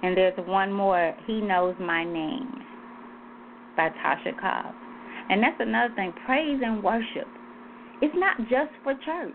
[0.03, 2.63] and there's one more, He Knows My Name,
[3.77, 4.77] by Tasha Cobbs.
[5.29, 7.27] And that's another thing, praise and worship.
[8.01, 9.35] It's not just for church.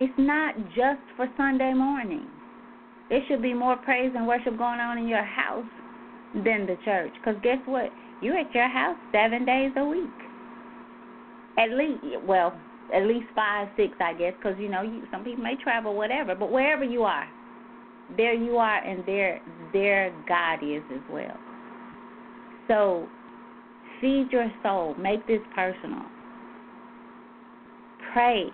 [0.00, 2.26] It's not just for Sunday morning.
[3.08, 5.66] There should be more praise and worship going on in your house
[6.34, 7.12] than the church.
[7.14, 7.90] Because guess what?
[8.20, 10.10] You're at your house seven days a week.
[11.58, 12.58] At least, well,
[12.92, 16.34] at least five, six, I guess, because you know, you, some people may travel, whatever.
[16.34, 17.28] But wherever you are,
[18.16, 19.40] there you are, and there,
[19.72, 21.36] there God is as well.
[22.66, 23.08] So,
[24.00, 24.94] feed your soul.
[24.98, 26.02] Make this personal.
[28.12, 28.50] Pray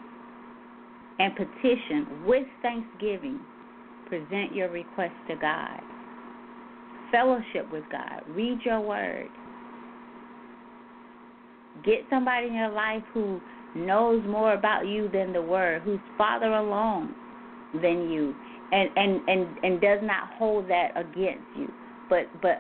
[1.21, 3.41] and petition with thanksgiving.
[4.09, 5.81] Present your request to God.
[7.13, 8.23] Fellowship with God.
[8.29, 9.29] Read your word.
[11.85, 13.41] Get somebody in your life who
[13.75, 17.15] knows more about you than the word, who's farther along
[17.75, 18.35] than you,
[18.73, 21.71] and and and and does not hold that against you,
[22.09, 22.59] but but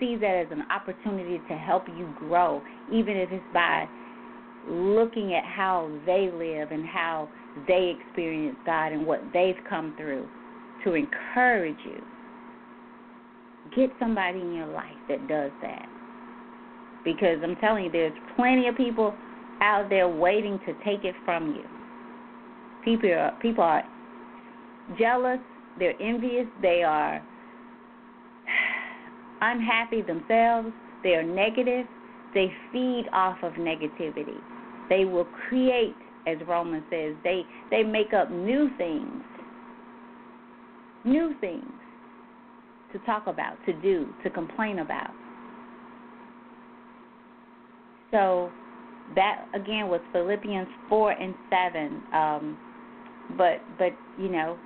[0.00, 2.60] sees that as an opportunity to help you grow,
[2.92, 3.86] even if it's by
[4.68, 7.28] looking at how they live and how
[7.66, 10.26] they experience God and what they've come through
[10.84, 12.02] to encourage you.
[13.76, 15.86] Get somebody in your life that does that.
[17.04, 19.14] Because I'm telling you, there's plenty of people
[19.60, 21.64] out there waiting to take it from you.
[22.84, 23.84] People are, people are
[24.98, 25.38] jealous,
[25.78, 27.22] they're envious, they are
[29.40, 30.68] unhappy themselves,
[31.02, 31.86] they are negative,
[32.34, 34.38] they feed off of negativity.
[34.88, 39.22] They will create, as Romans says, they, they make up new things.
[41.04, 41.64] New things
[42.92, 45.10] to talk about, to do, to complain about.
[48.10, 48.50] So
[49.14, 52.02] that again was Philippians four and seven.
[52.12, 52.58] Um,
[53.36, 54.58] but but you know,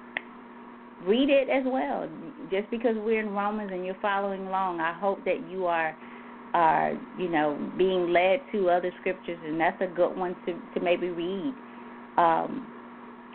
[1.07, 2.09] read it as well.
[2.51, 5.97] Just because we're in Romans and you're following along, I hope that you are
[6.55, 10.81] are you know being led to other scriptures, and that's a good one to to
[10.81, 11.55] maybe read.
[12.17, 12.69] Um,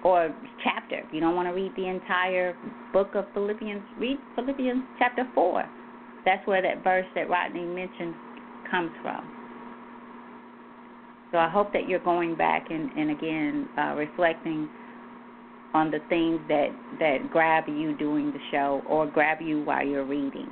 [0.03, 0.33] or
[0.63, 0.99] chapter.
[0.99, 2.55] If you don't want to read the entire
[2.93, 5.63] book of Philippians, read Philippians chapter 4.
[6.25, 8.15] That's where that verse that Rodney mentioned
[8.69, 9.35] comes from.
[11.31, 14.69] So I hope that you're going back and, and again uh, reflecting
[15.73, 16.69] on the things that,
[16.99, 20.49] that grab you during the show or grab you while you're reading.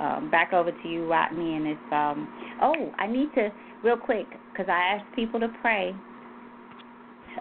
[0.00, 2.28] Um, back over to you, Rodney, and it's um.
[2.62, 3.50] Oh, I need to
[3.84, 5.94] real quick because I asked people to pray.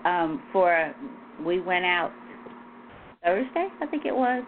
[0.06, 0.94] Um, for
[1.44, 2.12] we went out
[3.24, 4.44] Thursday, I think it was,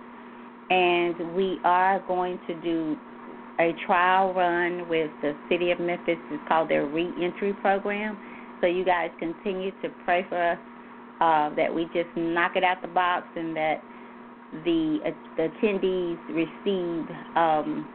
[0.70, 2.98] and we are going to do
[3.60, 6.18] a trial run with the city of Memphis.
[6.32, 8.18] It's called their reentry program.
[8.60, 10.58] So you guys continue to pray for us
[11.20, 13.82] uh, that we just knock it out the box and that
[14.66, 17.88] the, uh, the attendees receive um,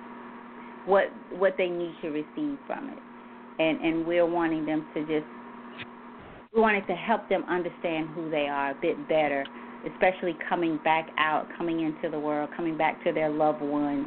[0.87, 2.99] what what they need to receive from it.
[3.59, 5.27] And and we're wanting them to just
[6.55, 9.45] we wanted to help them understand who they are a bit better,
[9.93, 14.07] especially coming back out, coming into the world, coming back to their loved ones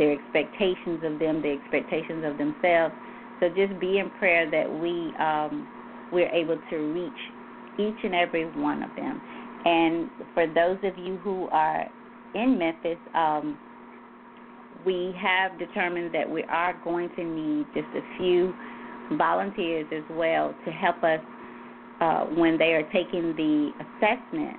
[0.00, 2.94] their expectations of them, their expectations of themselves.
[3.38, 5.68] So just be in prayer that we um,
[6.10, 7.20] we're able to reach
[7.78, 9.20] each and every one of them.
[9.64, 11.86] And for those of you who are
[12.34, 13.58] in Memphis, um,
[14.84, 18.54] we have determined that we are going to need just a few
[19.16, 21.20] volunteers as well to help us
[22.00, 24.56] uh, when they are taking the assessment.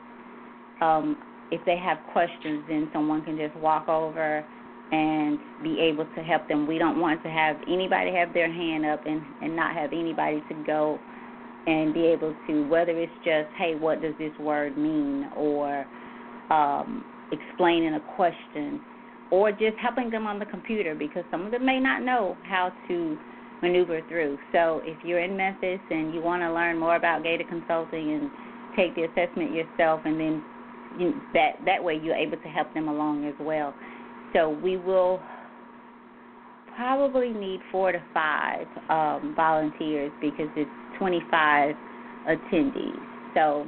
[0.82, 1.18] Um,
[1.52, 4.46] if they have questions, then someone can just walk over
[4.92, 6.68] and be able to help them.
[6.68, 10.44] We don't want to have anybody have their hand up and, and not have anybody
[10.50, 11.00] to go
[11.68, 15.86] and be able to, whether it's just, hey, what does this word mean, or
[16.50, 18.82] um, explaining a question,
[19.32, 22.72] or just helping them on the computer because some of them may not know how
[22.88, 23.18] to
[23.62, 24.38] maneuver through.
[24.52, 28.32] So if you're in Memphis and you want to learn more about Gaitor Consulting and
[28.76, 30.44] take the assessment yourself, and then
[31.00, 33.74] you, that that way you're able to help them along as well.
[34.34, 35.22] So we will
[36.76, 41.76] probably need four to five um, volunteers because it's 25
[42.28, 43.00] attendees.
[43.34, 43.68] So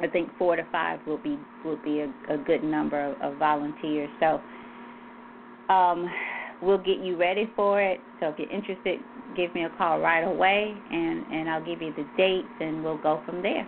[0.00, 3.38] I think four to five will be will be a, a good number of, of
[3.38, 4.10] volunteers.
[4.20, 4.40] So
[5.68, 6.10] um,
[6.62, 8.00] we'll get you ready for it.
[8.20, 9.00] So if you're interested,
[9.36, 12.98] give me a call right away, and and I'll give you the dates, and we'll
[12.98, 13.66] go from there.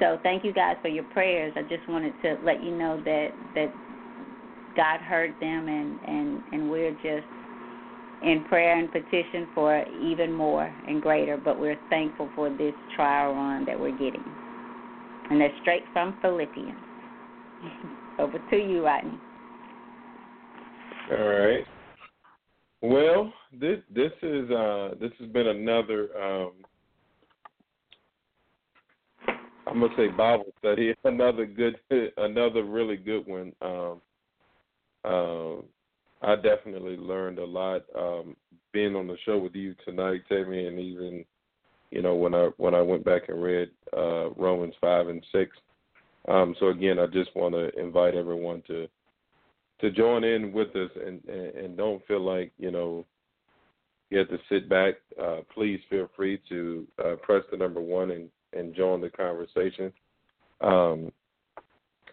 [0.00, 1.52] So thank you guys for your prayers.
[1.56, 3.72] I just wanted to let you know that that
[4.76, 7.26] God heard them, and and and we're just
[8.22, 11.36] in prayer and petition for even more and greater.
[11.36, 14.24] But we're thankful for this trial run that we're getting,
[15.30, 16.78] and they're straight from Philippians.
[18.18, 19.18] Over to you, Rodney.
[21.10, 21.64] All right.
[22.80, 26.52] Well, this this is uh this has been another um
[29.66, 31.76] I'm gonna say Bible study, another good
[32.16, 33.52] another really good one.
[33.60, 34.00] Um
[35.04, 35.64] um,
[36.22, 38.36] I definitely learned a lot um,
[38.72, 41.24] being on the show with you tonight, Tammy, and even
[41.90, 45.56] you know when I when I went back and read uh, Romans five and six.
[46.28, 48.88] Um, so again, I just want to invite everyone to
[49.84, 53.04] to join in with us and, and, and don't feel like you know
[54.08, 54.94] you have to sit back.
[55.22, 59.92] Uh, please feel free to uh, press the number one and, and join the conversation.
[60.62, 61.12] Um,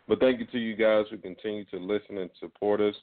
[0.06, 2.95] but thank you to you guys who continue to listen and support us.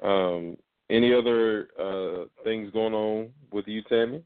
[0.00, 0.56] Um,
[0.90, 4.22] any other uh, things going on with you, Tammy?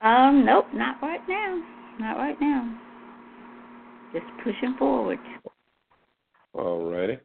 [0.00, 1.62] Um, nope, not right now.
[2.00, 2.76] Not right now.
[4.12, 5.18] Just pushing forward.
[6.54, 7.18] All righty.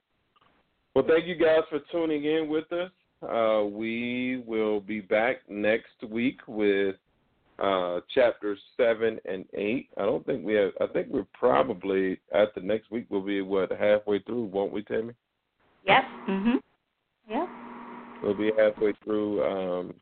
[1.09, 2.91] Thank you guys for tuning in with us.
[3.27, 6.97] Uh, we will be back next week with
[7.57, 9.89] uh, chapters seven and eight.
[9.97, 10.69] I don't think we have.
[10.79, 13.07] I think we're probably at the next week.
[13.09, 15.13] We'll be what halfway through, won't we, Tammy?
[15.87, 16.03] Yep.
[16.27, 16.59] Mhm.
[17.27, 17.49] Yep.
[18.21, 19.95] We'll be halfway through um,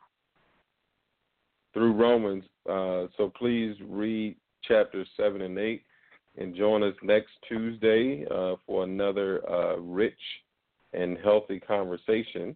[1.73, 2.43] through Romans.
[2.69, 5.83] Uh, so please read chapters seven and eight,
[6.37, 10.19] and join us next Tuesday uh, for another uh, rich
[10.93, 12.55] and healthy conversation.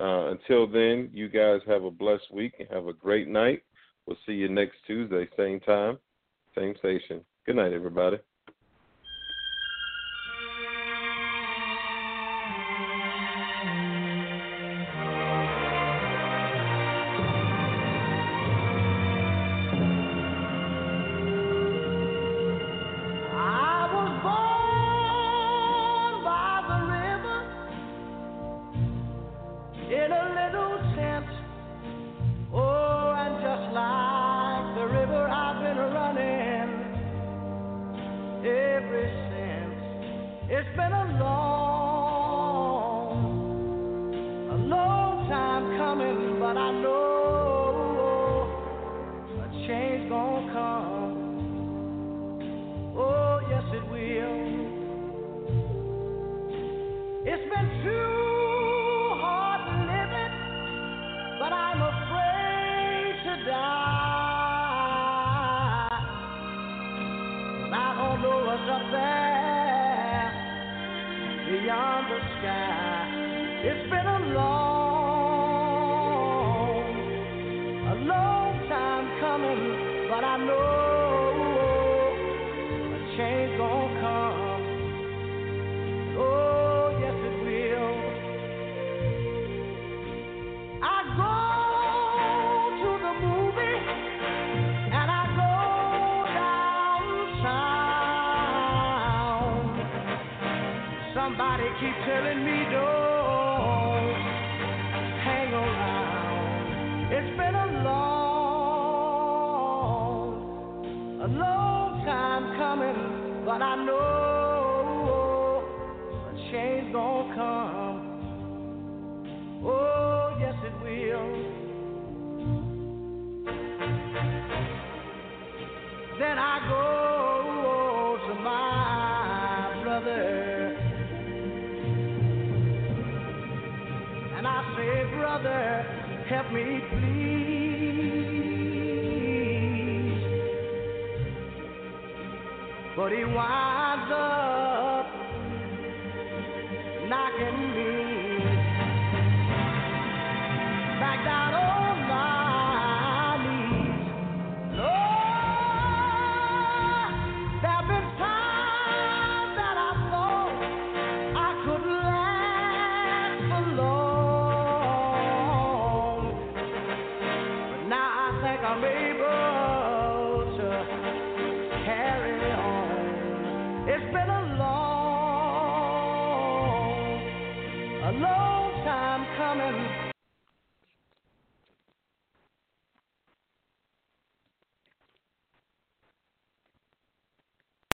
[0.00, 3.62] Uh, until then, you guys have a blessed week and have a great night.
[4.06, 5.98] We'll see you next Tuesday, same time,
[6.56, 7.20] same station.
[7.46, 8.18] Good night, everybody.